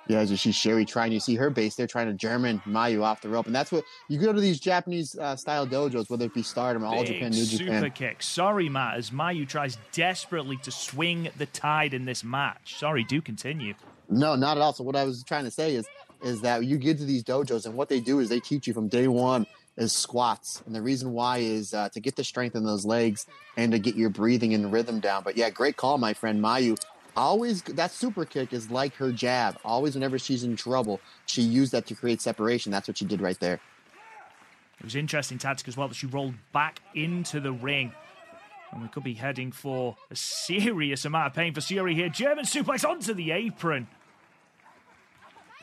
Yeah, 0.08 0.20
as 0.20 0.30
you 0.30 0.38
see 0.38 0.52
Syuri 0.52 0.88
trying, 0.88 1.12
you 1.12 1.20
see 1.20 1.36
her 1.36 1.50
base, 1.50 1.76
they're 1.76 1.88
trying 1.88 2.08
to 2.08 2.14
German 2.14 2.62
Mayu 2.68 3.02
off 3.02 3.22
the 3.22 3.30
rope. 3.30 3.48
And 3.48 3.56
that's 3.56 3.72
what 3.72 3.84
you 4.08 4.20
go 4.20 4.32
to 4.32 4.40
these 4.40 4.60
Japanese 4.60 5.18
uh, 5.18 5.36
style 5.36 5.66
dojos, 5.66 6.10
whether 6.10 6.26
it 6.26 6.34
be 6.34 6.44
Stardom, 6.44 6.84
All 6.84 6.98
Big 7.04 7.14
Japan, 7.14 7.32
New 7.32 7.46
Japan. 7.46 7.82
super 7.82 7.90
kick. 7.90 8.22
Sorry, 8.22 8.70
Matt, 8.70 8.98
as 8.98 9.10
Mayu 9.10 9.48
tries 9.48 9.78
desperately 9.92 10.58
to 10.58 10.72
swing 10.72 11.30
the 11.38 11.48
tide 11.48 11.94
in 11.94 12.06
this 12.06 12.24
match. 12.24 12.78
Sorry, 12.78 13.04
do 13.04 13.22
continue. 13.22 13.74
No, 14.10 14.36
not 14.36 14.58
at 14.58 14.62
all. 14.62 14.74
So 14.74 14.84
what 14.84 14.96
I 14.96 15.04
was 15.06 15.24
trying 15.24 15.46
to 15.46 15.52
say 15.52 15.76
is 15.76 15.88
is 16.24 16.42
that 16.42 16.64
you 16.64 16.78
get 16.78 16.98
to 16.98 17.06
these 17.06 17.24
dojos 17.24 17.66
and 17.66 17.76
what 17.76 17.90
they 17.90 18.00
do 18.00 18.20
is 18.20 18.30
they 18.30 18.40
teach 18.40 18.68
you 18.68 18.74
from 18.74 18.88
day 18.88 19.08
one 19.08 19.46
is 19.78 19.94
squats. 19.94 20.64
And 20.66 20.74
the 20.74 20.82
reason 20.82 21.12
why 21.12 21.40
is 21.40 21.74
uh, 21.74 21.90
to 21.90 22.00
get 22.00 22.16
the 22.16 22.24
strength 22.24 22.56
in 22.56 22.64
those 22.64 22.86
legs 22.86 23.28
and 23.58 23.72
to 23.74 23.80
get 23.80 23.96
your 23.96 24.10
breathing 24.10 24.54
and 24.54 24.72
rhythm 24.72 25.00
down. 25.00 25.24
But 25.24 25.38
yeah, 25.38 25.50
great 25.50 25.78
call, 25.78 25.98
my 25.98 26.14
friend 26.14 26.42
Mayu. 26.42 26.78
Always 27.16 27.62
that 27.64 27.92
super 27.92 28.26
kick 28.26 28.52
is 28.52 28.70
like 28.70 28.94
her 28.96 29.12
jab. 29.12 29.58
Always 29.64 29.94
whenever 29.96 30.20
she's 30.20 30.44
in 30.44 30.56
trouble, 30.56 31.00
she 31.26 31.42
used 31.42 31.72
that 31.72 31.86
to 31.88 31.96
create 31.96 32.22
separation. 32.22 32.72
That's 32.72 32.88
what 32.88 32.98
she 32.98 33.06
did 33.06 33.22
right 33.22 33.40
there. 33.40 33.60
It 34.80 34.84
was 34.84 34.96
interesting 34.96 35.38
tactic 35.38 35.68
as 35.70 35.78
well 35.78 35.88
that 35.88 35.96
she 35.96 36.08
rolled 36.08 36.36
back 36.52 36.82
into 36.94 37.40
the 37.40 37.54
ring. 37.54 37.94
And 38.72 38.82
we 38.82 38.90
could 38.90 39.04
be 39.04 39.14
heading 39.14 39.54
for 39.54 39.96
a 40.12 40.16
serious 40.16 41.06
amount 41.06 41.28
of 41.28 41.34
pain 41.34 41.54
for 41.54 41.62
Syuri 41.62 41.94
here. 41.96 42.10
German 42.10 42.44
suplex 42.44 42.88
onto 42.88 43.14
the 43.14 43.32
apron. 43.32 43.88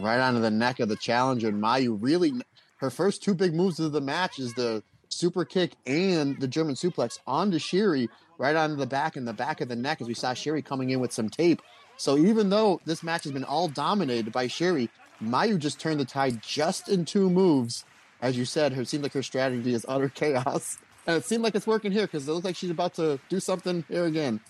right 0.00 0.18
onto 0.18 0.40
the 0.40 0.50
neck 0.50 0.80
of 0.80 0.88
the 0.88 0.96
challenger. 0.96 1.48
And 1.48 1.62
Mayu 1.62 1.98
really, 2.00 2.32
her 2.78 2.88
first 2.88 3.22
two 3.22 3.34
big 3.34 3.54
moves 3.54 3.78
of 3.78 3.92
the 3.92 4.00
match 4.00 4.38
is 4.38 4.54
the 4.54 4.82
super 5.10 5.44
kick 5.44 5.72
and 5.86 6.40
the 6.40 6.48
German 6.48 6.74
suplex 6.74 7.18
onto 7.26 7.58
Syuri, 7.58 8.08
right 8.38 8.56
onto 8.56 8.76
the 8.76 8.86
back 8.86 9.16
and 9.16 9.26
the 9.26 9.32
back 9.32 9.60
of 9.60 9.68
the 9.68 9.76
neck, 9.76 10.00
as 10.00 10.08
we 10.08 10.14
saw 10.14 10.32
Syuri 10.32 10.64
coming 10.64 10.90
in 10.90 11.00
with 11.00 11.12
some 11.12 11.28
tape. 11.28 11.62
So 11.96 12.16
even 12.16 12.50
though 12.50 12.80
this 12.84 13.02
match 13.02 13.24
has 13.24 13.32
been 13.32 13.44
all 13.44 13.68
dominated 13.68 14.32
by 14.32 14.46
Syuri, 14.46 14.88
Mayu 15.22 15.58
just 15.58 15.78
turned 15.78 16.00
the 16.00 16.04
tide 16.04 16.42
just 16.42 16.88
in 16.88 17.04
two 17.04 17.30
moves. 17.30 17.84
As 18.20 18.36
you 18.36 18.44
said, 18.44 18.72
it 18.72 18.88
seemed 18.88 19.02
like 19.02 19.12
her 19.12 19.22
strategy 19.22 19.74
is 19.74 19.86
utter 19.88 20.08
chaos. 20.14 20.78
And 21.06 21.16
it 21.16 21.24
seemed 21.24 21.42
like 21.42 21.54
it's 21.54 21.66
working 21.66 21.92
here 21.92 22.02
because 22.02 22.28
it 22.28 22.32
looks 22.32 22.44
like 22.44 22.56
she's 22.56 22.70
about 22.70 22.94
to 22.94 23.18
do 23.28 23.40
something 23.40 23.84
here 23.88 24.04
again. 24.04 24.40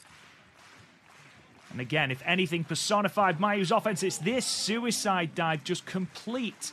And 1.71 1.81
again, 1.81 2.11
if 2.11 2.23
anything 2.27 2.64
personified 2.64 3.38
Mayu's 3.38 3.71
offense, 3.71 4.03
it's 4.03 4.18
this 4.18 4.45
suicide 4.45 5.35
dive, 5.35 5.64
just 5.64 5.87
complete 5.87 6.73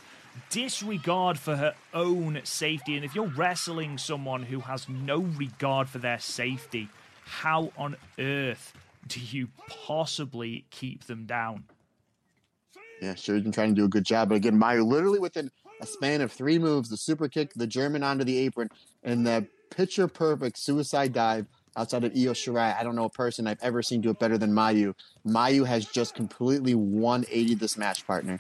disregard 0.50 1.40
for 1.40 1.56
her 1.56 1.74
own 1.94 2.42
safety. 2.44 2.96
And 2.96 3.06
if 3.06 3.16
you're 3.16 3.28
wrestling 3.28 3.98
someone 3.98 4.44
who 4.44 4.60
has 4.62 4.90
no 4.90 5.20
regard 5.20 5.88
for 5.90 6.00
their 6.00 6.20
safety, 6.20 6.90
how 7.30 7.72
on 7.78 7.96
earth 8.18 8.74
do 9.08 9.20
you 9.20 9.50
possibly 9.68 10.66
keep 10.72 11.06
them 11.06 11.26
down? 11.26 11.64
Yeah, 13.02 13.14
Syuri's 13.14 13.44
been 13.44 13.52
trying 13.52 13.70
to 13.70 13.76
do 13.76 13.86
a 13.86 13.90
good 13.90 14.04
job. 14.04 14.30
But 14.30 14.36
again, 14.36 14.60
Mayu 14.60 14.86
literally 14.86 15.20
within 15.20 15.52
a 15.80 15.86
span 15.86 16.22
of 16.22 16.32
three 16.32 16.60
moves, 16.60 16.90
the 16.90 16.98
super 16.98 17.30
kick, 17.30 17.54
the 17.54 17.68
German 17.68 18.04
onto 18.04 18.24
the 18.24 18.38
apron, 18.40 18.70
and 19.04 19.26
the 19.26 19.48
picture 19.70 20.08
perfect 20.08 20.58
suicide 20.58 21.14
dive 21.14 21.46
outside 21.78 22.04
of 22.04 22.12
Io 22.12 22.34
Shirai. 22.34 22.78
I 22.78 22.84
don't 22.84 22.96
know 22.96 23.06
a 23.06 23.10
person 23.10 23.48
I've 23.48 23.62
ever 23.62 23.82
seen 23.82 24.02
do 24.02 24.10
it 24.10 24.20
better 24.20 24.38
than 24.38 24.52
Mayu. 24.52 24.96
Mayu 25.26 25.66
has 25.66 25.86
just 25.86 26.16
completely 26.16 26.76
180 26.76 27.56
this 27.56 27.78
match 27.78 28.06
partner. 28.06 28.40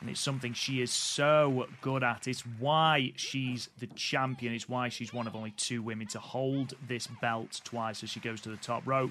And 0.00 0.08
it's 0.08 0.20
something 0.20 0.52
she 0.52 0.80
is 0.80 0.92
so 0.92 1.66
good 1.80 2.04
at. 2.04 2.28
It's 2.28 2.42
why 2.42 3.12
she's 3.16 3.68
the 3.78 3.88
champion. 3.88 4.52
It's 4.52 4.68
why 4.68 4.90
she's 4.90 5.12
one 5.12 5.26
of 5.26 5.34
only 5.34 5.50
two 5.52 5.82
women 5.82 6.06
to 6.08 6.20
hold 6.20 6.74
this 6.86 7.08
belt 7.20 7.60
twice 7.64 8.04
as 8.04 8.10
she 8.10 8.20
goes 8.20 8.40
to 8.42 8.48
the 8.48 8.56
top 8.56 8.86
rope. 8.86 9.10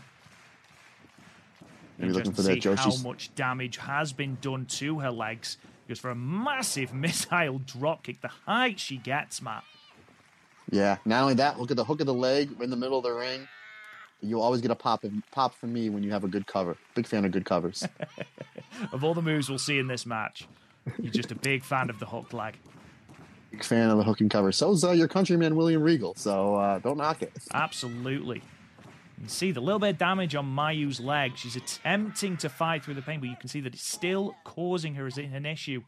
Maybe 1.97 2.13
looking 2.13 2.31
for 2.31 2.41
that 2.43 2.63
see 2.63 2.75
how 2.75 2.95
much 2.97 3.33
damage 3.35 3.77
has 3.77 4.13
been 4.13 4.37
done 4.39 4.65
to 4.65 4.99
her 4.99 5.11
legs. 5.11 5.57
Because 5.85 5.99
for 5.99 6.11
a 6.11 6.15
massive 6.15 6.93
missile 6.93 7.59
dropkick, 7.59 8.21
the 8.21 8.29
height 8.29 8.79
she 8.79 8.97
gets, 8.97 9.41
Matt. 9.41 9.63
Yeah. 10.69 10.97
Not 11.05 11.23
only 11.23 11.35
that, 11.35 11.59
look 11.59 11.71
at 11.71 11.77
the 11.77 11.85
hook 11.85 11.99
of 11.99 12.07
the 12.07 12.13
leg 12.13 12.61
in 12.61 12.69
the 12.69 12.75
middle 12.75 12.97
of 12.97 13.03
the 13.03 13.13
ring. 13.13 13.47
You 14.21 14.41
always 14.41 14.61
get 14.61 14.71
a 14.71 14.75
pop 14.75 15.05
pop 15.31 15.53
from 15.53 15.73
me 15.73 15.89
when 15.89 16.01
you 16.01 16.11
have 16.11 16.23
a 16.23 16.27
good 16.27 16.47
cover. 16.47 16.75
Big 16.95 17.05
fan 17.05 17.25
of 17.25 17.31
good 17.31 17.45
covers. 17.45 17.85
Of 18.91 19.03
all 19.03 19.15
the 19.15 19.23
moves 19.23 19.49
we'll 19.49 19.57
see 19.57 19.79
in 19.79 19.87
this 19.87 20.05
match, 20.05 20.47
you're 20.99 21.11
just 21.11 21.31
a 21.31 21.35
big 21.35 21.63
fan 21.63 21.89
of 21.89 21.99
the 21.99 22.05
hook 22.05 22.33
leg. 22.33 22.57
Big 23.51 23.63
fan 23.63 23.89
of 23.89 23.97
the 23.97 24.03
hook 24.03 24.21
and 24.21 24.29
cover. 24.29 24.51
So's 24.51 24.83
uh, 24.83 24.91
your 24.91 25.07
countryman 25.07 25.55
William 25.55 25.81
Regal. 25.81 26.13
So 26.15 26.55
uh, 26.55 26.79
don't 26.79 26.97
knock 26.97 27.21
it. 27.21 27.31
Absolutely. 27.53 28.37
You 28.37 29.21
can 29.21 29.29
see 29.29 29.51
the 29.51 29.61
little 29.61 29.79
bit 29.79 29.91
of 29.91 29.97
damage 29.97 30.35
on 30.35 30.45
Mayu's 30.45 30.99
leg. 30.99 31.37
She's 31.37 31.55
attempting 31.55 32.37
to 32.37 32.49
fight 32.49 32.83
through 32.83 32.95
the 32.95 33.01
pain, 33.01 33.19
but 33.19 33.29
you 33.29 33.35
can 33.35 33.49
see 33.49 33.61
that 33.61 33.73
it's 33.73 33.87
still 33.87 34.35
causing 34.43 34.95
her 34.95 35.07
as 35.07 35.17
an 35.17 35.45
issue 35.45 35.81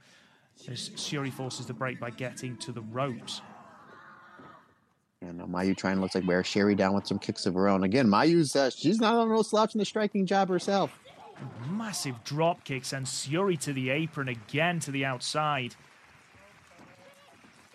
as 0.67 0.89
Syuri 0.89 1.31
forces 1.31 1.67
the 1.67 1.73
break 1.73 1.99
by 1.99 2.09
getting 2.09 2.57
to 2.57 2.71
the 2.71 2.81
ropes. 2.81 3.41
And 5.21 5.41
uh, 5.41 5.45
Mayu 5.45 5.75
trying 5.75 5.95
to 5.95 6.01
look 6.01 6.15
like 6.15 6.25
wear 6.25 6.43
Syuri 6.43 6.75
down 6.77 6.93
with 6.93 7.05
some 7.05 7.19
kicks 7.19 7.45
of 7.45 7.53
her 7.53 7.67
own. 7.67 7.83
Again, 7.83 8.07
Mayu's 8.07 8.55
uh, 8.55 8.69
she's 8.69 8.99
not 8.99 9.15
on 9.15 9.29
no 9.29 9.41
slouch 9.41 9.75
in 9.75 9.79
the 9.79 9.85
striking 9.85 10.25
job 10.25 10.49
herself. 10.49 10.97
Massive 11.69 12.23
drop 12.23 12.63
kicks 12.63 12.93
and 12.93 13.05
Syuri 13.05 13.59
to 13.61 13.73
the 13.73 13.89
apron 13.89 14.27
again 14.27 14.79
to 14.81 14.91
the 14.91 15.05
outside. 15.05 15.75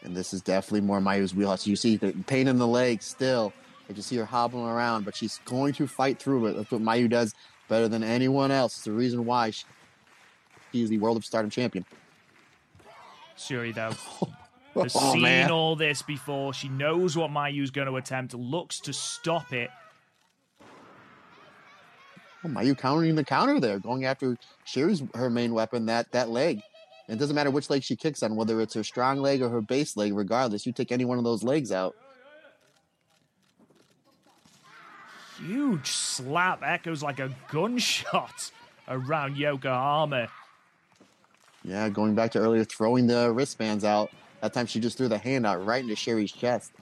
And 0.03 0.15
this 0.15 0.35
is 0.35 0.43
definitely 0.43 0.83
more 0.83 1.01
Mayu's 1.01 1.35
wheelhouse. 1.35 1.67
You 1.67 1.77
see 1.77 1.97
the 1.97 2.13
pain 2.27 2.47
in 2.49 2.59
the 2.59 2.67
leg 2.67 3.03
still. 3.03 3.53
You 3.89 3.95
just 3.95 4.09
see 4.09 4.17
her 4.17 4.25
hobbling 4.25 4.67
around, 4.67 5.05
but 5.05 5.17
she's 5.17 5.41
going 5.45 5.73
to 5.75 5.87
fight 5.87 6.19
through 6.19 6.47
it. 6.47 6.53
That's 6.57 6.71
what 6.71 6.83
Mayu 6.83 7.09
does 7.09 7.35
better 7.69 7.89
than 7.89 8.03
anyone 8.03 8.51
else. 8.51 8.77
It's 8.77 8.85
the 8.85 8.93
reason 8.93 9.25
why 9.25 9.51
she, 9.51 9.65
she's 10.73 10.91
the 10.91 10.99
World 10.99 11.17
of 11.17 11.25
Stardom 11.25 11.51
champion. 11.51 11.85
Syuri, 13.37 13.75
though, 13.75 13.91
has 14.83 14.95
Oh, 14.97 15.13
seen 15.13 15.23
man. 15.23 15.51
all 15.51 15.77
this 15.77 16.03
before. 16.03 16.53
She 16.55 16.69
knows 16.69 17.17
what 17.17 17.31
Mayu's 17.31 17.71
going 17.71 17.89
to 17.89 17.97
attempt, 17.97 18.35
looks 18.35 18.81
to 18.81 18.93
stop 18.93 19.53
it. 19.53 19.71
Oh, 22.45 22.49
Mayu 22.49 22.77
countering 22.77 23.15
the 23.15 23.25
counter 23.25 23.59
there, 23.59 23.79
going 23.79 24.05
after 24.05 24.37
Syuri's 24.67 25.03
her 25.15 25.31
main 25.31 25.55
weapon, 25.55 25.87
that 25.87 26.11
that 26.13 26.29
leg. 26.29 26.61
And 27.09 27.17
it 27.17 27.21
doesn't 27.21 27.35
matter 27.35 27.51
which 27.51 27.71
leg 27.71 27.83
she 27.83 27.97
kicks 27.97 28.23
on, 28.23 28.37
whether 28.37 28.61
it's 28.61 28.75
her 28.75 28.85
strong 28.85 29.19
leg 29.19 29.43
or 29.43 29.49
her 29.49 29.61
base 29.61 29.97
leg, 29.97 30.15
regardless. 30.15 30.67
You 30.67 30.73
take 30.73 30.93
any 30.93 31.05
one 31.05 31.19
of 31.19 31.25
those 31.25 31.43
legs 31.43 31.73
out. 31.73 31.95
Huge 35.39 35.89
slap 35.89 36.63
echoes 36.63 37.03
like 37.03 37.19
a 37.19 37.31
gunshot 37.51 38.51
around 38.89 39.37
Yokohama. 39.37 40.29
Yeah, 41.63 41.89
going 41.89 42.15
back 42.15 42.31
to 42.33 42.39
earlier, 42.39 42.65
throwing 42.65 43.07
the 43.07 43.33
wristbands 43.33 43.85
out. 43.85 44.11
That 44.41 44.53
time 44.53 44.67
she 44.67 44.81
just 44.81 44.99
threw 44.99 45.09
the 45.09 45.19
hand 45.19 45.47
out 45.47 45.65
right 45.65 45.83
into 45.83 45.95
Syuri's 45.95 46.33
chest. 46.33 46.73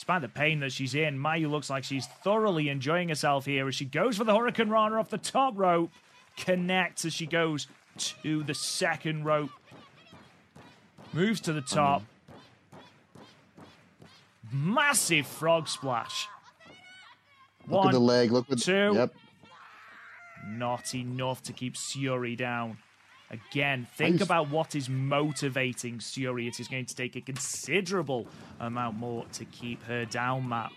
Despite 0.00 0.22
the 0.22 0.28
pain 0.30 0.60
that 0.60 0.72
she's 0.72 0.94
in, 0.94 1.18
Mayu 1.18 1.50
looks 1.50 1.68
like 1.68 1.84
she's 1.84 2.06
thoroughly 2.06 2.70
enjoying 2.70 3.10
herself 3.10 3.44
here 3.44 3.68
as 3.68 3.74
she 3.74 3.84
goes 3.84 4.16
for 4.16 4.24
the 4.24 4.34
Hurricane 4.34 4.70
Rana 4.70 4.98
off 4.98 5.10
the 5.10 5.18
top 5.18 5.52
rope, 5.58 5.90
connects 6.38 7.04
as 7.04 7.12
she 7.12 7.26
goes 7.26 7.66
to 8.22 8.42
the 8.42 8.54
second 8.54 9.24
rope, 9.24 9.50
moves 11.12 11.38
to 11.42 11.52
the 11.52 11.60
top. 11.60 12.02
Massive 14.50 15.26
frog 15.26 15.68
splash. 15.68 16.28
Look 17.68 17.80
One, 17.80 17.88
at 17.88 17.92
the 17.92 18.00
leg. 18.00 18.32
Look 18.32 18.50
at 18.50 18.56
two. 18.56 18.92
Yep. 18.94 19.14
not 20.46 20.94
enough 20.94 21.42
to 21.42 21.52
keep 21.52 21.74
Syuri 21.74 22.38
down. 22.38 22.78
Again, 23.30 23.86
think 23.94 24.14
used- 24.14 24.22
about 24.24 24.50
what 24.50 24.74
is 24.74 24.88
motivating 24.88 25.98
Syuri. 25.98 26.48
It 26.48 26.58
is 26.58 26.66
going 26.68 26.86
to 26.86 26.96
take 26.96 27.14
a 27.16 27.20
considerable 27.20 28.26
amount 28.58 28.96
more 28.96 29.24
to 29.34 29.44
keep 29.44 29.82
her 29.84 30.04
down, 30.04 30.48
Matt. 30.48 30.72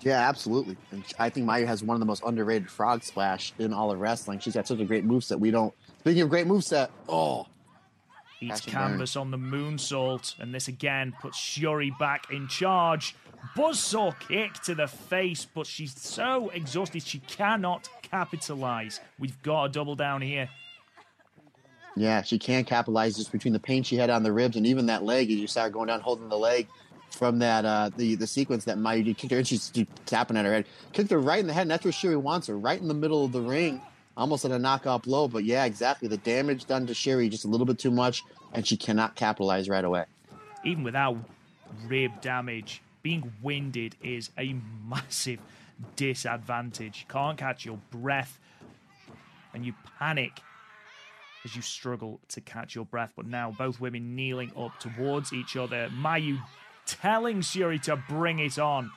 Yeah, 0.00 0.28
absolutely. 0.28 0.76
And 0.90 1.04
I 1.18 1.28
think 1.28 1.46
Mayu 1.46 1.66
has 1.66 1.82
one 1.84 1.94
of 1.94 2.00
the 2.00 2.06
most 2.06 2.22
underrated 2.24 2.68
frog 2.70 3.04
splash 3.04 3.52
in 3.58 3.72
all 3.72 3.92
of 3.92 4.00
wrestling. 4.00 4.40
She's 4.40 4.54
got 4.54 4.66
such 4.66 4.80
a 4.80 4.84
great 4.84 5.06
moveset. 5.06 5.38
We 5.38 5.50
don't. 5.52 5.72
Speaking 6.00 6.22
of 6.22 6.28
great 6.30 6.46
moveset, 6.46 6.88
oh, 7.08 7.46
Eats 8.40 8.64
and 8.64 8.72
burn. 8.74 8.88
canvas 8.90 9.14
on 9.14 9.30
the 9.30 9.36
moonsault, 9.36 10.40
and 10.40 10.52
this 10.52 10.66
again 10.66 11.14
puts 11.20 11.38
Syuri 11.38 11.96
back 11.98 12.32
in 12.32 12.48
charge. 12.48 13.14
Buzzsaw 13.56 14.18
kick 14.18 14.54
to 14.64 14.74
the 14.74 14.88
face, 14.88 15.46
but 15.54 15.66
she's 15.66 15.94
so 16.00 16.48
exhausted 16.50 17.02
she 17.04 17.18
cannot 17.20 17.88
capitalize. 18.02 18.98
We've 19.20 19.40
got 19.42 19.66
to 19.66 19.68
double 19.72 19.94
down 19.94 20.22
here. 20.22 20.48
Yeah, 21.94 22.22
she 22.22 22.38
can 22.38 22.64
capitalize 22.64 23.16
just 23.16 23.32
between 23.32 23.52
the 23.52 23.60
pain 23.60 23.82
she 23.82 23.96
had 23.96 24.10
on 24.10 24.22
the 24.22 24.32
ribs 24.32 24.56
and 24.56 24.66
even 24.66 24.86
that 24.86 25.02
leg. 25.04 25.30
As 25.30 25.36
you 25.36 25.46
saw 25.46 25.64
her 25.64 25.70
going 25.70 25.88
down 25.88 26.00
holding 26.00 26.28
the 26.28 26.38
leg 26.38 26.66
from 27.10 27.38
that 27.40 27.64
uh, 27.64 27.90
the 27.96 28.14
the 28.14 28.26
sequence 28.26 28.64
that 28.64 28.78
Mayu 28.78 29.16
kicked 29.16 29.30
her 29.30 29.38
and 29.38 29.46
she's 29.46 29.70
tapping 30.06 30.36
at 30.36 30.44
her 30.44 30.52
head, 30.52 30.66
kicked 30.92 31.10
her 31.10 31.20
right 31.20 31.40
in 31.40 31.46
the 31.46 31.52
head. 31.52 31.62
And 31.62 31.70
that's 31.70 31.84
where 31.84 31.92
Syuri 31.92 32.20
wants 32.20 32.46
her, 32.46 32.56
right 32.56 32.80
in 32.80 32.88
the 32.88 32.94
middle 32.94 33.24
of 33.24 33.32
the 33.32 33.42
ring, 33.42 33.82
almost 34.16 34.44
at 34.44 34.50
a 34.50 34.58
knockout 34.58 35.02
blow. 35.02 35.28
But 35.28 35.44
yeah, 35.44 35.64
exactly. 35.64 36.08
The 36.08 36.16
damage 36.16 36.66
done 36.66 36.86
to 36.86 36.94
Syuri 36.94 37.30
just 37.30 37.44
a 37.44 37.48
little 37.48 37.66
bit 37.66 37.78
too 37.78 37.90
much, 37.90 38.24
and 38.52 38.66
she 38.66 38.76
cannot 38.76 39.14
capitalize 39.14 39.68
right 39.68 39.84
away. 39.84 40.04
Even 40.64 40.84
without 40.84 41.16
rib 41.86 42.20
damage, 42.22 42.82
being 43.02 43.32
winded 43.42 43.96
is 44.02 44.30
a 44.38 44.56
massive 44.88 45.40
disadvantage. 45.96 47.00
You 47.06 47.12
can't 47.12 47.36
catch 47.36 47.66
your 47.66 47.78
breath, 47.90 48.38
and 49.52 49.66
you 49.66 49.74
panic 49.98 50.40
as 51.44 51.56
you 51.56 51.62
struggle 51.62 52.20
to 52.28 52.40
catch 52.40 52.74
your 52.74 52.84
breath. 52.84 53.12
But 53.16 53.26
now 53.26 53.54
both 53.56 53.80
women 53.80 54.14
kneeling 54.14 54.52
up 54.56 54.78
towards 54.78 55.32
each 55.32 55.56
other. 55.56 55.88
Mayu 55.90 56.38
telling 56.86 57.40
Syuri 57.40 57.80
to 57.82 57.96
bring 58.08 58.38
it 58.38 58.58
on. 58.58 58.90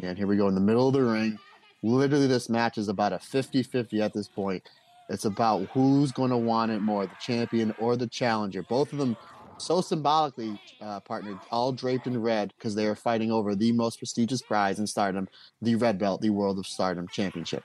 And 0.00 0.16
here 0.16 0.26
we 0.26 0.36
go 0.36 0.48
in 0.48 0.54
the 0.54 0.60
middle 0.60 0.88
of 0.88 0.94
the 0.94 1.02
ring. 1.02 1.38
Literally, 1.82 2.26
this 2.26 2.48
match 2.48 2.78
is 2.78 2.88
about 2.88 3.12
a 3.12 3.18
50 3.18 3.62
50 3.62 4.02
at 4.02 4.12
this 4.12 4.28
point. 4.28 4.62
It's 5.08 5.24
about 5.24 5.66
who's 5.72 6.12
going 6.12 6.30
to 6.30 6.36
want 6.36 6.70
it 6.70 6.80
more, 6.80 7.06
the 7.06 7.16
champion 7.20 7.74
or 7.78 7.96
the 7.96 8.06
challenger. 8.06 8.62
Both 8.62 8.92
of 8.92 8.98
them 8.98 9.16
so 9.58 9.80
symbolically 9.80 10.60
uh, 10.80 11.00
partnered, 11.00 11.38
all 11.50 11.72
draped 11.72 12.06
in 12.06 12.20
red 12.20 12.52
because 12.56 12.74
they 12.74 12.86
are 12.86 12.94
fighting 12.94 13.30
over 13.30 13.54
the 13.54 13.72
most 13.72 13.98
prestigious 13.98 14.40
prize 14.40 14.78
in 14.78 14.86
stardom, 14.86 15.28
the 15.60 15.74
red 15.74 15.98
belt, 15.98 16.20
the 16.20 16.30
World 16.30 16.58
of 16.58 16.66
Stardom 16.66 17.06
Championship. 17.08 17.64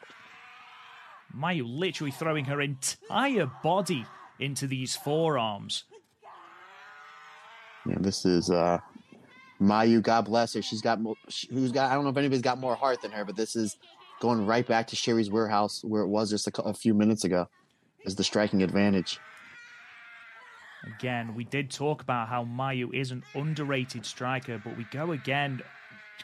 Mayu 1.33 1.63
literally 1.65 2.11
throwing 2.11 2.45
her 2.45 2.61
entire 2.61 3.49
body 3.63 4.05
into 4.39 4.67
these 4.67 4.95
forearms. 4.95 5.83
Yeah, 7.85 7.97
this 7.99 8.25
is 8.25 8.49
uh, 8.49 8.79
Mayu. 9.61 10.01
God 10.01 10.25
bless 10.25 10.53
her. 10.53 10.61
She's 10.61 10.81
got 10.81 10.99
who's 11.49 11.71
got. 11.71 11.91
I 11.91 11.95
don't 11.95 12.03
know 12.03 12.09
if 12.09 12.17
anybody's 12.17 12.41
got 12.41 12.59
more 12.59 12.75
heart 12.75 13.01
than 13.01 13.11
her, 13.11 13.23
but 13.23 13.35
this 13.35 13.55
is 13.55 13.77
going 14.19 14.45
right 14.45 14.65
back 14.65 14.87
to 14.87 14.95
Syuri's 14.95 15.29
warehouse 15.29 15.83
where 15.83 16.01
it 16.01 16.07
was 16.07 16.29
just 16.29 16.47
a, 16.47 16.61
a 16.63 16.73
few 16.73 16.93
minutes 16.93 17.23
ago. 17.23 17.47
Is 18.05 18.15
the 18.15 18.23
striking 18.23 18.63
advantage? 18.63 19.19
Again, 20.85 21.33
we 21.33 21.43
did 21.43 21.71
talk 21.71 22.01
about 22.01 22.27
how 22.27 22.43
Mayu 22.43 22.93
is 22.93 23.11
an 23.11 23.23
underrated 23.33 24.05
striker, 24.05 24.61
but 24.63 24.77
we 24.77 24.83
go 24.85 25.11
again. 25.11 25.61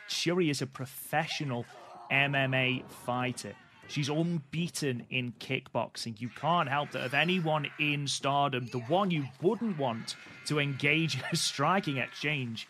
Syuri 0.08 0.52
is 0.52 0.62
a 0.62 0.68
professional 0.68 1.66
MMA 2.12 2.88
fighter. 2.90 3.54
She's 3.92 4.08
unbeaten 4.08 5.06
in 5.10 5.34
kickboxing. 5.40 6.22
You 6.22 6.30
can't 6.30 6.70
help 6.70 6.92
that 6.92 7.04
of 7.04 7.14
anyone 7.14 7.70
in 7.78 8.08
stardom, 8.08 8.68
the 8.68 8.80
one 8.80 9.12
you 9.12 9.26
wouldn't 9.42 9.78
want 9.78 10.16
to 10.46 10.60
engage 10.60 11.16
in 11.16 11.24
a 11.30 11.36
striking 11.36 11.98
exchange. 11.98 12.70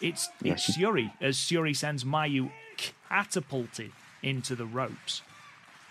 It's, 0.00 0.28
it's 0.44 0.70
Syuri, 0.70 1.10
as 1.20 1.36
Syuri 1.36 1.74
sends 1.74 2.04
Mayu 2.04 2.52
catapulted 2.76 3.90
into 4.22 4.54
the 4.54 4.66
ropes. 4.66 5.22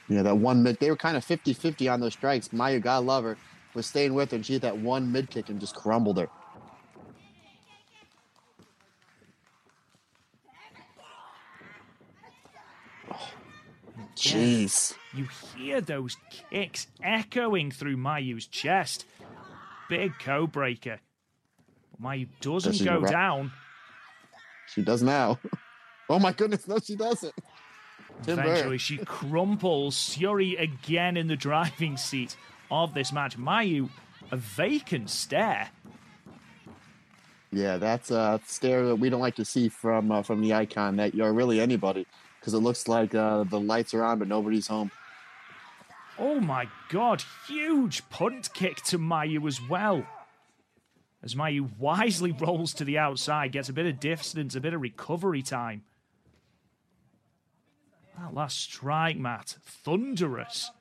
Yeah, 0.08 0.22
that 0.22 0.38
one 0.38 0.64
mid. 0.64 0.80
They 0.80 0.90
were 0.90 0.96
kind 0.96 1.18
of 1.18 1.26
50-50 1.26 1.92
on 1.92 2.00
those 2.00 2.14
strikes. 2.14 2.48
Mayu, 2.50 2.82
God 2.82 3.04
love 3.04 3.26
her, 3.26 3.38
was 3.74 3.88
staying 3.88 4.14
with 4.14 4.32
her, 4.32 4.36
and 4.36 4.46
she 4.46 4.54
hit 4.54 4.62
that 4.62 4.78
one 4.78 5.12
mid 5.12 5.30
kick 5.30 5.50
and 5.50 5.60
just 5.60 5.76
crumbled 5.76 6.18
her. 6.18 6.30
Jeez. 14.34 14.94
You 15.14 15.28
hear 15.56 15.82
those 15.82 16.18
kicks 16.50 16.88
echoing 17.02 17.72
through 17.72 17.98
Mayu's 17.98 18.48
chest. 18.48 19.06
Big 19.90 20.18
code 20.20 20.52
breaker. 20.52 21.00
But 21.92 22.02
Mayu 22.02 22.28
doesn't 22.42 22.74
Does 22.74 22.82
go 22.82 23.00
ra- 23.00 23.10
down. 23.10 23.52
She 24.74 24.82
does 24.82 25.02
now. 25.04 25.40
Oh 26.10 26.20
my 26.20 26.32
goodness, 26.32 26.66
no, 26.70 26.80
she 26.80 26.96
doesn't. 26.96 27.34
Tim 28.24 28.38
Burr. 28.38 28.44
Eventually, 28.44 28.78
she 28.78 28.98
crumples. 28.98 30.16
Yuri 30.18 30.56
again 30.56 31.18
in 31.18 31.28
the 31.28 31.36
driving 31.36 31.98
seat 31.98 32.38
of 32.72 32.94
this 32.94 33.12
match. 33.12 33.38
Mayu, 33.38 33.90
a 34.32 34.38
vacant 34.38 35.10
stare. 35.10 35.68
Yeah, 37.52 37.76
that's 37.76 38.10
a 38.10 38.40
stare 38.46 38.86
that 38.88 38.96
we 38.96 39.10
don't 39.10 39.20
like 39.20 39.36
to 39.36 39.44
see 39.44 39.68
from 39.68 40.12
uh, 40.14 40.22
from 40.22 40.40
the 40.42 40.54
icon. 40.54 40.96
That 40.96 41.14
you're 41.14 41.34
really 41.34 41.60
anybody, 41.60 42.06
because 42.48 42.58
it 42.58 42.64
looks 42.64 42.88
like 42.88 43.14
uh, 43.14 43.44
the 43.44 43.60
lights 43.60 43.94
are 43.94 44.06
on, 44.06 44.20
but 44.20 44.30
nobody's 44.30 44.68
home. 44.68 44.90
Oh 46.18 46.40
my 46.40 46.70
god, 46.88 47.22
huge 47.46 48.10
punt 48.10 48.54
kick 48.54 48.78
to 48.84 48.98
Mayu 48.98 49.46
as 49.50 49.60
well. 49.62 50.08
As 51.22 51.36
Mayu 51.36 51.78
wisely 51.78 52.32
rolls 52.40 52.74
to 52.76 52.86
the 52.86 52.98
outside, 53.00 53.52
gets 53.52 53.68
a 53.68 53.74
bit 53.74 53.86
of 53.86 54.00
distance, 54.00 54.56
a 54.56 54.62
bit 54.62 54.74
of 54.74 54.80
recovery 54.80 55.42
time. 55.42 55.84
That 58.18 58.34
last 58.34 58.62
strike, 58.62 59.18
Matt, 59.18 59.58
thunderous. 59.62 60.72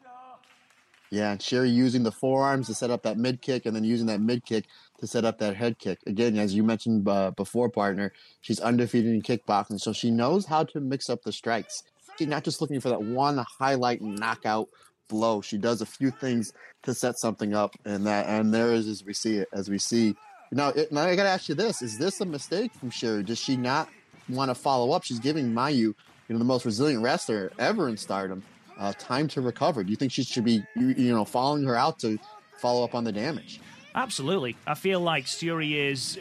Yeah, 1.11 1.33
and 1.33 1.41
Syuri 1.41 1.75
using 1.75 2.05
the 2.05 2.12
forearms 2.12 2.69
to 2.69 2.75
set 2.75 2.93
up 2.93 3.03
that 3.03 3.19
mid 3.19 3.43
kick, 3.43 3.67
and 3.67 3.75
then 3.75 3.83
using 3.83 4.07
that 4.07 4.21
mid 4.21 4.45
kick 4.45 4.67
to 4.99 5.07
set 5.07 5.24
up 5.24 5.38
that 5.38 5.57
head 5.57 5.78
kick. 5.78 5.99
Again, 6.07 6.38
as 6.38 6.55
you 6.55 6.62
mentioned 6.62 7.09
uh, 7.09 7.30
before, 7.32 7.68
partner, 7.68 8.12
she's 8.40 8.61
undefeated 8.61 9.12
in 9.12 9.22
kickboxing, 9.22 9.80
so 9.80 9.92
she 9.92 10.11
knows 10.11 10.47
how 10.47 10.64
to 10.64 10.80
mix 10.80 11.11
up 11.11 11.22
the 11.22 11.32
strikes. 11.32 11.82
She's 12.18 12.28
not 12.28 12.44
just 12.44 12.61
looking 12.61 12.80
for 12.80 12.88
that 12.88 13.03
one 13.03 13.44
highlight 13.59 14.01
knockout 14.01 14.68
blow. 15.09 15.40
She 15.40 15.59
does 15.59 15.80
a 15.80 15.86
few 15.86 16.11
things 16.11 16.53
to 16.82 16.94
set 16.94 17.18
something 17.18 17.55
up, 17.55 17.74
and 17.84 18.07
that 18.07 18.26
and 18.26 18.53
there 18.53 18.72
is 18.72 18.86
as 18.86 19.05
we 19.05 19.12
see 19.12 19.36
it, 19.36 19.49
as 19.53 19.68
we 19.68 19.78
see. 19.78 20.14
Now, 20.53 20.68
it, 20.68 20.92
now 20.92 21.03
I 21.03 21.16
got 21.16 21.24
to 21.24 21.28
ask 21.28 21.49
you 21.49 21.55
this: 21.55 21.82
Is 21.82 21.99
this 21.99 22.20
a 22.20 22.26
mistake 22.26 22.72
from 22.74 22.90
Syuri? 22.90 23.24
Does 23.24 23.38
she 23.38 23.57
not 23.57 23.88
want 24.28 24.51
to 24.51 24.55
follow 24.55 24.92
up? 24.92 25.05
She's 25.05 25.18
giving 25.18 25.53
Mayu, 25.53 25.76
you 25.76 25.94
know, 26.28 26.38
the 26.38 26.44
most 26.44 26.64
resilient 26.64 27.03
wrestler 27.03 27.53
ever 27.59 27.88
in 27.88 27.97
Stardom, 27.97 28.42
uh, 28.78 28.92
time 28.99 29.28
to 29.28 29.40
recover. 29.40 29.84
Do 29.84 29.90
you 29.90 29.97
think 29.97 30.12
she 30.12 30.24
should 30.24 30.44
be, 30.44 30.62
you, 30.74 30.88
you 30.88 31.12
know, 31.12 31.24
following 31.24 31.64
her 31.64 31.76
out 31.76 31.99
to 32.01 32.18
follow 32.59 32.84
up 32.84 32.94
on 32.94 33.05
the 33.05 33.12
damage? 33.12 33.61
Absolutely. 33.97 34.57
I 34.66 34.74
feel 34.74 35.01
like 35.01 35.24
Syuri 35.24 35.90
is. 35.90 36.18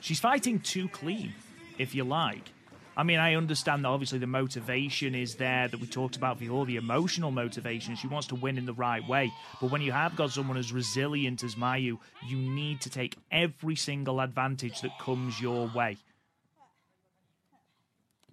She's 0.00 0.20
fighting 0.20 0.60
too 0.60 0.88
clean, 0.88 1.32
if 1.78 1.94
you 1.94 2.04
like. 2.04 2.50
I 2.96 3.02
mean, 3.02 3.18
I 3.18 3.34
understand 3.34 3.84
that 3.84 3.88
obviously 3.88 4.18
the 4.18 4.26
motivation 4.26 5.14
is 5.14 5.36
there 5.36 5.68
that 5.68 5.80
we 5.80 5.86
talked 5.86 6.16
about 6.16 6.38
before, 6.38 6.66
the 6.66 6.76
emotional 6.76 7.30
motivation. 7.30 7.96
She 7.96 8.06
wants 8.06 8.26
to 8.28 8.34
win 8.34 8.58
in 8.58 8.66
the 8.66 8.74
right 8.74 9.06
way. 9.08 9.32
But 9.60 9.70
when 9.70 9.80
you 9.80 9.92
have 9.92 10.16
got 10.16 10.32
someone 10.32 10.58
as 10.58 10.72
resilient 10.72 11.42
as 11.42 11.54
Mayu, 11.54 11.98
you 12.26 12.36
need 12.36 12.82
to 12.82 12.90
take 12.90 13.16
every 13.30 13.76
single 13.76 14.20
advantage 14.20 14.82
that 14.82 14.98
comes 14.98 15.40
your 15.40 15.70
way. 15.74 15.96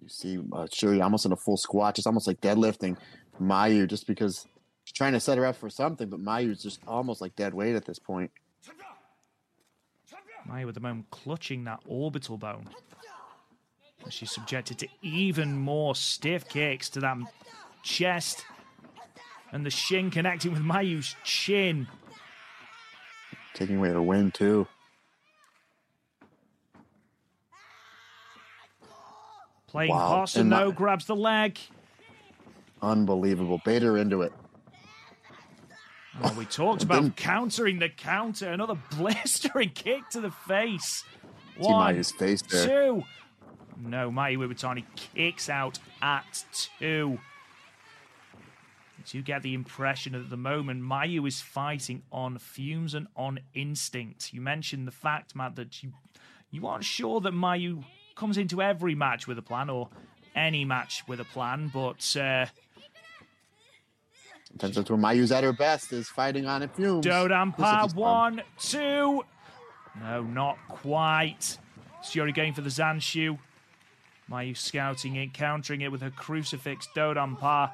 You 0.02 0.08
see 0.08 0.36
uh, 0.36 0.66
Syuri 0.66 1.02
almost 1.02 1.24
in 1.24 1.32
a 1.32 1.36
full 1.36 1.56
squat, 1.56 1.94
just 1.94 2.06
almost 2.06 2.26
like 2.26 2.40
deadlifting 2.42 2.98
Mayu, 3.40 3.86
just 3.86 4.06
because 4.06 4.46
she's 4.84 4.92
trying 4.92 5.12
to 5.12 5.20
set 5.20 5.38
her 5.38 5.46
up 5.46 5.56
for 5.56 5.70
something, 5.70 6.08
but 6.08 6.20
Mayu's 6.20 6.62
just 6.62 6.80
almost 6.86 7.20
like 7.20 7.36
dead 7.36 7.54
weight 7.54 7.74
at 7.74 7.84
this 7.84 7.98
point. 7.98 8.30
Mayu 10.48 10.68
at 10.68 10.74
the 10.74 10.80
moment 10.80 11.10
clutching 11.10 11.64
that 11.64 11.80
orbital 11.86 12.38
bone. 12.38 12.68
And 14.02 14.12
She's 14.12 14.30
subjected 14.30 14.78
to 14.78 14.88
even 15.02 15.56
more 15.58 15.94
stiff 15.94 16.48
kicks 16.48 16.88
to 16.90 17.00
that 17.00 17.18
chest. 17.82 18.44
And 19.52 19.64
the 19.64 19.70
shin 19.70 20.10
connecting 20.10 20.52
with 20.52 20.62
Mayu's 20.62 21.14
chin. 21.24 21.88
Taking 23.54 23.78
away 23.78 23.90
her 23.90 24.02
win 24.02 24.30
too. 24.30 24.66
Playing 29.66 29.90
Wow. 29.90 30.08
boss 30.08 30.34
And 30.34 30.42
and 30.42 30.50
no 30.50 30.72
grabs 30.72 31.06
the 31.06 31.16
leg. 31.16 31.58
Unbelievable. 32.80 33.60
Bait 33.64 33.82
her 33.82 33.98
into 33.98 34.22
it. 34.22 34.32
We 36.36 36.44
talked 36.46 36.82
about 36.82 37.16
countering 37.16 37.78
the 37.78 37.88
counter. 37.88 38.50
Another 38.50 38.76
blistering 38.96 39.70
kick 39.70 40.08
to 40.10 40.20
the 40.20 40.30
face. 40.30 41.04
One, 41.56 42.02
face 42.02 42.42
there. 42.42 42.66
two. 42.66 43.04
No, 43.80 44.10
Mayu 44.10 44.38
Iwatani 44.38 44.84
kicks 44.96 45.48
out 45.48 45.78
at 46.02 46.44
two. 46.78 47.18
You 49.10 49.22
get 49.22 49.42
the 49.42 49.54
impression 49.54 50.14
at 50.14 50.28
the 50.28 50.36
moment 50.36 50.82
Mayu 50.82 51.26
is 51.26 51.40
fighting 51.40 52.02
on 52.12 52.38
fumes 52.38 52.92
and 52.92 53.06
on 53.16 53.40
instinct. 53.54 54.34
You 54.34 54.42
mentioned 54.42 54.86
the 54.86 54.92
fact, 54.92 55.34
Matt, 55.34 55.56
that 55.56 55.82
you 55.82 55.92
you 56.50 56.66
aren't 56.66 56.84
sure 56.84 57.20
that 57.20 57.32
Mayu 57.32 57.84
comes 58.16 58.36
into 58.36 58.60
every 58.60 58.94
match 58.94 59.26
with 59.26 59.38
a 59.38 59.42
plan 59.42 59.70
or 59.70 59.88
any 60.34 60.64
match 60.64 61.04
with 61.08 61.20
a 61.20 61.24
plan, 61.24 61.70
but 61.72 62.16
uh, 62.16 62.46
That's 64.56 64.76
where 64.76 64.98
Mayu's 64.98 65.30
at 65.32 65.44
her 65.44 65.52
best, 65.52 65.92
is 65.92 66.08
fighting 66.08 66.46
on 66.46 66.62
a 66.62 66.68
fumes. 66.68 67.04
Dodonpa, 67.04 67.94
one, 67.94 68.42
two. 68.58 69.24
No, 70.00 70.22
not 70.22 70.58
quite. 70.68 71.58
Syuri 72.02 72.34
going 72.34 72.54
for 72.54 72.60
the 72.60 72.70
Zanshu. 72.70 73.38
Mayu 74.30 74.56
scouting 74.56 75.16
it, 75.16 75.32
countering 75.32 75.80
it 75.80 75.90
with 75.90 76.02
her 76.02 76.10
crucifix. 76.10 76.88
Dodonpa. 76.94 77.70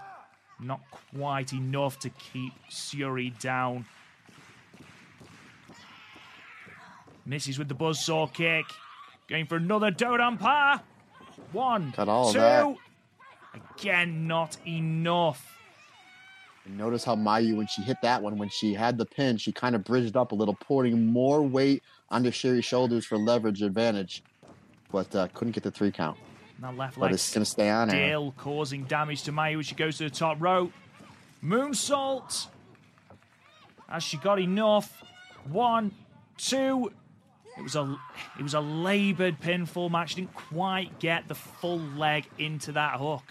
Not 0.61 0.81
quite 0.91 1.53
enough 1.53 1.99
to 2.01 2.11
keep 2.11 2.53
Syuri 2.71 3.39
down. 3.41 3.87
Misses 7.27 7.59
with 7.59 7.69
the 7.69 7.75
buzzsaw 7.75 8.33
kick. 8.33 8.67
Going 9.29 9.47
for 9.47 9.57
another 9.57 9.91
Dodonpa. 9.91 10.81
One, 11.53 11.93
Cut 11.93 12.09
all 12.09 12.33
two. 12.33 12.79
Again, 13.77 14.27
not 14.27 14.57
enough. 14.67 15.54
And 16.65 16.79
notice 16.79 17.05
how 17.05 17.15
Mayu, 17.17 17.57
when 17.57 17.67
she 17.67 17.83
hit 17.83 17.99
that 18.03 18.23
one, 18.23 18.39
when 18.39 18.49
she 18.49 18.73
had 18.73 18.97
the 18.97 19.05
pin, 19.05 19.37
she 19.37 19.53
kind 19.53 19.75
of 19.75 19.85
bridged 19.85 20.17
up 20.17 20.33
a 20.33 20.35
little, 20.35 20.55
putting 20.55 21.07
more 21.07 21.43
weight 21.43 21.83
onto 22.11 22.31
Syuri's 22.31 22.65
shoulders 22.65 23.05
for 23.05 23.19
leverage 23.19 23.63
advantage, 23.63 24.23
but 24.91 25.15
uh, 25.15 25.29
couldn't 25.35 25.53
get 25.53 25.63
the 25.63 25.71
three 25.71 25.91
count. 25.91 26.17
Now 26.61 26.73
left 26.73 26.97
leg 26.97 27.11
But 27.11 27.13
it's 27.13 27.33
going 27.35 27.45
to 27.45 27.51
stay 27.51 27.69
on 27.69 27.89
her. 27.89 27.95
still 27.95 28.33
causing 28.39 28.85
damage 28.85 29.25
to 29.25 29.33
Mayu 29.33 29.59
as 29.59 29.67
she 29.67 29.75
goes 29.75 29.99
to 29.99 30.05
the 30.05 30.11
top 30.11 30.41
rope. 30.41 30.73
Moonsault. 31.45 32.47
Has 33.89 34.03
she 34.03 34.17
got 34.17 34.41
enough? 34.41 35.03
One, 35.51 35.93
two. 36.39 36.91
It 37.59 37.63
was 37.63 37.77
a 37.77 37.97
it 38.39 38.43
was 38.43 38.55
a 38.55 38.61
laboured 38.61 39.41
pinfall 39.41 39.91
match. 39.91 40.15
Didn't 40.15 40.35
quite 40.35 40.99
get 40.99 41.29
the 41.29 41.35
full 41.35 41.79
leg 41.79 42.27
into 42.39 42.73
that 42.73 42.99
hook. 42.99 43.23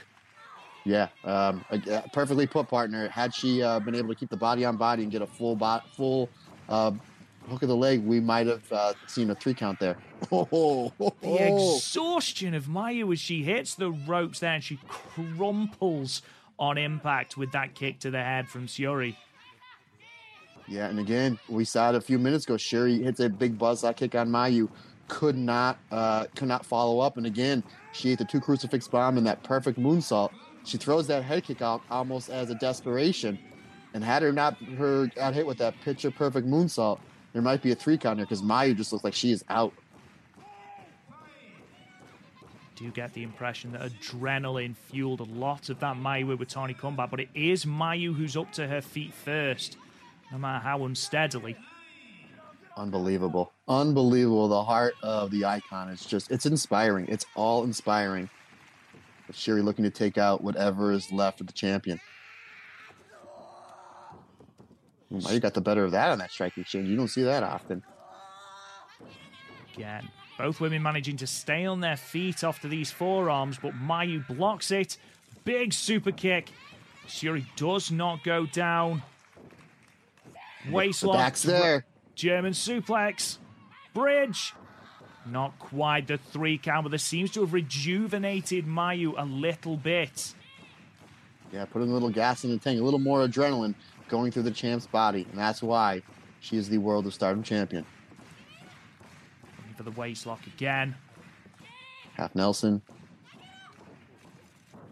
Yeah, 0.85 1.07
um, 1.23 1.63
perfectly 2.11 2.45
put, 2.45 2.67
partner. 2.67 3.07
Had 3.07 3.33
she 3.33 3.63
uh, 3.63 3.79
been 3.79 3.95
able 3.95 4.09
to 4.09 4.15
keep 4.15 4.29
the 4.29 4.37
body 4.37 4.65
on 4.65 4.75
body 4.75 5.03
and 5.03 5.11
get 5.11 5.21
a 5.21 5.27
full 5.27 5.55
bot, 5.55 5.87
full 5.95 6.29
uh, 6.67 6.91
hook 7.49 7.61
of 7.61 7.69
the 7.69 7.75
leg, 7.75 8.03
we 8.03 8.19
might 8.19 8.47
have 8.47 8.71
uh, 8.71 8.93
seen 9.07 9.29
a 9.29 9.35
three 9.35 9.53
count 9.53 9.79
there. 9.79 9.97
Oh, 10.31 10.93
The 11.21 11.47
exhaustion 11.47 12.53
of 12.53 12.65
Mayu 12.65 13.11
as 13.11 13.19
she 13.19 13.43
hits 13.43 13.75
the 13.75 13.91
ropes 13.91 14.39
there 14.39 14.53
and 14.53 14.63
she 14.63 14.79
crumples 14.87 16.21
on 16.57 16.77
impact 16.77 17.35
with 17.35 17.51
that 17.51 17.75
kick 17.75 17.99
to 17.99 18.11
the 18.11 18.23
head 18.23 18.47
from 18.47 18.67
Syuri. 18.67 19.17
Yeah, 20.67 20.87
and 20.87 20.99
again, 20.99 21.37
we 21.49 21.65
saw 21.65 21.89
it 21.89 21.95
a 21.95 22.01
few 22.01 22.17
minutes 22.17 22.45
ago. 22.45 22.55
Syuri 22.55 23.03
hits 23.03 23.19
a 23.19 23.29
big 23.29 23.57
buzzsaw 23.57 23.95
kick 23.95 24.15
on 24.15 24.29
Mayu, 24.29 24.69
could 25.09 25.35
not 25.37 25.77
uh, 25.91 26.25
could 26.35 26.47
not 26.47 26.65
follow 26.65 26.99
up, 26.99 27.17
and 27.17 27.25
again, 27.25 27.63
she 27.91 28.11
ate 28.11 28.19
the 28.19 28.25
two 28.25 28.39
crucifix 28.39 28.87
bomb 28.87 29.17
and 29.17 29.27
that 29.27 29.43
perfect 29.43 29.77
moonsault. 29.77 30.31
She 30.65 30.77
throws 30.77 31.07
that 31.07 31.23
head 31.23 31.43
kick 31.43 31.61
out 31.61 31.81
almost 31.89 32.29
as 32.29 32.49
a 32.49 32.55
desperation, 32.55 33.37
and 33.93 34.03
had 34.03 34.23
her 34.23 34.31
not 34.31 34.55
her 34.77 35.07
got 35.15 35.33
hit 35.33 35.45
with 35.45 35.57
that 35.57 35.79
picture 35.81 36.11
perfect 36.11 36.47
moonsault, 36.47 36.99
there 37.33 37.41
might 37.41 37.61
be 37.61 37.71
a 37.71 37.75
three 37.75 37.97
counter 37.97 38.23
because 38.23 38.41
Mayu 38.41 38.75
just 38.75 38.91
looks 38.91 39.03
like 39.03 39.13
she 39.13 39.31
is 39.31 39.43
out. 39.49 39.73
do 42.75 42.87
you 42.87 42.91
get 42.91 43.13
the 43.13 43.23
impression 43.23 43.71
that 43.71 43.81
adrenaline 43.81 44.75
fueled 44.75 45.21
a 45.21 45.23
lot 45.23 45.69
of 45.69 45.79
that 45.79 45.95
Mayu 45.95 46.35
Iwatani 46.35 46.77
comeback, 46.77 47.11
but 47.11 47.21
it 47.21 47.29
is 47.33 47.65
Mayu 47.65 48.13
who's 48.13 48.35
up 48.35 48.51
to 48.53 48.67
her 48.67 48.81
feet 48.81 49.13
first, 49.13 49.77
no 50.31 50.37
matter 50.37 50.61
how 50.61 50.83
unsteadily. 50.83 51.55
Unbelievable. 52.75 53.53
Unbelievable. 53.67 54.49
The 54.49 54.63
heart 54.63 54.95
of 55.01 55.31
the 55.31 55.45
icon 55.45 55.89
is 55.89 56.05
just, 56.05 56.31
it's 56.31 56.45
inspiring. 56.45 57.05
It's 57.07 57.25
all 57.35 57.63
inspiring. 57.63 58.29
Syuri 59.33 59.63
looking 59.63 59.83
to 59.83 59.91
take 59.91 60.17
out 60.17 60.43
whatever 60.43 60.91
is 60.91 61.11
left 61.11 61.41
of 61.41 61.47
the 61.47 61.53
champion. 61.53 61.99
Well, 65.09 65.33
you 65.33 65.39
got 65.39 65.53
the 65.53 65.61
better 65.61 65.83
of 65.83 65.91
that 65.91 66.09
on 66.09 66.19
that 66.19 66.31
striking 66.31 66.61
exchange. 66.61 66.89
You 66.89 66.95
don't 66.95 67.07
see 67.07 67.23
that 67.23 67.43
often. 67.43 67.83
Again, 69.75 70.09
both 70.37 70.59
women 70.59 70.81
managing 70.81 71.17
to 71.17 71.27
stay 71.27 71.65
on 71.65 71.81
their 71.81 71.97
feet 71.97 72.43
after 72.43 72.67
these 72.67 72.91
forearms, 72.91 73.59
but 73.61 73.73
Mayu 73.73 74.25
blocks 74.27 74.71
it. 74.71 74.97
Big 75.45 75.73
super 75.73 76.11
kick. 76.11 76.49
Syuri 77.07 77.45
does 77.55 77.91
not 77.91 78.23
go 78.23 78.45
down. 78.45 79.03
Waistlock. 80.67 81.13
back's 81.13 81.43
there. 81.43 81.85
German 82.15 82.53
suplex. 82.53 83.37
Bridge. 83.93 84.53
Not 85.25 85.57
quite 85.59 86.07
the 86.07 86.17
three 86.17 86.57
count, 86.57 86.83
but 86.83 86.91
this 86.91 87.03
seems 87.03 87.31
to 87.31 87.41
have 87.41 87.53
rejuvenated 87.53 88.65
Mayu 88.67 89.13
a 89.17 89.23
little 89.25 89.77
bit. 89.77 90.33
Yeah, 91.51 91.65
putting 91.65 91.89
a 91.89 91.93
little 91.93 92.09
gas 92.09 92.43
in 92.43 92.49
the 92.51 92.57
tank, 92.57 92.79
a 92.79 92.83
little 92.83 92.99
more 92.99 93.25
adrenaline 93.25 93.75
going 94.09 94.31
through 94.31 94.43
the 94.43 94.51
champ's 94.51 94.87
body. 94.87 95.25
And 95.29 95.39
that's 95.39 95.61
why 95.61 96.01
she 96.41 96.57
is 96.57 96.67
the 96.67 96.77
World 96.79 97.05
of 97.05 97.13
Stardom 97.13 97.43
champion. 97.43 97.85
Looking 99.59 99.75
for 99.75 99.83
the 99.83 99.91
waistlock 99.91 100.45
again. 100.47 100.95
Half 102.15 102.35
Nelson. 102.35 102.81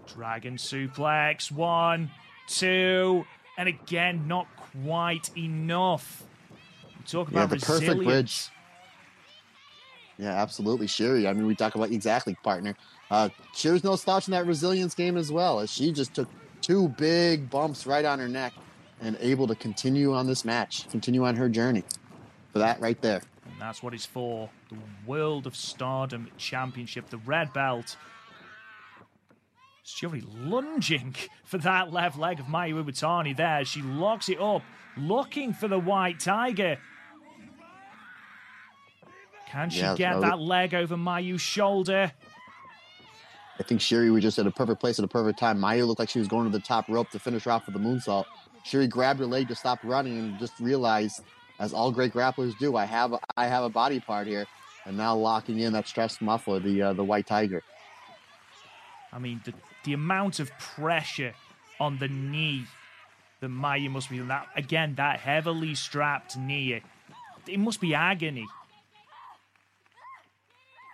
Dragon 0.07 0.57
suplex. 0.57 1.51
One, 1.51 2.09
two, 2.47 3.25
and 3.57 3.67
again, 3.67 4.27
not 4.27 4.47
quite 4.83 5.29
enough. 5.37 6.23
We 6.97 7.05
talk 7.05 7.31
Yeah, 7.31 7.43
about 7.43 7.49
the 7.59 7.65
perfect 7.65 7.81
resilience. 7.99 8.05
bridge. 8.05 8.49
Yeah, 10.21 10.39
absolutely. 10.39 10.85
Syuri. 10.85 11.27
I 11.27 11.33
mean, 11.33 11.47
we 11.47 11.55
talk 11.55 11.73
about 11.73 11.89
exactly, 11.89 12.35
partner. 12.43 12.75
Uh, 13.09 13.29
Syuri's 13.55 13.83
no 13.83 13.95
slouch 13.95 14.27
in 14.27 14.33
that 14.33 14.45
resilience 14.45 14.93
game 14.93 15.17
as 15.17 15.31
well, 15.31 15.59
as 15.59 15.71
she 15.71 15.91
just 15.91 16.13
took 16.13 16.29
two 16.61 16.89
big 16.89 17.49
bumps 17.49 17.87
right 17.87 18.05
on 18.05 18.19
her 18.19 18.27
neck 18.27 18.53
and 19.01 19.17
able 19.19 19.47
to 19.47 19.55
continue 19.55 20.13
on 20.13 20.27
this 20.27 20.45
match, 20.45 20.87
continue 20.91 21.25
on 21.25 21.35
her 21.35 21.49
journey. 21.49 21.83
For 22.53 22.59
that 22.59 22.79
right 22.79 23.01
there. 23.01 23.23
And 23.45 23.59
that's 23.59 23.81
what 23.81 23.95
it's 23.95 24.05
for. 24.05 24.47
The 24.69 24.77
World 25.07 25.47
of 25.47 25.55
Stardom 25.55 26.29
Championship, 26.37 27.09
the 27.09 27.17
red 27.17 27.51
belt. 27.51 27.97
Syuri 29.83 30.23
lunging 30.37 31.15
for 31.45 31.57
that 31.57 31.91
left 31.91 32.19
leg 32.19 32.39
of 32.39 32.45
Mayu 32.45 32.83
Iwatani 32.83 33.35
there. 33.35 33.65
She 33.65 33.81
locks 33.81 34.29
it 34.29 34.39
up, 34.39 34.61
looking 34.95 35.51
for 35.51 35.67
the 35.67 35.79
white 35.79 36.19
tiger. 36.19 36.77
Can 39.51 39.69
she 39.69 39.79
Yeah, 39.79 39.95
get 39.95 40.13
that 40.13 40.21
that 40.21 40.39
leg 40.39 40.73
over 40.73 40.95
Mayu's 40.95 41.41
shoulder? 41.41 42.11
I 43.59 43.63
think 43.63 43.81
Syuri 43.81 44.11
was 44.11 44.23
just 44.23 44.39
at 44.39 44.47
a 44.47 44.51
perfect 44.51 44.79
place 44.79 44.97
at 44.97 45.03
a 45.03 45.09
perfect 45.09 45.37
time. 45.37 45.59
Mayu 45.59 45.85
looked 45.85 45.99
like 45.99 46.09
she 46.09 46.19
was 46.19 46.27
going 46.27 46.49
to 46.49 46.57
the 46.57 46.63
top 46.63 46.87
rope 46.87 47.09
to 47.11 47.19
finish 47.19 47.43
her 47.43 47.51
off 47.51 47.65
with 47.65 47.75
the 47.75 47.81
moonsault. 47.81 48.25
Syuri 48.65 48.89
grabbed 48.89 49.19
her 49.19 49.25
leg 49.25 49.49
to 49.49 49.55
stop 49.55 49.79
running 49.83 50.17
and 50.17 50.39
just 50.39 50.53
realized, 50.59 51.21
as 51.59 51.73
all 51.73 51.91
great 51.91 52.13
grapplers 52.13 52.57
do, 52.57 52.77
I 52.77 52.85
have 52.85 53.11
a, 53.11 53.19
I 53.35 53.47
have 53.47 53.63
a 53.63 53.69
body 53.69 53.99
part 53.99 54.25
here, 54.25 54.45
and 54.85 54.95
now 54.95 55.15
locking 55.15 55.59
in 55.59 55.73
that 55.73 55.87
stretch 55.87 56.21
muffler, 56.21 56.59
the 56.59 56.81
uh, 56.81 56.93
the 56.93 57.03
white 57.03 57.27
tiger. 57.27 57.61
I 59.11 59.19
mean, 59.19 59.41
the, 59.43 59.53
the 59.83 59.93
amount 59.93 60.39
of 60.39 60.49
pressure 60.57 61.33
on 61.79 61.97
the 61.97 62.07
knee 62.07 62.65
that 63.41 63.49
Mayu 63.49 63.91
must 63.91 64.09
be 64.09 64.19
that 64.19 64.47
again, 64.55 64.95
that 64.95 65.19
heavily 65.19 65.75
strapped 65.75 66.37
knee. 66.37 66.81
It 67.47 67.59
must 67.59 67.81
be 67.81 67.93
agony. 67.93 68.47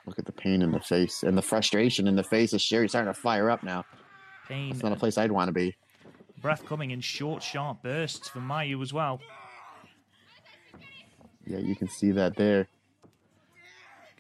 Look 0.07 0.17
at 0.17 0.25
the 0.25 0.31
pain 0.31 0.61
in 0.61 0.71
the 0.71 0.79
face 0.79 1.21
and 1.23 1.37
the 1.37 1.41
frustration 1.41 2.07
in 2.07 2.15
the 2.15 2.23
face 2.23 2.53
of 2.53 2.61
Syuri 2.61 2.87
starting 2.89 3.13
to 3.13 3.19
fire 3.19 3.49
up 3.51 3.61
now. 3.61 3.83
Pain, 4.47 4.69
That's 4.69 4.81
not 4.81 4.93
a 4.93 4.95
place 4.95 5.17
I'd 5.17 5.31
want 5.33 5.49
to 5.49 5.51
be. 5.51 5.75
breath 6.41 6.65
coming 6.65 6.91
in 6.91 7.01
short, 7.01 7.43
sharp 7.43 7.83
bursts 7.83 8.29
for 8.29 8.39
Mayu 8.39 8.81
as 8.81 8.93
well. 8.93 9.19
Yeah, 11.45 11.57
you 11.59 11.75
can 11.75 11.89
see 11.89 12.11
that 12.11 12.37
there. 12.37 12.67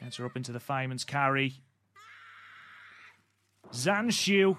Gets 0.01 0.17
her 0.17 0.25
up 0.25 0.35
into 0.35 0.51
the 0.51 0.59
fireman's 0.59 1.05
carry. 1.05 1.53
Zanshu. 3.71 4.57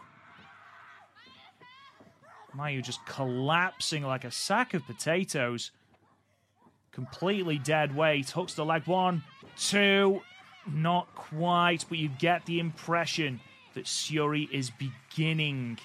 Mayu 2.57 2.83
just 2.83 3.05
collapsing 3.07 4.03
like 4.03 4.25
a 4.25 4.31
sack 4.31 4.73
of 4.73 4.85
potatoes. 4.87 5.71
Completely 6.91 7.59
dead 7.59 7.95
weight. 7.95 8.31
Hooks 8.31 8.55
the 8.55 8.65
leg. 8.65 8.87
One, 8.87 9.23
two. 9.59 10.23
Not 10.73 11.15
quite, 11.15 11.85
but 11.89 11.99
you 11.99 12.09
get 12.09 12.47
the 12.47 12.61
impression 12.61 13.41
that 13.75 13.85
Syuri 13.85 14.51
is 14.51 14.71
beginning 14.71 15.79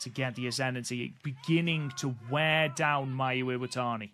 to 0.00 0.08
get 0.10 0.34
the 0.36 0.46
ascendancy, 0.46 1.14
beginning 1.22 1.92
to 1.98 2.14
wear 2.30 2.68
down 2.68 3.14
Mayu 3.14 3.44
Iwatani. 3.44 4.10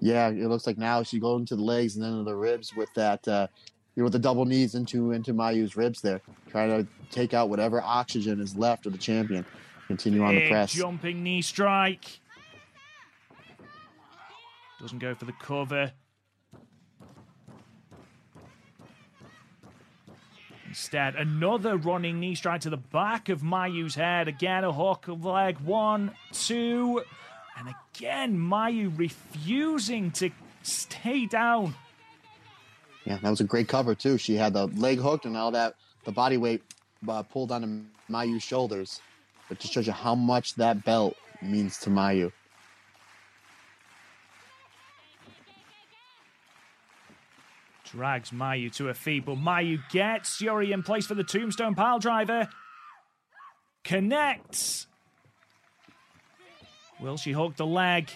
Yeah, 0.00 0.28
it 0.28 0.48
looks 0.48 0.66
like 0.66 0.78
now 0.78 1.02
she's 1.02 1.20
going 1.20 1.46
to 1.46 1.56
the 1.56 1.62
legs 1.62 1.96
and 1.96 2.04
then 2.04 2.18
to 2.18 2.24
the 2.24 2.34
ribs 2.34 2.74
with 2.76 2.92
that, 2.94 3.26
uh, 3.28 3.46
you 3.94 4.02
know, 4.02 4.04
with 4.04 4.12
the 4.12 4.18
double 4.18 4.44
knees 4.44 4.74
into 4.74 5.12
into 5.12 5.32
Mayu's 5.32 5.76
ribs 5.76 6.00
there, 6.00 6.20
trying 6.50 6.68
to 6.68 6.86
take 7.10 7.32
out 7.32 7.48
whatever 7.48 7.80
oxygen 7.80 8.40
is 8.40 8.56
left 8.56 8.86
of 8.86 8.92
the 8.92 8.98
champion. 8.98 9.46
Continue 9.86 10.22
on 10.22 10.34
the 10.34 10.48
press. 10.48 10.72
Jumping 10.72 11.22
knee 11.22 11.40
strike. 11.40 12.20
Doesn't 14.80 14.98
go 14.98 15.14
for 15.14 15.24
the 15.24 15.32
cover. 15.40 15.92
Instead, 20.76 21.14
another 21.14 21.78
running 21.78 22.20
knee 22.20 22.34
strike 22.34 22.60
to 22.60 22.68
the 22.68 22.76
back 22.76 23.30
of 23.30 23.40
Mayu's 23.40 23.94
head. 23.94 24.28
Again, 24.28 24.62
a 24.62 24.70
hook 24.70 25.08
of 25.08 25.24
leg. 25.24 25.58
One, 25.60 26.10
two. 26.32 27.02
And 27.58 27.74
again, 27.94 28.36
Mayu 28.36 28.92
refusing 28.94 30.10
to 30.10 30.28
stay 30.62 31.24
down. 31.24 31.74
Yeah, 33.06 33.16
that 33.22 33.30
was 33.30 33.40
a 33.40 33.44
great 33.44 33.68
cover 33.68 33.94
too. 33.94 34.18
She 34.18 34.34
had 34.34 34.52
the 34.52 34.66
leg 34.66 34.98
hooked 34.98 35.24
and 35.24 35.34
all 35.34 35.50
that, 35.52 35.76
the 36.04 36.12
body 36.12 36.36
weight 36.36 36.62
uh, 37.08 37.22
pulled 37.22 37.52
onto 37.52 37.84
Mayu's 38.10 38.42
shoulders. 38.42 39.00
but 39.48 39.58
just 39.58 39.72
shows 39.72 39.86
you 39.86 39.94
how 39.94 40.14
much 40.14 40.56
that 40.56 40.84
belt 40.84 41.16
means 41.40 41.78
to 41.78 41.90
Mayu. 41.90 42.30
Drags 47.90 48.30
Mayu 48.30 48.72
to 48.76 48.86
her 48.86 48.94
feet, 48.94 49.24
but 49.24 49.36
Mayu 49.36 49.78
gets 49.90 50.40
Yuri 50.40 50.72
in 50.72 50.82
place 50.82 51.06
for 51.06 51.14
the 51.14 51.24
tombstone 51.24 51.74
pile 51.74 51.98
driver. 51.98 52.48
Connects. 53.84 54.86
Will 57.00 57.16
she 57.16 57.32
hook 57.32 57.56
the 57.56 57.66
leg? 57.66 58.10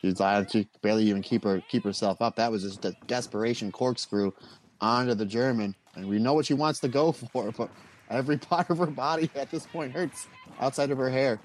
She's 0.00 0.20
uh, 0.20 0.44
she 0.46 0.68
barely 0.82 1.04
even 1.04 1.22
keep 1.22 1.44
her 1.44 1.62
keep 1.68 1.84
herself 1.84 2.22
up. 2.22 2.36
That 2.36 2.50
was 2.50 2.62
just 2.62 2.84
a 2.84 2.94
desperation 3.06 3.72
corkscrew 3.72 4.32
onto 4.80 5.14
the 5.14 5.26
German, 5.26 5.74
and 5.94 6.08
we 6.08 6.18
know 6.18 6.34
what 6.34 6.46
she 6.46 6.54
wants 6.54 6.80
to 6.80 6.88
go 6.88 7.12
for, 7.32 7.52
but 7.52 7.70
every 8.10 8.38
part 8.38 8.70
of 8.70 8.78
her 8.78 8.86
body 8.86 9.30
at 9.34 9.50
this 9.50 9.66
point 9.66 9.92
hurts 9.92 10.28
outside 10.60 10.90
of 10.90 10.98
her 10.98 11.10
hair. 11.10 11.40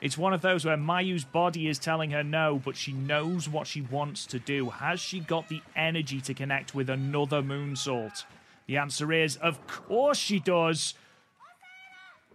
It's 0.00 0.16
one 0.16 0.32
of 0.32 0.40
those 0.40 0.64
where 0.64 0.76
Mayu's 0.76 1.24
body 1.24 1.68
is 1.68 1.78
telling 1.78 2.10
her 2.12 2.22
no, 2.22 2.60
but 2.64 2.76
she 2.76 2.92
knows 2.92 3.48
what 3.48 3.66
she 3.66 3.82
wants 3.82 4.24
to 4.26 4.38
do. 4.38 4.70
Has 4.70 4.98
she 4.98 5.20
got 5.20 5.48
the 5.48 5.60
energy 5.76 6.20
to 6.22 6.32
connect 6.32 6.74
with 6.74 6.88
another 6.88 7.42
moonsault? 7.42 8.24
The 8.66 8.78
answer 8.78 9.12
is, 9.12 9.36
of 9.36 9.66
course 9.66 10.18
she 10.18 10.40
does. 10.40 10.94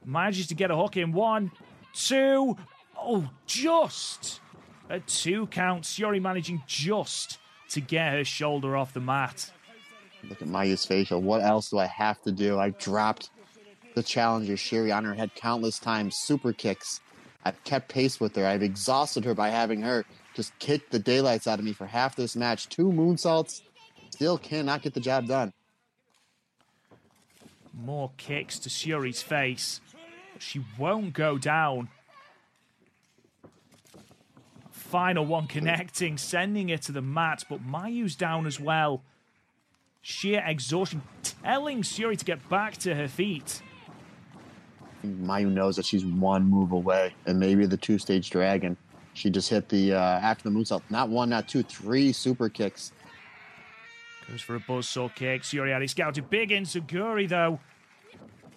Manages 0.05 0.47
to 0.47 0.55
get 0.55 0.69
a 0.69 0.75
hook 0.75 0.97
in 0.97 1.11
one, 1.11 1.51
two, 1.93 2.55
oh, 2.95 3.29
just 3.47 4.41
a 4.89 4.99
two 4.99 5.47
count. 5.47 5.97
Yuri 5.97 6.19
managing 6.19 6.61
just 6.67 7.39
to 7.69 7.81
get 7.81 8.13
her 8.13 8.23
shoulder 8.23 8.77
off 8.77 8.93
the 8.93 8.99
mat. 8.99 9.51
Look 10.29 10.41
at 10.41 10.47
Mayu's 10.47 10.85
facial. 10.85 11.21
What 11.21 11.41
else 11.41 11.69
do 11.69 11.79
I 11.79 11.87
have 11.87 12.21
to 12.23 12.31
do? 12.31 12.59
I 12.59 12.71
dropped 12.71 13.31
the 13.95 14.03
challenger 14.03 14.53
Syuri 14.53 14.95
on 14.95 15.03
her 15.05 15.13
head 15.13 15.33
countless 15.35 15.79
times. 15.79 16.15
Super 16.15 16.53
kicks. 16.53 17.01
I've 17.45 17.63
kept 17.63 17.89
pace 17.89 18.19
with 18.19 18.35
her. 18.35 18.45
I've 18.45 18.63
exhausted 18.63 19.23
her 19.23 19.35
by 19.35 19.49
having 19.49 19.83
her 19.83 20.03
just 20.35 20.57
kick 20.59 20.89
the 20.89 20.99
daylights 20.99 21.47
out 21.47 21.59
of 21.59 21.65
me 21.65 21.71
for 21.71 21.85
half 21.85 22.15
this 22.15 22.35
match. 22.35 22.67
Two 22.67 22.87
moonsaults. 22.91 23.61
Still 24.09 24.37
cannot 24.37 24.81
get 24.81 24.93
the 24.93 24.99
job 24.99 25.27
done. 25.27 25.53
More 27.73 28.11
kicks 28.17 28.59
to 28.59 28.69
Syuri's 28.69 29.21
face. 29.21 29.81
She 30.39 30.63
won't 30.77 31.13
go 31.13 31.37
down. 31.37 31.89
Final 34.71 35.25
one 35.25 35.47
connecting, 35.47 36.17
sending 36.17 36.69
her 36.69 36.77
to 36.77 36.91
the 36.91 37.01
mat, 37.01 37.43
but 37.49 37.61
Mayu's 37.65 38.15
down 38.15 38.45
as 38.45 38.59
well. 38.59 39.03
Sheer 40.01 40.43
exhaustion, 40.45 41.01
telling 41.43 41.81
Syuri 41.81 42.17
to 42.17 42.25
get 42.25 42.47
back 42.49 42.77
to 42.77 42.95
her 42.95 43.07
feet. 43.07 43.61
Mayu 45.05 45.51
knows 45.51 45.75
that 45.75 45.85
she's 45.85 46.05
one 46.05 46.43
move 46.43 46.71
away, 46.71 47.13
and 47.25 47.39
maybe 47.39 47.65
the 47.65 47.77
two 47.77 47.97
stage 47.97 48.29
dragon. 48.29 48.75
She 49.13 49.29
just 49.29 49.49
hit 49.49 49.69
the 49.69 49.93
uh, 49.93 49.99
after 49.99 50.49
the 50.49 50.55
moonsault. 50.55 50.81
Not 50.89 51.09
one, 51.09 51.29
not 51.29 51.47
two, 51.47 51.63
three 51.63 52.11
super 52.11 52.49
kicks. 52.49 52.91
Goes 54.29 54.41
for 54.41 54.55
a 54.55 54.59
buzzsaw 54.59 55.13
kick. 55.13 55.43
It 55.53 55.89
scouted 55.89 56.29
big 56.29 56.51
in 56.51 56.63
Suguri 56.63 57.29
though. 57.29 57.59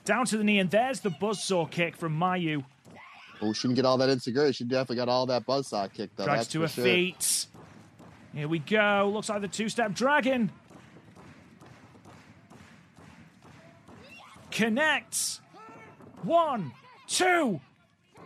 Down 0.05 0.25
to 0.27 0.39
the 0.39 0.45
knee, 0.45 0.59
and 0.59 0.71
there's 0.71 1.01
the 1.01 1.11
buzzsaw 1.11 1.71
kick 1.71 1.97
from 1.97 2.19
Mayu. 2.19 2.65
Oh, 3.41 3.53
she 3.53 3.69
didn't 3.69 3.77
get 3.77 3.85
all 3.85 3.99
that 3.99 4.09
insecurity. 4.09 4.53
She 4.53 4.65
definitely 4.65 4.97
got 4.97 5.09
all 5.09 5.27
that 5.27 5.47
buzzsaw 5.47 5.93
kick, 5.93 6.11
though. 6.17 6.25
Drags 6.25 6.41
that's 6.41 6.53
to 6.53 6.63
her 6.63 6.69
sure. 6.69 6.85
feet. 6.85 7.47
Here 8.35 8.49
we 8.49 8.59
go. 8.59 9.11
Looks 9.13 9.29
like 9.29 9.43
the 9.43 9.49
two 9.49 9.69
step 9.69 9.95
dragon. 9.95 10.51
Connects. 14.51 15.41
One, 16.23 16.73
two, 17.07 17.61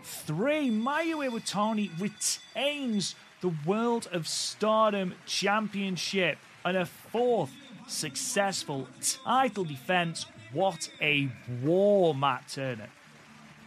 three. 0.02 0.70
Mayu 0.70 1.28
Iwatani 1.28 1.90
retains 2.00 3.14
the 3.42 3.52
World 3.66 4.08
of 4.12 4.26
Stardom 4.26 5.14
Championship 5.26 6.38
and 6.64 6.76
a 6.76 6.86
fourth 6.86 7.52
successful 7.86 8.88
title 9.24 9.64
defense. 9.64 10.26
What 10.52 10.88
a 11.02 11.30
war, 11.62 12.14
Matt 12.14 12.48
Turner. 12.48 12.88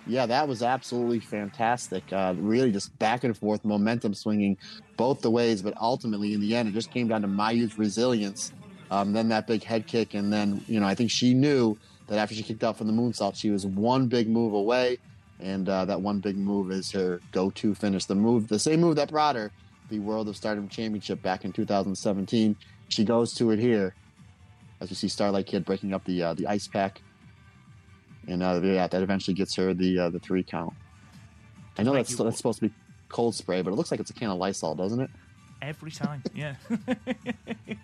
Yeah, 0.07 0.25
that 0.25 0.47
was 0.47 0.63
absolutely 0.63 1.19
fantastic. 1.19 2.11
Uh, 2.11 2.33
really 2.37 2.71
just 2.71 2.97
back 2.99 3.23
and 3.23 3.37
forth, 3.37 3.63
momentum 3.63 4.13
swinging 4.13 4.57
both 4.97 5.21
the 5.21 5.31
ways, 5.31 5.61
but 5.61 5.75
ultimately 5.79 6.33
in 6.33 6.41
the 6.41 6.55
end, 6.55 6.67
it 6.69 6.73
just 6.73 6.91
came 6.91 7.07
down 7.07 7.21
to 7.21 7.27
Mayu's 7.27 7.77
resilience. 7.77 8.53
Um, 8.91 9.13
then 9.13 9.29
that 9.29 9.47
big 9.47 9.63
head 9.63 9.87
kick, 9.87 10.13
and 10.13 10.31
then 10.31 10.63
you 10.67 10.79
know 10.79 10.85
I 10.85 10.93
think 10.93 11.09
she 11.09 11.33
knew 11.33 11.75
that 12.07 12.17
after 12.19 12.35
she 12.35 12.43
kicked 12.43 12.63
out 12.63 12.77
from 12.77 12.87
the 12.87 12.93
moonsault, 12.93 13.35
she 13.35 13.49
was 13.49 13.65
one 13.65 14.07
big 14.07 14.27
move 14.29 14.53
away, 14.53 14.97
and 15.39 15.67
uh, 15.67 15.85
that 15.85 16.01
one 16.01 16.19
big 16.19 16.37
move 16.37 16.71
is 16.71 16.91
her 16.91 17.21
go-to 17.31 17.75
finish. 17.75 18.05
The 18.05 18.15
move, 18.15 18.47
the 18.47 18.59
same 18.59 18.81
move 18.81 18.95
that 18.97 19.09
brought 19.09 19.35
her 19.35 19.51
the 19.89 19.99
World 19.99 20.27
of 20.27 20.35
Stardom 20.35 20.67
Championship 20.67 21.21
back 21.21 21.45
in 21.45 21.51
2017. 21.51 22.55
She 22.89 23.03
goes 23.03 23.33
to 23.35 23.51
it 23.51 23.59
here, 23.59 23.93
as 24.79 24.89
we 24.89 24.95
see 24.95 25.07
Starlight 25.07 25.45
Kid 25.45 25.65
breaking 25.65 25.93
up 25.93 26.03
the 26.05 26.23
uh, 26.23 26.33
the 26.33 26.47
ice 26.47 26.67
pack 26.67 27.01
and 28.27 28.43
uh, 28.43 28.59
yeah, 28.63 28.87
that 28.87 29.01
eventually 29.01 29.33
gets 29.33 29.55
her 29.55 29.73
the 29.73 29.99
uh, 29.99 30.09
the 30.09 30.19
three 30.19 30.43
count. 30.43 30.73
I 31.77 31.83
know 31.83 31.93
that's 31.93 32.15
that's 32.15 32.37
supposed 32.37 32.59
to 32.59 32.69
be 32.69 32.73
cold 33.09 33.35
spray, 33.35 33.61
but 33.61 33.71
it 33.71 33.75
looks 33.75 33.91
like 33.91 33.99
it's 33.99 34.09
a 34.09 34.13
can 34.13 34.29
of 34.29 34.37
Lysol, 34.37 34.75
doesn't 34.75 34.99
it? 34.99 35.09
Every 35.61 35.91
time, 35.91 36.21
yeah. 36.33 36.55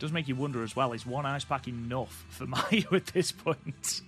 Does 0.00 0.12
make 0.12 0.28
you 0.28 0.34
wonder 0.34 0.64
as 0.64 0.74
well, 0.74 0.94
is 0.94 1.04
one 1.04 1.26
ice 1.26 1.44
pack 1.44 1.68
enough 1.68 2.24
for 2.30 2.46
Mayu 2.48 2.90
at 2.96 3.06
this 3.08 3.30
point? 3.30 4.00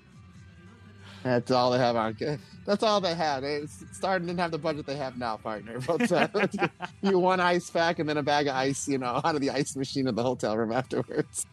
That's 1.23 1.51
all 1.53 1.71
they 1.71 1.79
have 1.79 1.95
on. 1.95 2.17
That's 2.65 2.83
all 2.83 3.01
they 3.01 3.15
had. 3.15 3.45
It's, 3.45 3.85
Stardom 3.93 4.27
didn't 4.27 4.41
have 4.41 4.51
the 4.51 4.59
budget 4.59 4.87
they 4.87 4.97
have 4.97 5.17
now, 5.19 5.37
partner. 5.37 5.79
But 5.87 6.11
uh, 6.11 6.29
you 7.03 7.19
one 7.19 7.39
ice 7.39 7.71
pack 7.71 8.01
and 8.01 8.09
then 8.09 8.17
a 8.17 8.23
bag 8.23 8.49
of 8.49 8.57
ice, 8.57 8.89
you 8.89 8.99
know, 8.99 9.21
out 9.23 9.35
of 9.35 9.41
the 9.41 9.51
ice 9.51 9.77
machine 9.77 10.09
in 10.09 10.15
the 10.15 10.23
hotel 10.23 10.57
room 10.57 10.73
afterwards. 10.73 11.47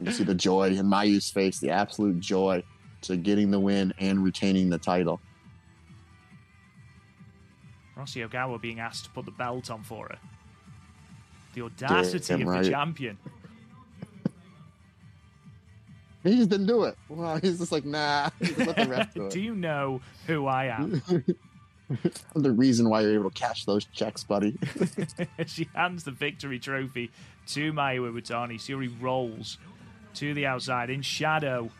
you 0.00 0.12
see 0.12 0.22
the 0.22 0.34
joy 0.34 0.68
in 0.68 0.86
Mayu's 0.86 1.30
face, 1.30 1.58
the 1.58 1.70
absolute 1.70 2.20
joy 2.20 2.62
to 3.02 3.16
getting 3.16 3.50
the 3.50 3.58
win 3.58 3.94
and 3.98 4.22
retaining 4.22 4.68
the 4.68 4.78
title. 4.78 5.18
Rossy 7.96 8.28
Ogawa 8.28 8.60
being 8.60 8.78
asked 8.78 9.04
to 9.04 9.10
put 9.10 9.24
the 9.24 9.30
belt 9.30 9.70
on 9.70 9.82
for 9.82 10.08
her. 10.08 10.18
The 11.56 11.62
audacity 11.62 12.34
Damn 12.34 12.42
of 12.42 12.48
right. 12.48 12.64
the 12.64 12.70
champion. 12.70 13.18
He 16.22 16.36
just 16.36 16.50
didn't 16.50 16.66
do 16.66 16.84
it. 16.84 16.98
Well, 17.08 17.36
he's 17.42 17.58
just 17.58 17.72
like, 17.72 17.86
nah. 17.86 18.28
Just 18.42 18.58
let 18.58 18.76
the 18.76 18.86
ref 18.86 19.14
do. 19.14 19.30
Do 19.30 19.40
you 19.40 19.54
know 19.54 20.02
who 20.26 20.46
I 20.46 20.66
am? 20.66 21.02
I'm 22.34 22.42
the 22.42 22.52
reason 22.52 22.90
why 22.90 23.00
you're 23.00 23.14
able 23.14 23.30
to 23.30 23.40
cash 23.40 23.64
those 23.64 23.86
checks, 23.86 24.22
buddy. 24.22 24.58
she 25.46 25.66
hands 25.74 26.04
the 26.04 26.10
victory 26.10 26.58
trophy 26.58 27.10
to 27.46 27.72
Mayu 27.72 28.12
Iwatani. 28.12 28.56
Syuri 28.56 28.92
rolls 29.00 29.56
to 30.14 30.34
the 30.34 30.44
outside 30.44 30.90
in 30.90 31.00
shadow. 31.00 31.70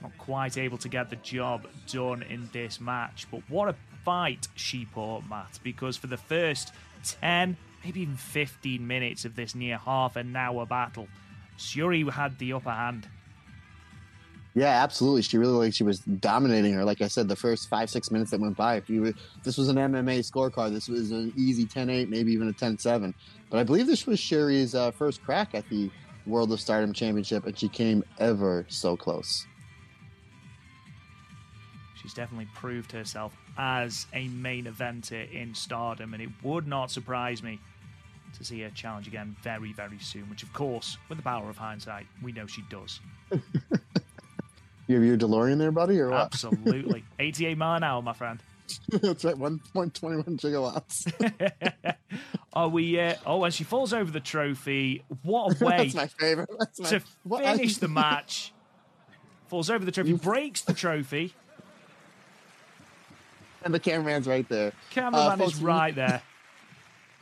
Not 0.00 0.16
quite 0.16 0.56
able 0.56 0.78
to 0.78 0.88
get 0.88 1.10
the 1.10 1.16
job 1.16 1.66
done 1.88 2.22
in 2.22 2.48
this 2.54 2.80
match. 2.80 3.26
But 3.30 3.42
what 3.50 3.68
a 3.68 3.74
fight 4.02 4.48
she 4.54 4.86
put, 4.86 5.28
Matt, 5.28 5.60
because 5.62 5.98
for 5.98 6.06
the 6.06 6.16
first 6.16 6.72
10, 7.20 7.58
maybe 7.84 8.00
even 8.00 8.16
15 8.16 8.86
minutes 8.86 9.24
of 9.24 9.36
this 9.36 9.54
near 9.54 9.78
half 9.78 10.16
an 10.16 10.34
hour 10.36 10.66
battle, 10.66 11.08
Syuri 11.58 12.10
had 12.10 12.38
the 12.38 12.52
upper 12.52 12.70
hand. 12.70 13.08
Yeah, 14.54 14.82
absolutely. 14.82 15.22
She 15.22 15.38
really 15.38 15.52
like 15.52 15.72
she 15.72 15.84
was 15.84 16.00
dominating 16.00 16.74
her. 16.74 16.84
Like 16.84 17.00
I 17.00 17.08
said, 17.08 17.26
the 17.26 17.36
first 17.36 17.70
five 17.70 17.88
six 17.88 18.10
minutes 18.10 18.32
that 18.32 18.40
went 18.40 18.56
by. 18.56 18.76
If 18.76 18.90
you 18.90 19.04
if 19.06 19.16
this 19.42 19.56
was 19.56 19.68
an 19.68 19.76
MMA 19.76 20.18
scorecard, 20.30 20.72
this 20.72 20.88
was 20.88 21.10
an 21.10 21.32
easy 21.36 21.64
10-8, 21.64 22.08
maybe 22.08 22.32
even 22.32 22.48
a 22.48 22.52
10-7. 22.52 23.14
But 23.48 23.60
I 23.60 23.64
believe 23.64 23.86
this 23.86 24.06
was 24.06 24.20
Syuri's 24.20 24.74
uh, 24.74 24.90
first 24.90 25.22
crack 25.22 25.54
at 25.54 25.66
the 25.70 25.90
World 26.26 26.52
of 26.52 26.60
Stardom 26.60 26.92
Championship, 26.92 27.46
and 27.46 27.58
she 27.58 27.68
came 27.68 28.04
ever 28.18 28.66
so 28.68 28.96
close. 28.96 29.46
She's 31.94 32.14
definitely 32.14 32.48
proved 32.54 32.92
herself 32.92 33.34
as 33.56 34.06
a 34.12 34.28
main 34.28 34.64
eventer 34.66 35.32
in 35.32 35.54
Stardom, 35.54 36.14
and 36.14 36.22
it 36.22 36.30
would 36.42 36.66
not 36.66 36.90
surprise 36.90 37.42
me 37.42 37.58
to 38.38 38.44
see 38.44 38.60
her 38.62 38.70
challenge 38.70 39.06
again 39.06 39.36
very, 39.42 39.72
very 39.72 39.98
soon. 39.98 40.28
Which, 40.30 40.42
of 40.42 40.52
course, 40.52 40.96
with 41.08 41.18
the 41.18 41.24
power 41.24 41.48
of 41.50 41.56
hindsight, 41.56 42.06
we 42.22 42.32
know 42.32 42.46
she 42.46 42.62
does. 42.70 43.00
You 44.88 44.96
have 44.96 45.04
your 45.04 45.16
DeLorean 45.16 45.58
there, 45.58 45.70
buddy, 45.70 45.98
or 46.00 46.10
what? 46.10 46.20
Absolutely, 46.22 47.04
88 47.20 47.56
mile 47.56 47.76
an 47.76 47.84
hour, 47.84 48.02
my 48.02 48.12
friend. 48.12 48.42
That's 48.90 49.24
right, 49.24 49.36
1.21 49.36 50.24
gigawatts. 50.40 51.94
Are 52.52 52.68
we? 52.68 52.98
Uh, 53.00 53.14
oh, 53.24 53.44
and 53.44 53.54
she 53.54 53.62
falls 53.64 53.92
over 53.94 54.10
the 54.10 54.20
trophy. 54.20 55.04
What 55.22 55.60
a 55.62 55.64
way 55.64 55.76
That's 55.78 55.94
my 55.94 56.08
favorite. 56.08 56.50
That's 56.58 56.80
my, 56.80 56.88
to 56.90 57.00
what- 57.22 57.44
finish 57.44 57.76
the 57.76 57.88
match! 57.88 58.52
Falls 59.46 59.70
over 59.70 59.84
the 59.84 59.92
trophy, 59.92 60.14
breaks 60.14 60.62
the 60.62 60.74
trophy. 60.74 61.32
and 63.64 63.72
the 63.72 63.80
cameraman's 63.80 64.26
right 64.26 64.48
there. 64.48 64.72
Cameraman 64.90 65.20
Uh, 65.32 65.36
folks, 65.36 65.54
is 65.54 65.62
right 65.62 65.94
there. 65.94 66.22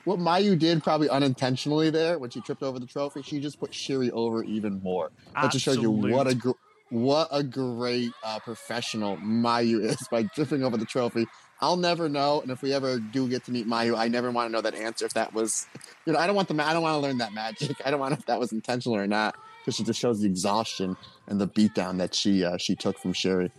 What 0.04 0.18
Mayu 0.18 0.58
did 0.58 0.82
probably 0.82 1.08
unintentionally 1.08 1.90
there 1.90 2.18
when 2.18 2.30
she 2.30 2.40
tripped 2.40 2.62
over 2.62 2.78
the 2.78 2.86
trophy, 2.86 3.22
she 3.22 3.38
just 3.40 3.60
put 3.60 3.72
Syuri 3.72 4.10
over 4.10 4.42
even 4.44 4.80
more. 4.82 5.10
That 5.34 5.52
just 5.52 5.64
shows 5.64 5.76
you 5.76 5.90
what 5.90 6.26
a 6.26 6.34
gr- 6.34 6.52
what 6.90 7.28
a 7.30 7.42
great 7.42 8.10
uh, 8.24 8.40
professional 8.40 9.16
Mayu 9.18 9.84
is 9.84 9.98
by 10.10 10.24
tripping 10.34 10.64
over 10.64 10.76
the 10.76 10.84
trophy. 10.84 11.26
I'll 11.60 11.76
never 11.76 12.08
know, 12.08 12.40
and 12.40 12.50
if 12.50 12.62
we 12.62 12.72
ever 12.72 12.98
do 12.98 13.28
get 13.28 13.44
to 13.44 13.52
meet 13.52 13.66
Mayu, 13.66 13.96
I 13.96 14.08
never 14.08 14.30
want 14.30 14.48
to 14.48 14.52
know 14.52 14.62
that 14.62 14.74
answer. 14.74 15.04
If 15.04 15.12
that 15.14 15.34
was, 15.34 15.66
you 16.06 16.14
know, 16.14 16.18
I 16.18 16.26
don't 16.26 16.34
want 16.34 16.48
the, 16.48 16.54
ma- 16.54 16.66
I 16.66 16.72
don't 16.72 16.82
want 16.82 16.94
to 16.94 17.06
learn 17.06 17.18
that 17.18 17.34
magic. 17.34 17.76
I 17.84 17.90
don't 17.90 18.00
want 18.00 18.14
if 18.14 18.24
that 18.26 18.40
was 18.40 18.52
intentional 18.52 18.96
or 18.96 19.06
not, 19.06 19.36
because 19.60 19.76
she 19.76 19.84
just 19.84 20.00
shows 20.00 20.20
the 20.20 20.26
exhaustion 20.26 20.96
and 21.28 21.40
the 21.40 21.46
beatdown 21.46 21.98
that 21.98 22.14
she 22.14 22.44
uh, 22.44 22.56
she 22.56 22.74
took 22.74 22.98
from 22.98 23.12
Syuri. 23.12 23.50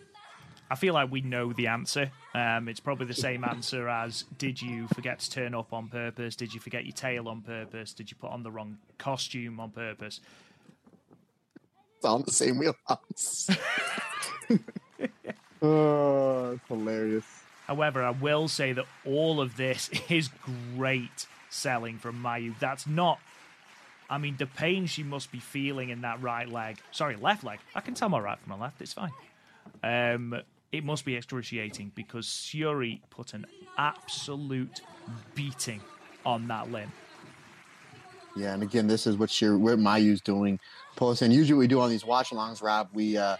I 0.72 0.76
feel 0.76 0.94
like 0.96 1.12
we 1.12 1.22
know 1.22 1.54
the 1.54 1.68
answer. 1.68 2.12
Um, 2.34 2.70
it's 2.70 2.80
probably 2.80 3.08
the 3.08 3.14
same 3.14 3.44
answer 3.44 3.90
as 3.90 4.24
Did 4.38 4.62
you 4.62 4.88
forget 4.88 5.20
to 5.20 5.30
turn 5.30 5.54
up 5.54 5.74
on 5.74 5.90
purpose? 5.90 6.36
Did 6.36 6.54
you 6.54 6.62
forget 6.62 6.86
your 6.86 6.94
tail 6.94 7.28
on 7.28 7.42
purpose? 7.42 7.94
Did 7.94 8.10
you 8.10 8.18
put 8.18 8.32
on 8.32 8.44
the 8.44 8.52
wrong 8.52 8.78
costume 8.98 9.60
on 9.60 9.72
purpose? 9.72 10.22
It's 11.98 12.06
all 12.06 12.18
in 12.18 12.24
the 12.24 12.32
same 12.32 12.58
wheelhouse. 12.58 13.50
oh, 15.62 16.52
it's 16.52 16.68
hilarious. 16.68 17.26
However, 17.68 18.04
I 18.04 18.12
will 18.12 18.48
say 18.48 18.74
that 18.74 18.86
all 19.06 19.40
of 19.42 19.58
this 19.58 19.90
is 20.10 20.30
great 20.76 21.28
selling 21.50 22.00
from 22.00 22.24
Mayu. 22.24 22.58
That's 22.60 22.88
not. 22.88 23.20
I 24.10 24.18
mean, 24.18 24.36
the 24.38 24.46
pain 24.46 24.88
she 24.88 25.04
must 25.04 25.32
be 25.32 25.40
feeling 25.40 25.90
in 25.90 26.02
that 26.02 26.22
right 26.22 26.50
leg. 26.50 26.80
Sorry, 26.92 27.16
left 27.16 27.44
leg. 27.44 27.60
I 27.76 27.82
can 27.82 27.94
tell 27.94 28.10
my 28.10 28.20
right 28.20 28.40
from 28.40 28.58
my 28.58 28.66
left. 28.66 28.82
It's 28.82 28.94
fine. 28.94 29.12
Um, 29.84 30.42
it 30.72 30.86
must 30.86 31.06
be 31.06 31.16
excruciating 31.16 31.92
because 31.96 32.26
Syuri 32.28 33.02
put 33.10 33.34
an 33.34 33.46
absolute 33.78 34.82
beating 35.36 35.82
on 36.26 36.48
that 36.48 36.72
limb. 36.72 36.92
Yeah, 38.36 38.54
and 38.54 38.64
again, 38.64 38.88
this 38.88 39.08
is 39.08 39.18
what 39.18 39.30
she, 39.30 39.50
what 39.50 39.80
Mayu's 39.80 40.22
doing. 40.22 40.60
Post 40.96 41.22
and 41.22 41.34
usually 41.34 41.58
we 41.58 41.68
do 41.68 41.82
on 41.82 41.90
these 41.90 42.06
watch-alongs, 42.06 42.62
Rob. 42.62 42.90
We 42.94 43.18
uh, 43.18 43.36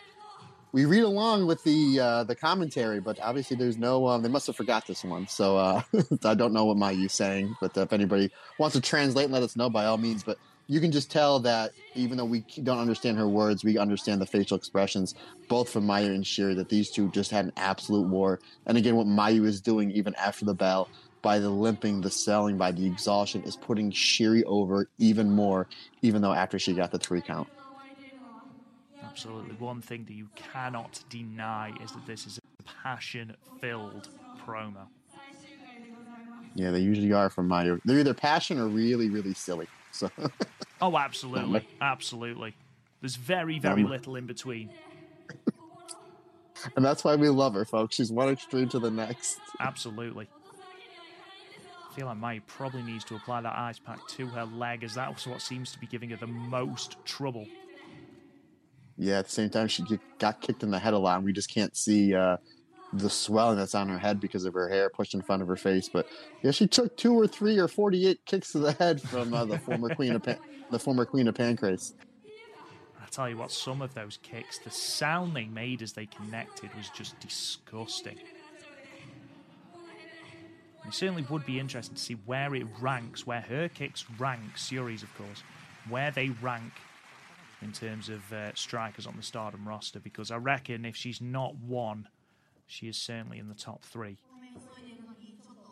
we 0.74 0.86
read 0.86 1.04
along 1.04 1.48
with 1.48 1.64
the 1.64 2.00
uh, 2.00 2.24
the 2.24 2.36
commentary, 2.36 3.00
but 3.00 3.20
obviously 3.22 3.56
there's 3.58 3.78
no. 3.78 4.08
Um, 4.08 4.22
they 4.22 4.30
must 4.30 4.48
have 4.48 4.56
forgot 4.56 4.88
this 4.88 5.04
one, 5.04 5.28
so 5.28 5.58
uh, 5.58 5.82
I 6.26 6.34
don't 6.34 6.54
know 6.54 6.66
what 6.66 6.78
Mayu's 6.78 7.14
saying. 7.14 7.56
But 7.62 7.76
if 7.78 7.94
anybody 7.94 8.32
wants 8.58 8.76
to 8.76 8.82
translate, 8.82 9.30
let 9.30 9.44
us 9.44 9.56
know 9.56 9.70
by 9.70 9.86
all 9.86 9.98
means. 9.98 10.24
But 10.24 10.38
you 10.68 10.80
can 10.80 10.92
just 10.92 11.12
tell 11.12 11.40
that 11.42 11.72
even 11.96 12.18
though 12.18 12.26
we 12.26 12.46
don't 12.64 12.80
understand 12.80 13.18
her 13.18 13.28
words, 13.28 13.64
we 13.64 13.78
understand 13.78 14.22
the 14.22 14.26
facial 14.26 14.58
expressions, 14.58 15.16
both 15.48 15.70
from 15.70 15.86
Mayu 15.86 16.08
and 16.08 16.24
Syuri, 16.24 16.56
that 16.56 16.70
these 16.70 16.90
two 16.90 17.10
just 17.12 17.32
had 17.32 17.46
an 17.46 17.54
absolute 17.58 18.08
war. 18.08 18.40
And 18.66 18.78
again, 18.78 18.96
what 18.96 19.08
Mayu 19.08 19.46
is 19.46 19.60
doing 19.62 19.92
even 19.92 20.16
after 20.16 20.46
the 20.46 20.54
bell, 20.54 20.88
by 21.22 21.40
the 21.40 21.50
limping, 21.50 22.02
the 22.02 22.10
selling, 22.10 22.58
by 22.58 22.72
the 22.72 22.86
exhaustion, 22.86 23.44
is 23.44 23.56
putting 23.56 23.92
Syuri 23.92 24.44
over 24.46 24.88
even 24.98 25.32
more, 25.32 25.68
even 26.02 26.22
though 26.22 26.34
after 26.34 26.58
she 26.58 26.74
got 26.74 26.92
the 26.92 27.00
three 27.00 27.22
count. 27.22 27.48
Absolutely. 29.04 29.56
One 29.56 29.82
thing 29.82 30.06
that 30.06 30.14
you 30.14 30.30
cannot 30.36 31.04
deny 31.10 31.74
is 31.84 31.92
that 31.92 32.06
this 32.06 32.26
is 32.26 32.38
a 32.38 32.64
passion 32.64 33.36
filled 33.60 34.08
promo. 34.48 34.88
Yeah, 36.56 36.72
they 36.72 36.80
usually 36.80 37.12
are 37.14 37.30
from 37.30 37.50
Mayu. 37.50 37.80
They're 37.86 38.00
either 38.00 38.14
passion 38.14 38.58
or 38.58 38.68
really, 38.68 39.10
really 39.10 39.34
silly. 39.34 39.68
So 39.92 40.10
Oh, 40.82 40.98
absolutely. 40.98 41.68
Absolutely. 41.80 42.56
There's 43.02 43.16
very, 43.16 43.60
very 43.60 43.84
little 43.84 44.16
in 44.16 44.26
between. 44.28 44.70
and 46.76 46.86
that's 46.86 47.04
why 47.04 47.16
we 47.16 47.30
love 47.30 47.54
her, 47.54 47.66
folks. 47.66 47.96
She's 47.96 48.12
one 48.12 48.30
extreme 48.30 48.70
to 48.70 48.80
the 48.80 48.92
next. 48.92 49.40
Absolutely. 49.60 50.28
I 51.92 51.94
feel 51.94 52.06
like 52.06 52.18
Mai 52.18 52.40
probably 52.48 52.84
needs 52.84 53.04
to 53.06 53.16
apply 53.16 53.42
that 53.42 53.58
ice 53.58 53.80
pack 53.80 54.08
to 54.10 54.28
her 54.28 54.46
leg, 54.46 54.84
as 54.84 54.94
that's 54.94 55.28
what 55.28 55.42
seems 55.42 55.72
to 55.74 55.80
be 55.80 55.88
giving 55.88 56.12
her 56.12 56.16
the 56.16 56.28
most 56.28 56.96
trouble. 57.06 57.48
Yeah, 58.98 59.20
at 59.20 59.26
the 59.26 59.32
same 59.32 59.50
time, 59.50 59.68
she 59.68 59.84
got 60.20 60.42
kicked 60.42 60.64
in 60.64 60.72
the 60.72 60.80
head 60.80 60.94
a 60.94 60.98
lot, 60.98 61.18
and 61.18 61.26
we 61.26 61.34
just 61.34 61.50
can't 61.50 61.76
see 61.76 62.14
uh, 62.14 62.38
the 62.94 63.10
swelling 63.10 63.58
that's 63.58 63.76
on 63.76 63.88
her 63.88 63.98
head 63.98 64.20
because 64.20 64.46
of 64.46 64.54
her 64.54 64.68
hair 64.68 64.90
pushed 64.90 65.14
in 65.14 65.22
front 65.22 65.42
of 65.42 65.48
her 65.48 65.56
face. 65.56 65.90
But 65.90 66.08
yeah, 66.44 66.52
she 66.52 66.68
took 66.68 66.98
two 66.98 67.14
or 67.14 67.28
three 67.28 67.58
or 67.58 67.68
forty-eight 67.68 68.26
kicks 68.26 68.52
to 68.52 68.60
the 68.60 68.74
head 68.74 69.02
from 69.02 69.34
uh, 69.34 69.46
the 69.46 69.60
former 69.60 69.94
queen 69.96 70.14
of 70.14 70.24
Pan- 70.24 70.40
the 70.70 70.80
former 70.80 71.06
queen 71.06 71.28
of 71.28 71.36
Pancrase. 71.36 71.94
I 73.02 73.06
tell 73.10 73.30
you 73.30 73.38
what, 73.38 73.52
some 73.52 73.82
of 73.82 73.94
those 73.94 74.20
kicks, 74.22 74.60
the 74.60 74.72
sound 74.72 75.36
they 75.36 75.46
made 75.46 75.82
as 75.82 75.94
they 75.94 76.06
connected 76.06 76.74
was 76.76 76.90
just 76.90 77.20
disgusting. 77.20 78.18
It 80.88 80.94
certainly 80.94 81.26
would 81.30 81.46
be 81.46 81.60
interesting 81.60 81.96
to 81.96 82.02
see 82.02 82.16
where 82.26 82.56
it 82.56 82.66
ranks, 82.80 83.28
where 83.28 83.42
her 83.42 83.70
kicks 83.70 84.06
rank, 84.18 84.42
Syuri's 84.56 85.04
of 85.04 85.16
course, 85.16 85.44
where 85.90 86.12
they 86.12 86.30
rank 86.42 86.74
in 87.62 87.72
terms 87.72 88.10
of 88.10 88.34
uh, 88.34 88.54
strikers 88.56 89.06
on 89.06 89.16
the 89.16 89.24
Stardom 89.24 89.68
roster, 89.68 90.00
because 90.00 90.32
I 90.32 90.38
reckon 90.38 90.84
if 90.84 90.96
she's 90.96 91.22
not 91.22 91.56
one, 91.56 92.08
she 92.72 92.88
is 92.88 92.98
certainly 92.98 93.38
in 93.38 93.50
the 93.50 93.54
top 93.54 93.84
three. 93.84 94.18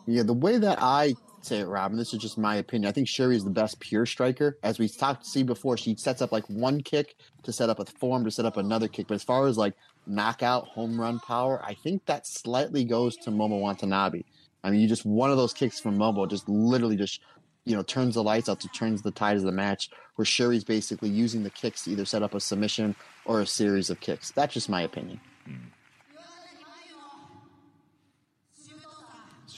Yeah, 0.06 0.22
the 0.22 0.34
way 0.34 0.58
that 0.58 0.78
I 0.82 1.14
say 1.40 1.60
it, 1.60 1.66
Robin, 1.66 1.96
this 1.96 2.12
is 2.12 2.20
just 2.20 2.36
my 2.36 2.56
opinion. 2.56 2.88
I 2.88 2.92
think 2.92 3.08
Syuri 3.08 3.36
is 3.36 3.44
the 3.44 3.50
best 3.50 3.80
pure 3.80 4.04
striker. 4.04 4.58
As 4.62 4.78
we 4.78 4.86
talked 4.88 5.24
see 5.24 5.42
before, 5.42 5.78
she 5.78 5.96
sets 5.96 6.20
up 6.20 6.30
like 6.30 6.44
one 6.48 6.82
kick 6.82 7.16
to 7.44 7.52
set 7.52 7.70
up 7.70 7.78
a 7.78 7.86
form 7.86 8.24
to 8.24 8.30
set 8.30 8.44
up 8.44 8.58
another 8.58 8.86
kick. 8.86 9.08
But 9.08 9.14
as 9.14 9.24
far 9.24 9.46
as 9.46 9.56
like 9.56 9.74
knockout 10.06 10.66
home 10.68 11.00
run 11.00 11.20
power, 11.20 11.62
I 11.64 11.72
think 11.72 12.04
that 12.04 12.26
slightly 12.26 12.84
goes 12.84 13.16
to 13.18 13.30
Momo 13.30 13.60
Watanabe. 13.60 14.22
I 14.62 14.70
mean, 14.70 14.80
you 14.80 14.88
just 14.88 15.06
one 15.06 15.30
of 15.30 15.38
those 15.38 15.54
kicks 15.54 15.80
from 15.80 15.96
Momo 15.96 16.28
just 16.28 16.48
literally 16.48 16.96
just 16.96 17.22
you 17.64 17.74
know 17.74 17.82
turns 17.82 18.14
the 18.14 18.22
lights 18.22 18.50
out 18.50 18.60
to 18.60 18.68
turns 18.68 19.00
the 19.00 19.10
tide 19.10 19.38
of 19.38 19.44
the 19.44 19.52
match. 19.52 19.88
Where 20.16 20.26
Syuri's 20.26 20.64
basically 20.64 21.08
using 21.08 21.44
the 21.44 21.50
kicks 21.50 21.84
to 21.84 21.92
either 21.92 22.04
set 22.04 22.22
up 22.22 22.34
a 22.34 22.40
submission 22.40 22.94
or 23.24 23.40
a 23.40 23.46
series 23.46 23.88
of 23.88 24.00
kicks. 24.00 24.32
That's 24.32 24.52
just 24.52 24.68
my 24.68 24.82
opinion. 24.82 25.18
Mm. 25.48 25.70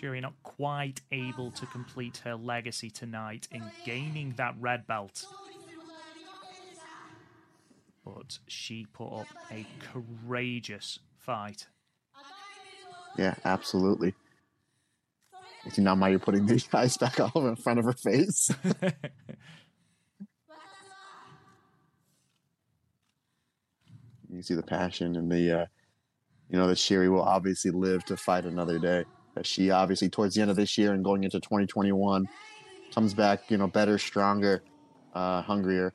Syuri 0.02 0.20
not 0.20 0.34
quite 0.42 1.00
able 1.12 1.50
to 1.52 1.66
complete 1.66 2.18
her 2.24 2.34
legacy 2.34 2.90
tonight 2.90 3.46
in 3.52 3.62
gaining 3.84 4.34
that 4.36 4.54
red 4.58 4.86
belt. 4.86 5.24
But 8.04 8.38
she 8.48 8.86
put 8.92 9.20
up 9.20 9.28
a 9.50 9.64
courageous 9.92 10.98
fight. 11.18 11.68
Yeah, 13.16 13.34
absolutely. 13.44 14.14
You 15.64 15.70
see 15.70 15.82
now, 15.82 15.94
Mayu 15.94 16.20
putting 16.20 16.46
these 16.46 16.66
guys 16.66 16.96
back 16.96 17.20
all 17.34 17.46
in 17.46 17.54
front 17.54 17.78
of 17.78 17.84
her 17.84 17.92
face. 17.92 18.50
you 24.28 24.42
see 24.42 24.54
the 24.54 24.62
passion 24.64 25.14
and 25.14 25.30
the, 25.30 25.60
uh, 25.60 25.66
you 26.50 26.58
know, 26.58 26.66
that 26.66 26.78
Syuri 26.78 27.08
will 27.08 27.22
obviously 27.22 27.70
live 27.70 28.04
to 28.06 28.16
fight 28.16 28.44
another 28.44 28.80
day. 28.80 29.04
She 29.42 29.70
obviously, 29.70 30.08
towards 30.08 30.34
the 30.34 30.42
end 30.42 30.50
of 30.50 30.56
this 30.56 30.76
year 30.76 30.92
and 30.92 31.02
going 31.02 31.24
into 31.24 31.40
2021, 31.40 32.28
comes 32.94 33.14
back, 33.14 33.50
you 33.50 33.56
know, 33.56 33.66
better, 33.66 33.98
stronger, 33.98 34.62
uh, 35.14 35.42
hungrier 35.42 35.94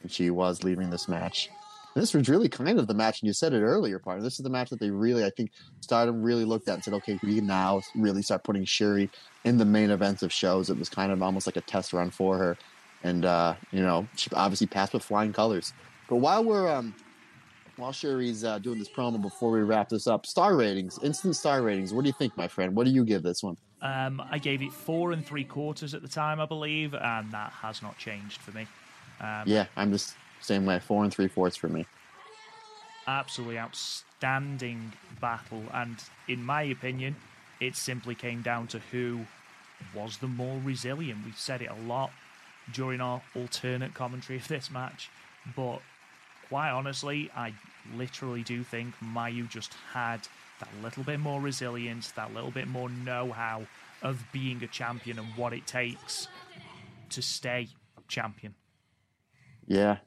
than 0.00 0.08
she 0.08 0.30
was 0.30 0.64
leaving 0.64 0.90
this 0.90 1.08
match. 1.08 1.50
And 1.94 2.02
this 2.02 2.14
was 2.14 2.28
really 2.28 2.48
kind 2.48 2.78
of 2.78 2.86
the 2.86 2.94
match, 2.94 3.20
and 3.20 3.26
you 3.26 3.32
said 3.32 3.52
it 3.52 3.60
earlier, 3.60 3.98
part. 3.98 4.22
This 4.22 4.38
is 4.38 4.44
the 4.44 4.50
match 4.50 4.70
that 4.70 4.80
they 4.80 4.90
really, 4.90 5.24
I 5.24 5.30
think, 5.30 5.50
Stardom 5.80 6.22
really 6.22 6.44
looked 6.44 6.68
at 6.68 6.74
and 6.74 6.84
said, 6.84 6.94
okay, 6.94 7.18
we 7.22 7.40
now 7.40 7.82
really 7.94 8.22
start 8.22 8.44
putting 8.44 8.64
Syuri 8.64 9.10
in 9.44 9.58
the 9.58 9.64
main 9.64 9.90
events 9.90 10.22
of 10.22 10.32
shows. 10.32 10.70
It 10.70 10.78
was 10.78 10.88
kind 10.88 11.12
of 11.12 11.22
almost 11.22 11.46
like 11.46 11.56
a 11.56 11.60
test 11.60 11.92
run 11.92 12.10
for 12.10 12.38
her. 12.38 12.56
And, 13.02 13.24
uh, 13.24 13.54
you 13.70 13.80
know, 13.80 14.06
she 14.16 14.30
obviously 14.34 14.66
passed 14.66 14.92
with 14.92 15.02
flying 15.02 15.32
colors. 15.32 15.72
But 16.08 16.16
while 16.16 16.44
we're, 16.44 16.68
um, 16.70 16.94
while 17.78 17.92
Syuri's 17.92 18.44
uh, 18.44 18.58
doing 18.58 18.78
this 18.78 18.88
promo 18.88 19.20
before 19.20 19.50
we 19.50 19.60
wrap 19.60 19.88
this 19.88 20.06
up, 20.06 20.26
star 20.26 20.56
ratings, 20.56 20.98
instant 21.02 21.36
star 21.36 21.62
ratings. 21.62 21.94
What 21.94 22.02
do 22.02 22.08
you 22.08 22.14
think, 22.18 22.36
my 22.36 22.48
friend? 22.48 22.74
What 22.74 22.84
do 22.84 22.90
you 22.92 23.04
give 23.04 23.22
this 23.22 23.42
one? 23.42 23.56
Um, 23.80 24.20
I 24.30 24.38
gave 24.38 24.60
it 24.62 24.72
four 24.72 25.12
and 25.12 25.24
three 25.24 25.44
quarters 25.44 25.94
at 25.94 26.02
the 26.02 26.08
time, 26.08 26.40
I 26.40 26.46
believe, 26.46 26.94
and 26.94 27.30
that 27.32 27.52
has 27.52 27.80
not 27.80 27.96
changed 27.96 28.40
for 28.40 28.50
me. 28.50 28.66
Um, 29.20 29.44
Yeah, 29.46 29.66
I'm 29.76 29.92
just 29.92 30.14
same 30.40 30.66
way. 30.66 30.80
Four 30.80 31.04
and 31.04 31.12
three 31.12 31.28
fourths 31.28 31.56
for 31.56 31.68
me. 31.68 31.86
absolutely 33.06 33.58
outstanding 33.58 34.92
battle. 35.20 35.62
And 35.72 35.96
in 36.28 36.42
my 36.42 36.62
opinion, 36.62 37.16
it 37.60 37.74
simply 37.74 38.14
came 38.14 38.42
down 38.42 38.66
to 38.68 38.80
who 38.90 39.20
was 39.94 40.18
the 40.18 40.26
more 40.26 40.60
resilient. 40.64 41.24
We've 41.24 41.38
said 41.38 41.62
it 41.62 41.70
a 41.70 41.86
lot 41.88 42.10
during 42.72 43.00
our 43.00 43.22
alternate 43.34 43.94
commentary 43.94 44.38
of 44.38 44.46
this 44.48 44.70
match, 44.70 45.08
but 45.56 45.80
quite 46.48 46.70
honestly, 46.70 47.30
I 47.34 47.54
literally 47.96 48.42
do 48.42 48.62
think 48.62 48.94
Mayu 49.02 49.48
just 49.48 49.74
had 49.92 50.20
that 50.60 50.68
little 50.82 51.04
bit 51.04 51.20
more 51.20 51.40
resilience, 51.40 52.10
that 52.12 52.34
little 52.34 52.50
bit 52.50 52.68
more 52.68 52.88
know 52.88 53.32
how 53.32 53.66
of 54.02 54.24
being 54.32 54.62
a 54.62 54.66
champion 54.66 55.18
and 55.18 55.28
what 55.36 55.52
it 55.52 55.66
takes 55.66 56.28
to 57.10 57.22
stay 57.22 57.68
champion. 58.06 58.54
Yeah. 59.66 59.98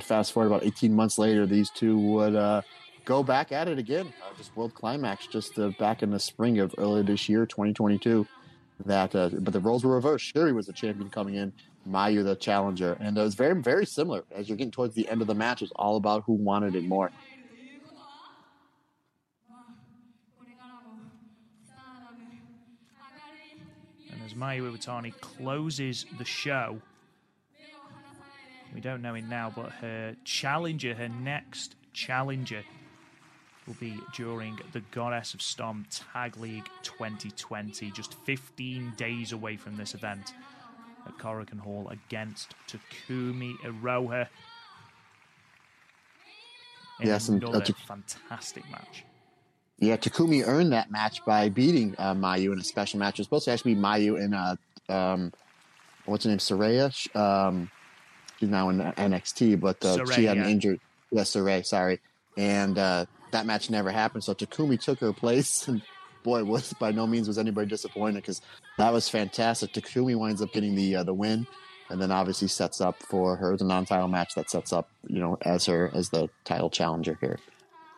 Fast 0.00 0.32
forward 0.32 0.48
about 0.48 0.64
18 0.64 0.94
months 0.94 1.18
later, 1.18 1.46
these 1.46 1.70
two 1.70 1.98
would 1.98 2.36
uh, 2.36 2.62
go 3.04 3.22
back 3.22 3.52
at 3.52 3.68
it 3.68 3.78
again. 3.78 4.12
Uh, 4.22 4.36
just 4.36 4.56
World 4.56 4.74
Climax, 4.74 5.26
just 5.26 5.58
uh, 5.58 5.70
back 5.78 6.02
in 6.02 6.10
the 6.10 6.20
spring 6.20 6.60
of 6.60 6.74
earlier 6.78 7.02
this 7.02 7.28
year, 7.28 7.44
2022. 7.44 8.26
That, 8.86 9.14
uh, 9.14 9.28
but 9.32 9.52
the 9.52 9.60
roles 9.60 9.84
were 9.84 9.94
reversed. 9.94 10.34
Syuri 10.34 10.54
was 10.54 10.66
the 10.66 10.72
champion 10.72 11.10
coming 11.10 11.34
in, 11.34 11.52
Mayu 11.88 12.24
the 12.24 12.34
challenger, 12.34 12.96
and 13.00 13.16
it 13.16 13.20
was 13.20 13.34
very 13.34 13.60
very 13.60 13.84
similar. 13.84 14.24
As 14.34 14.48
you're 14.48 14.56
getting 14.56 14.70
towards 14.70 14.94
the 14.94 15.08
end 15.08 15.20
of 15.20 15.26
the 15.26 15.34
match, 15.34 15.62
it's 15.62 15.72
all 15.76 15.96
about 15.96 16.24
who 16.24 16.32
wanted 16.32 16.74
it 16.74 16.84
more. 16.84 17.10
And 24.10 24.22
as 24.24 24.34
Mayu 24.34 24.70
Iwatani 24.70 25.12
closes 25.20 26.06
the 26.18 26.24
show, 26.24 26.80
we 28.74 28.80
don't 28.80 29.02
know 29.02 29.14
it 29.14 29.24
now, 29.24 29.52
but 29.54 29.72
her 29.72 30.16
challenger, 30.24 30.94
her 30.94 31.08
next 31.08 31.76
challenger, 31.92 32.64
will 33.70 33.76
be 33.78 34.00
during 34.14 34.58
the 34.72 34.80
Goddess 34.90 35.32
of 35.32 35.40
Storm 35.40 35.86
Tag 35.90 36.36
League 36.38 36.68
2020, 36.82 37.92
just 37.92 38.14
15 38.14 38.94
days 38.96 39.30
away 39.30 39.56
from 39.56 39.76
this 39.76 39.94
event 39.94 40.32
at 41.06 41.16
Korakuen 41.18 41.60
Hall 41.60 41.88
against 41.90 42.54
Takumi 42.66 43.54
Iroha. 43.58 44.26
Yes, 47.00 47.28
and, 47.28 47.42
uh, 47.44 47.48
another 47.48 47.72
fantastic 47.86 48.68
match. 48.72 49.04
Yeah, 49.78 49.96
Takumi 49.96 50.44
earned 50.44 50.72
that 50.72 50.90
match 50.90 51.24
by 51.24 51.48
beating 51.48 51.94
uh, 51.96 52.12
Mayu 52.12 52.52
in 52.52 52.58
a 52.58 52.64
special 52.64 52.98
match. 52.98 53.14
It 53.14 53.20
was 53.20 53.26
supposed 53.26 53.44
to 53.44 53.52
actually 53.52 53.74
be 53.74 53.80
Mayu 53.80 54.20
and 54.22 54.34
uh, 54.34 54.56
um, 54.92 55.32
what's 56.06 56.24
her 56.24 56.30
name, 56.30 56.38
Soraya. 56.38 57.16
Um, 57.16 57.70
she's 58.40 58.48
now 58.48 58.68
in 58.70 58.78
NXT, 58.80 59.60
but 59.60 59.82
uh, 59.84 60.04
she 60.06 60.24
had 60.24 60.38
an 60.38 60.46
injury. 60.46 60.80
Yes, 61.12 61.34
Yeah, 61.34 61.40
Soraya, 61.40 61.64
sorry, 61.64 62.00
and 62.36 62.76
uh, 62.76 63.06
that 63.32 63.46
match 63.46 63.70
never 63.70 63.90
happened. 63.90 64.24
So 64.24 64.34
Takumi 64.34 64.80
took 64.80 65.00
her 65.00 65.12
place, 65.12 65.68
and 65.68 65.82
boy, 66.22 66.44
was 66.44 66.72
by 66.74 66.92
no 66.92 67.06
means 67.06 67.28
was 67.28 67.38
anybody 67.38 67.68
disappointed 67.68 68.16
because 68.16 68.40
that 68.78 68.92
was 68.92 69.08
fantastic. 69.08 69.72
Takumi 69.72 70.16
winds 70.16 70.42
up 70.42 70.52
getting 70.52 70.74
the 70.74 70.96
uh, 70.96 71.02
the 71.02 71.14
win, 71.14 71.46
and 71.88 72.00
then 72.00 72.10
obviously 72.10 72.48
sets 72.48 72.80
up 72.80 73.02
for 73.02 73.36
her 73.36 73.56
the 73.56 73.64
non-title 73.64 74.08
match 74.08 74.34
that 74.34 74.50
sets 74.50 74.72
up, 74.72 74.88
you 75.06 75.20
know, 75.20 75.38
as 75.42 75.66
her 75.66 75.90
as 75.94 76.10
the 76.10 76.28
title 76.44 76.70
challenger 76.70 77.18
here. 77.20 77.38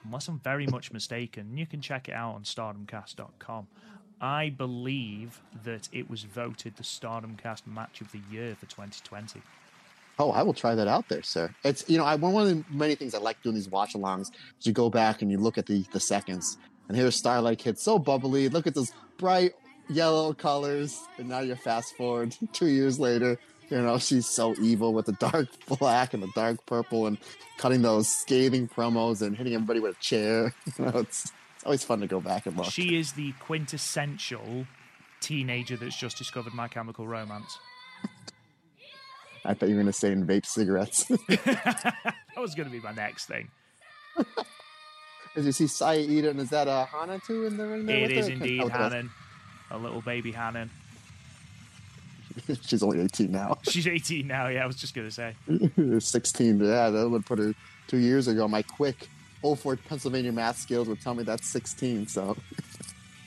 unless 0.04 0.28
I'm 0.28 0.40
very 0.40 0.66
much 0.66 0.92
mistaken, 0.92 1.56
you 1.56 1.66
can 1.66 1.80
check 1.80 2.08
it 2.08 2.14
out 2.14 2.34
on 2.34 2.42
stardomcast.com. 2.42 3.66
I 4.20 4.50
believe 4.50 5.40
that 5.64 5.88
it 5.90 6.08
was 6.08 6.22
voted 6.22 6.76
the 6.76 6.84
Stardomcast 6.84 7.66
match 7.66 8.00
of 8.00 8.12
the 8.12 8.20
year 8.30 8.54
for 8.54 8.66
2020. 8.66 9.42
Oh, 10.18 10.30
I 10.30 10.42
will 10.42 10.54
try 10.54 10.74
that 10.74 10.88
out 10.88 11.08
there, 11.08 11.22
sir. 11.22 11.54
It's 11.64 11.88
you 11.88 11.98
know, 11.98 12.04
I 12.04 12.14
one 12.16 12.46
of 12.46 12.48
the 12.48 12.64
many 12.70 12.94
things 12.94 13.14
I 13.14 13.18
like 13.18 13.42
doing 13.42 13.54
these 13.54 13.68
watch 13.68 13.94
alongs 13.94 14.30
is 14.60 14.66
you 14.66 14.72
go 14.72 14.90
back 14.90 15.22
and 15.22 15.30
you 15.30 15.38
look 15.38 15.58
at 15.58 15.66
the 15.66 15.84
the 15.92 16.00
seconds, 16.00 16.58
and 16.88 16.96
here's 16.96 17.16
Starlight 17.16 17.58
Kid, 17.58 17.78
so 17.78 17.98
bubbly. 17.98 18.48
Look 18.48 18.66
at 18.66 18.74
those 18.74 18.92
bright 19.18 19.52
yellow 19.88 20.32
colors, 20.34 21.00
and 21.18 21.28
now 21.28 21.40
you're 21.40 21.56
fast 21.56 21.96
forward 21.96 22.36
two 22.52 22.66
years 22.66 22.98
later. 22.98 23.38
You 23.70 23.80
know, 23.80 23.96
she's 23.98 24.28
so 24.28 24.54
evil 24.60 24.92
with 24.92 25.06
the 25.06 25.12
dark 25.12 25.48
black 25.78 26.12
and 26.12 26.22
the 26.22 26.30
dark 26.34 26.64
purple, 26.66 27.06
and 27.06 27.18
cutting 27.56 27.82
those 27.82 28.08
scathing 28.08 28.68
promos 28.68 29.22
and 29.22 29.36
hitting 29.36 29.54
everybody 29.54 29.80
with 29.80 29.96
a 29.96 30.00
chair. 30.00 30.54
You 30.78 30.84
know, 30.86 30.98
it's 30.98 31.32
it's 31.62 31.64
always 31.64 31.84
fun 31.84 32.00
to 32.00 32.06
go 32.06 32.20
back 32.20 32.46
and 32.46 32.56
look. 32.56 32.66
She 32.66 32.96
is 32.96 33.12
the 33.12 33.32
quintessential 33.40 34.66
teenager 35.20 35.76
that's 35.76 35.96
just 35.96 36.18
discovered 36.18 36.54
My 36.54 36.68
Chemical 36.68 37.06
Romance. 37.06 37.56
I 39.44 39.54
thought 39.54 39.68
you 39.68 39.74
were 39.74 39.82
going 39.82 39.92
to 39.92 39.98
say 39.98 40.12
in 40.12 40.26
vape 40.26 40.46
cigarettes. 40.46 41.06
That 42.34 42.40
was 42.40 42.54
going 42.54 42.66
to 42.66 42.72
be 42.72 42.80
my 42.80 42.92
next 42.92 43.26
thing. 43.26 43.50
As 45.36 45.44
you 45.44 45.52
see, 45.52 45.66
Saya 45.66 46.00
and 46.30 46.40
is 46.40 46.48
that 46.48 46.66
a 46.66 46.86
Hana 46.86 47.20
too 47.26 47.44
in 47.44 47.58
the 47.58 47.66
ring 47.66 47.84
there? 47.84 47.98
It 47.98 48.12
her? 48.12 48.32
indeed 48.32 48.62
Oh, 48.62 48.68
it. 48.68 48.72
Hanan, 48.72 49.10
a 49.70 49.76
little 49.76 50.00
baby 50.00 50.32
Hanan. 50.32 50.70
She's 52.62 52.82
only 52.82 53.00
18 53.00 53.30
now. 53.30 53.58
She's 53.62 53.86
18 53.86 54.26
now, 54.26 54.48
yeah, 54.48 54.64
I 54.64 54.66
was 54.66 54.76
just 54.76 54.94
going 54.94 55.08
to 55.08 55.12
say. 55.12 55.34
16. 55.98 56.60
Yeah, 56.60 56.88
that 56.88 57.08
would 57.08 57.26
put 57.26 57.38
her 57.38 57.54
two 57.86 57.98
years 57.98 58.28
ago. 58.28 58.48
My 58.48 58.62
quick 58.62 59.08
Old 59.42 59.58
04 59.58 59.76
Pennsylvania 59.76 60.32
math 60.32 60.58
skills 60.58 60.88
would 60.88 61.00
tell 61.00 61.14
me 61.14 61.24
that's 61.24 61.48
16. 61.48 62.06
So, 62.06 62.36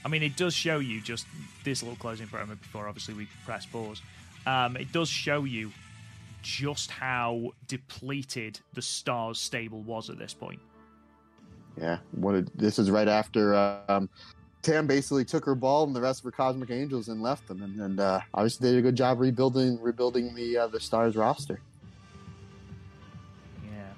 I 0.04 0.08
mean, 0.08 0.24
it 0.24 0.36
does 0.36 0.54
show 0.54 0.80
you 0.80 1.02
just 1.02 1.28
this 1.64 1.84
little 1.84 1.98
closing 1.98 2.28
promo 2.28 2.60
before 2.60 2.88
obviously 2.88 3.14
we 3.14 3.28
press 3.46 3.66
pause. 3.66 4.02
Um, 4.48 4.78
it 4.78 4.92
does 4.92 5.10
show 5.10 5.44
you 5.44 5.72
just 6.46 6.92
how 6.92 7.50
depleted 7.68 8.60
the 8.74 8.82
Stars 8.82 9.40
stable 9.40 9.82
was 9.82 10.12
at 10.12 10.20
this 10.20 10.32
point. 10.32 10.60
yeah, 11.76 11.98
what 12.12 12.46
this 12.56 12.78
is 12.78 12.92
right 12.92 13.08
after 13.08 13.56
um, 13.90 14.08
Tam 14.62 14.86
basically 14.86 15.26
took 15.26 15.44
her 15.44 15.56
ball 15.56 15.86
and 15.86 15.96
the 15.96 16.02
rest 16.02 16.20
of 16.20 16.26
her 16.26 16.32
Cosmic 16.32 16.70
Angels 16.70 17.08
and 17.08 17.20
left 17.20 17.48
them. 17.48 17.64
And, 17.64 17.80
and 17.80 18.00
uh, 18.00 18.20
obviously, 18.36 18.68
they 18.68 18.76
did 18.76 18.80
a 18.80 18.82
good 18.84 18.96
job 18.96 19.20
rebuilding 19.20 19.82
rebuilding 19.82 20.36
the 20.36 20.58
uh, 20.58 20.68
the 20.68 20.80
Stars 20.80 21.16
roster. 21.16 21.60
Yeah. 23.64 23.94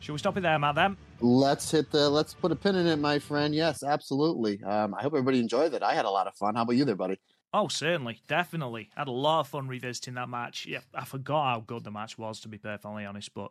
Should 0.00 0.12
we 0.12 0.18
stop 0.18 0.36
it 0.36 0.42
there, 0.42 0.58
Matt? 0.58 0.74
Then 0.74 0.98
Let's 1.22 1.70
hit 1.70 1.90
the 1.90 2.10
let's 2.10 2.34
put 2.34 2.52
a 2.52 2.56
pin 2.56 2.76
in 2.76 2.86
it, 2.86 2.96
my 2.96 3.18
friend. 3.18 3.54
Yes, 3.54 3.82
absolutely. 3.82 4.62
Um, 4.62 4.94
I 4.94 5.00
hope 5.00 5.14
everybody 5.14 5.40
enjoyed 5.40 5.72
it. 5.72 5.82
I 5.82 5.94
had 5.94 6.04
a 6.04 6.10
lot 6.10 6.26
of 6.26 6.34
fun. 6.34 6.54
How 6.54 6.62
about 6.62 6.76
you, 6.76 6.84
there, 6.84 6.96
buddy? 6.96 7.18
Oh, 7.52 7.68
certainly, 7.68 8.20
definitely. 8.28 8.90
Had 8.96 9.08
a 9.08 9.12
lot 9.12 9.40
of 9.40 9.48
fun 9.48 9.66
revisiting 9.66 10.14
that 10.14 10.28
match. 10.28 10.66
Yeah, 10.66 10.80
I 10.94 11.04
forgot 11.04 11.54
how 11.54 11.60
good 11.60 11.82
the 11.82 11.90
match 11.90 12.16
was, 12.16 12.40
to 12.40 12.48
be 12.48 12.58
perfectly 12.58 13.04
honest. 13.04 13.34
But 13.34 13.50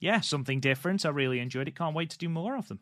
yeah, 0.00 0.20
something 0.20 0.60
different. 0.60 1.06
I 1.06 1.10
really 1.10 1.40
enjoyed 1.40 1.68
it. 1.68 1.76
Can't 1.76 1.94
wait 1.94 2.10
to 2.10 2.18
do 2.18 2.28
more 2.28 2.56
of 2.56 2.68
them. 2.68 2.80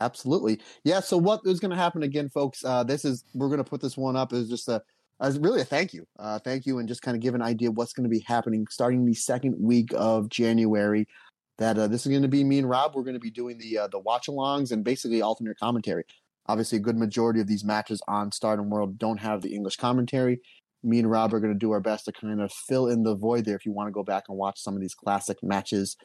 Absolutely. 0.00 0.60
Yeah. 0.84 1.00
So 1.00 1.16
what 1.16 1.40
is 1.44 1.60
going 1.60 1.70
to 1.70 1.76
happen 1.76 2.02
again, 2.02 2.28
folks? 2.28 2.64
Uh, 2.64 2.82
this 2.82 3.04
is 3.04 3.24
we're 3.34 3.48
going 3.48 3.62
to 3.62 3.64
put 3.64 3.80
this 3.80 3.96
one 3.96 4.16
up 4.16 4.32
as 4.32 4.48
just 4.48 4.68
a 4.68 4.82
as 5.20 5.38
really 5.38 5.62
a 5.62 5.64
thank 5.64 5.94
you, 5.94 6.06
uh, 6.18 6.38
thank 6.38 6.66
you, 6.66 6.78
and 6.78 6.88
just 6.88 7.00
kind 7.00 7.16
of 7.16 7.22
give 7.22 7.34
an 7.34 7.40
idea 7.40 7.70
of 7.70 7.76
what's 7.76 7.94
going 7.94 8.04
to 8.04 8.10
be 8.10 8.20
happening 8.20 8.66
starting 8.68 9.06
the 9.06 9.14
second 9.14 9.56
week 9.58 9.90
of 9.94 10.28
January. 10.28 11.06
That 11.58 11.78
uh, 11.78 11.86
this 11.86 12.04
is 12.04 12.10
going 12.10 12.22
to 12.22 12.28
be 12.28 12.44
me 12.44 12.58
and 12.58 12.68
Rob. 12.68 12.94
We're 12.94 13.02
going 13.02 13.14
to 13.14 13.20
be 13.20 13.30
doing 13.30 13.56
the 13.56 13.78
uh, 13.78 13.88
the 13.88 14.00
watch 14.00 14.26
alongs 14.26 14.72
and 14.72 14.84
basically 14.84 15.22
alternate 15.22 15.58
commentary. 15.58 16.04
Obviously, 16.48 16.78
a 16.78 16.82
good 16.82 16.96
majority 16.96 17.40
of 17.40 17.46
these 17.46 17.64
matches 17.64 18.00
on 18.08 18.32
Stardom 18.32 18.70
World 18.70 18.98
don't 18.98 19.18
have 19.18 19.42
the 19.42 19.54
English 19.54 19.76
commentary. 19.76 20.40
Me 20.82 20.98
and 20.98 21.10
Rob 21.10 21.34
are 21.34 21.40
going 21.40 21.52
to 21.52 21.58
do 21.58 21.72
our 21.72 21.80
best 21.80 22.04
to 22.04 22.12
kind 22.12 22.40
of 22.40 22.52
fill 22.52 22.88
in 22.88 23.02
the 23.02 23.16
void 23.16 23.44
there. 23.44 23.56
If 23.56 23.66
you 23.66 23.72
want 23.72 23.88
to 23.88 23.92
go 23.92 24.04
back 24.04 24.24
and 24.28 24.38
watch 24.38 24.60
some 24.60 24.74
of 24.74 24.80
these 24.80 24.94
classic 24.94 25.38
matches 25.42 25.96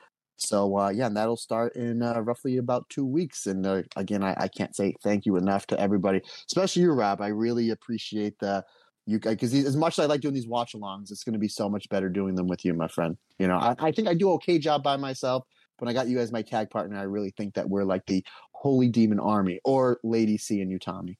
so 0.41 0.77
uh, 0.77 0.89
yeah, 0.89 1.05
and 1.05 1.15
that'll 1.15 1.37
start 1.37 1.75
in 1.75 2.01
uh, 2.01 2.19
roughly 2.21 2.57
about 2.57 2.89
two 2.89 3.05
weeks. 3.05 3.45
And 3.45 3.65
uh, 3.65 3.83
again, 3.95 4.23
I, 4.23 4.33
I 4.37 4.47
can't 4.47 4.75
say 4.75 4.95
thank 5.03 5.25
you 5.25 5.35
enough 5.37 5.67
to 5.67 5.79
everybody, 5.79 6.21
especially 6.47 6.83
you, 6.83 6.91
Rob. 6.91 7.21
I 7.21 7.27
really 7.27 7.69
appreciate 7.69 8.39
the 8.39 8.63
you 9.05 9.19
because 9.19 9.53
as 9.53 9.75
much 9.75 9.97
as 9.97 10.03
I 10.03 10.07
like 10.07 10.21
doing 10.21 10.33
these 10.33 10.47
watch 10.47 10.73
alongs, 10.73 11.11
it's 11.11 11.23
going 11.23 11.33
to 11.33 11.39
be 11.39 11.47
so 11.47 11.69
much 11.69 11.87
better 11.89 12.09
doing 12.09 12.35
them 12.35 12.47
with 12.47 12.65
you, 12.65 12.73
my 12.73 12.87
friend. 12.87 13.17
You 13.39 13.47
know, 13.47 13.57
I, 13.57 13.75
I 13.79 13.91
think 13.91 14.07
I 14.07 14.13
do 14.13 14.31
okay 14.31 14.57
job 14.57 14.83
by 14.83 14.97
myself. 14.97 15.45
When 15.81 15.89
I 15.89 15.93
got 15.93 16.07
you 16.07 16.19
as 16.19 16.31
my 16.31 16.43
tag 16.43 16.69
partner, 16.69 16.95
I 16.99 17.03
really 17.03 17.31
think 17.31 17.55
that 17.55 17.67
we're 17.67 17.83
like 17.83 18.05
the 18.05 18.23
Holy 18.51 18.87
Demon 18.87 19.19
Army 19.19 19.59
or 19.65 19.99
Lady 20.03 20.37
C 20.37 20.61
and 20.61 20.69
you, 20.69 20.77
Tommy. 20.77 21.17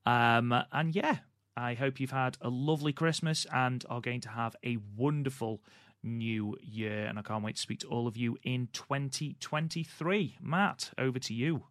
Um, 0.07 0.65
and 0.73 0.97
yeah, 0.97 1.19
I 1.57 1.75
hope 1.75 1.99
you've 2.01 2.13
had 2.13 2.39
a 2.41 2.49
lovely 2.49 2.95
Christmas 2.95 3.47
and 3.53 3.85
are 3.91 4.01
going 4.01 4.23
to 4.23 4.31
have 4.31 4.57
a 4.65 4.79
wonderful 4.97 5.63
new 6.03 6.57
year. 6.63 7.05
And 7.05 7.19
I 7.19 7.23
can't 7.23 7.45
wait 7.45 7.57
to 7.57 7.63
speak 7.63 7.81
to 7.81 7.89
all 7.89 8.07
of 8.07 8.17
you 8.17 8.39
in 8.43 8.69
2023. 8.73 10.39
Matt, 10.41 10.93
over 10.97 11.19
to 11.19 11.35
you. 11.35 11.65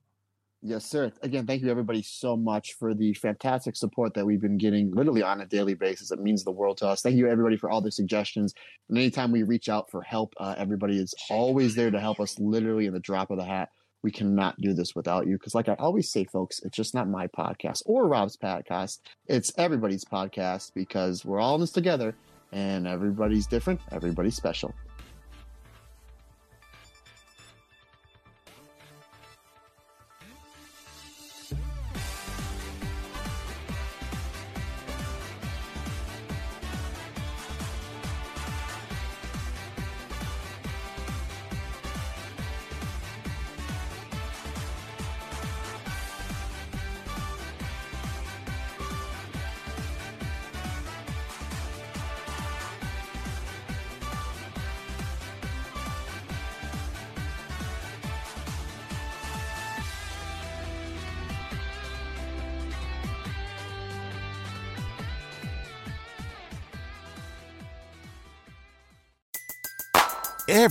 Yes, 0.62 0.86
sir. 0.86 1.10
Again, 1.22 1.48
thank 1.48 1.62
you 1.62 1.70
everybody 1.70 2.02
so 2.02 2.36
much 2.36 2.74
for 2.74 2.94
the 2.94 3.14
fantastic 3.14 3.78
support 3.78 4.14
that 4.14 4.26
we've 4.26 4.42
been 4.42 4.58
getting 4.58 4.92
literally 4.92 5.24
on 5.24 5.40
a 5.40 5.46
daily 5.46 5.74
basis. 5.74 6.12
It 6.12 6.20
means 6.20 6.44
the 6.44 6.52
world 6.52 6.78
to 6.80 6.88
us. 6.88 7.02
Thank 7.02 7.16
you 7.16 7.30
everybody 7.30 7.56
for 7.56 7.70
all 7.70 7.80
the 7.80 7.92
suggestions. 7.92 8.54
And 8.90 8.98
anytime 8.98 9.32
we 9.32 9.44
reach 9.44 9.70
out 9.70 9.90
for 9.90 10.02
help, 10.02 10.34
uh, 10.38 10.56
everybody 10.58 10.98
is 10.98 11.16
always 11.30 11.76
there 11.76 11.92
to 11.92 12.00
help 12.00 12.20
us 12.20 12.38
literally 12.40 12.88
in 12.88 12.94
the 12.94 13.00
drop 13.00 13.32
of 13.32 13.38
the 13.38 13.46
hat. 13.46 13.70
We 14.04 14.12
cannot 14.12 14.60
do 14.60 14.74
this 14.74 14.96
without 14.96 15.28
you. 15.28 15.38
Because, 15.38 15.56
like 15.56 15.70
I 15.70 15.76
always 15.76 16.12
say, 16.12 16.26
folks, 16.26 16.60
it's 16.60 16.76
just 16.76 16.94
not 16.94 17.08
my 17.08 17.28
podcast 17.28 17.82
or 17.86 18.08
Rob's 18.08 18.36
podcast. 18.36 19.00
It's 19.28 19.54
everybody's 19.58 20.04
podcast 20.04 20.74
because 20.74 21.24
we're 21.24 21.40
all 21.40 21.56
in 21.56 21.62
this 21.62 21.72
together 21.72 22.16
and 22.52 22.86
everybody's 22.86 23.48
different. 23.48 23.80
Everybody's 23.94 24.36
special. 24.36 24.74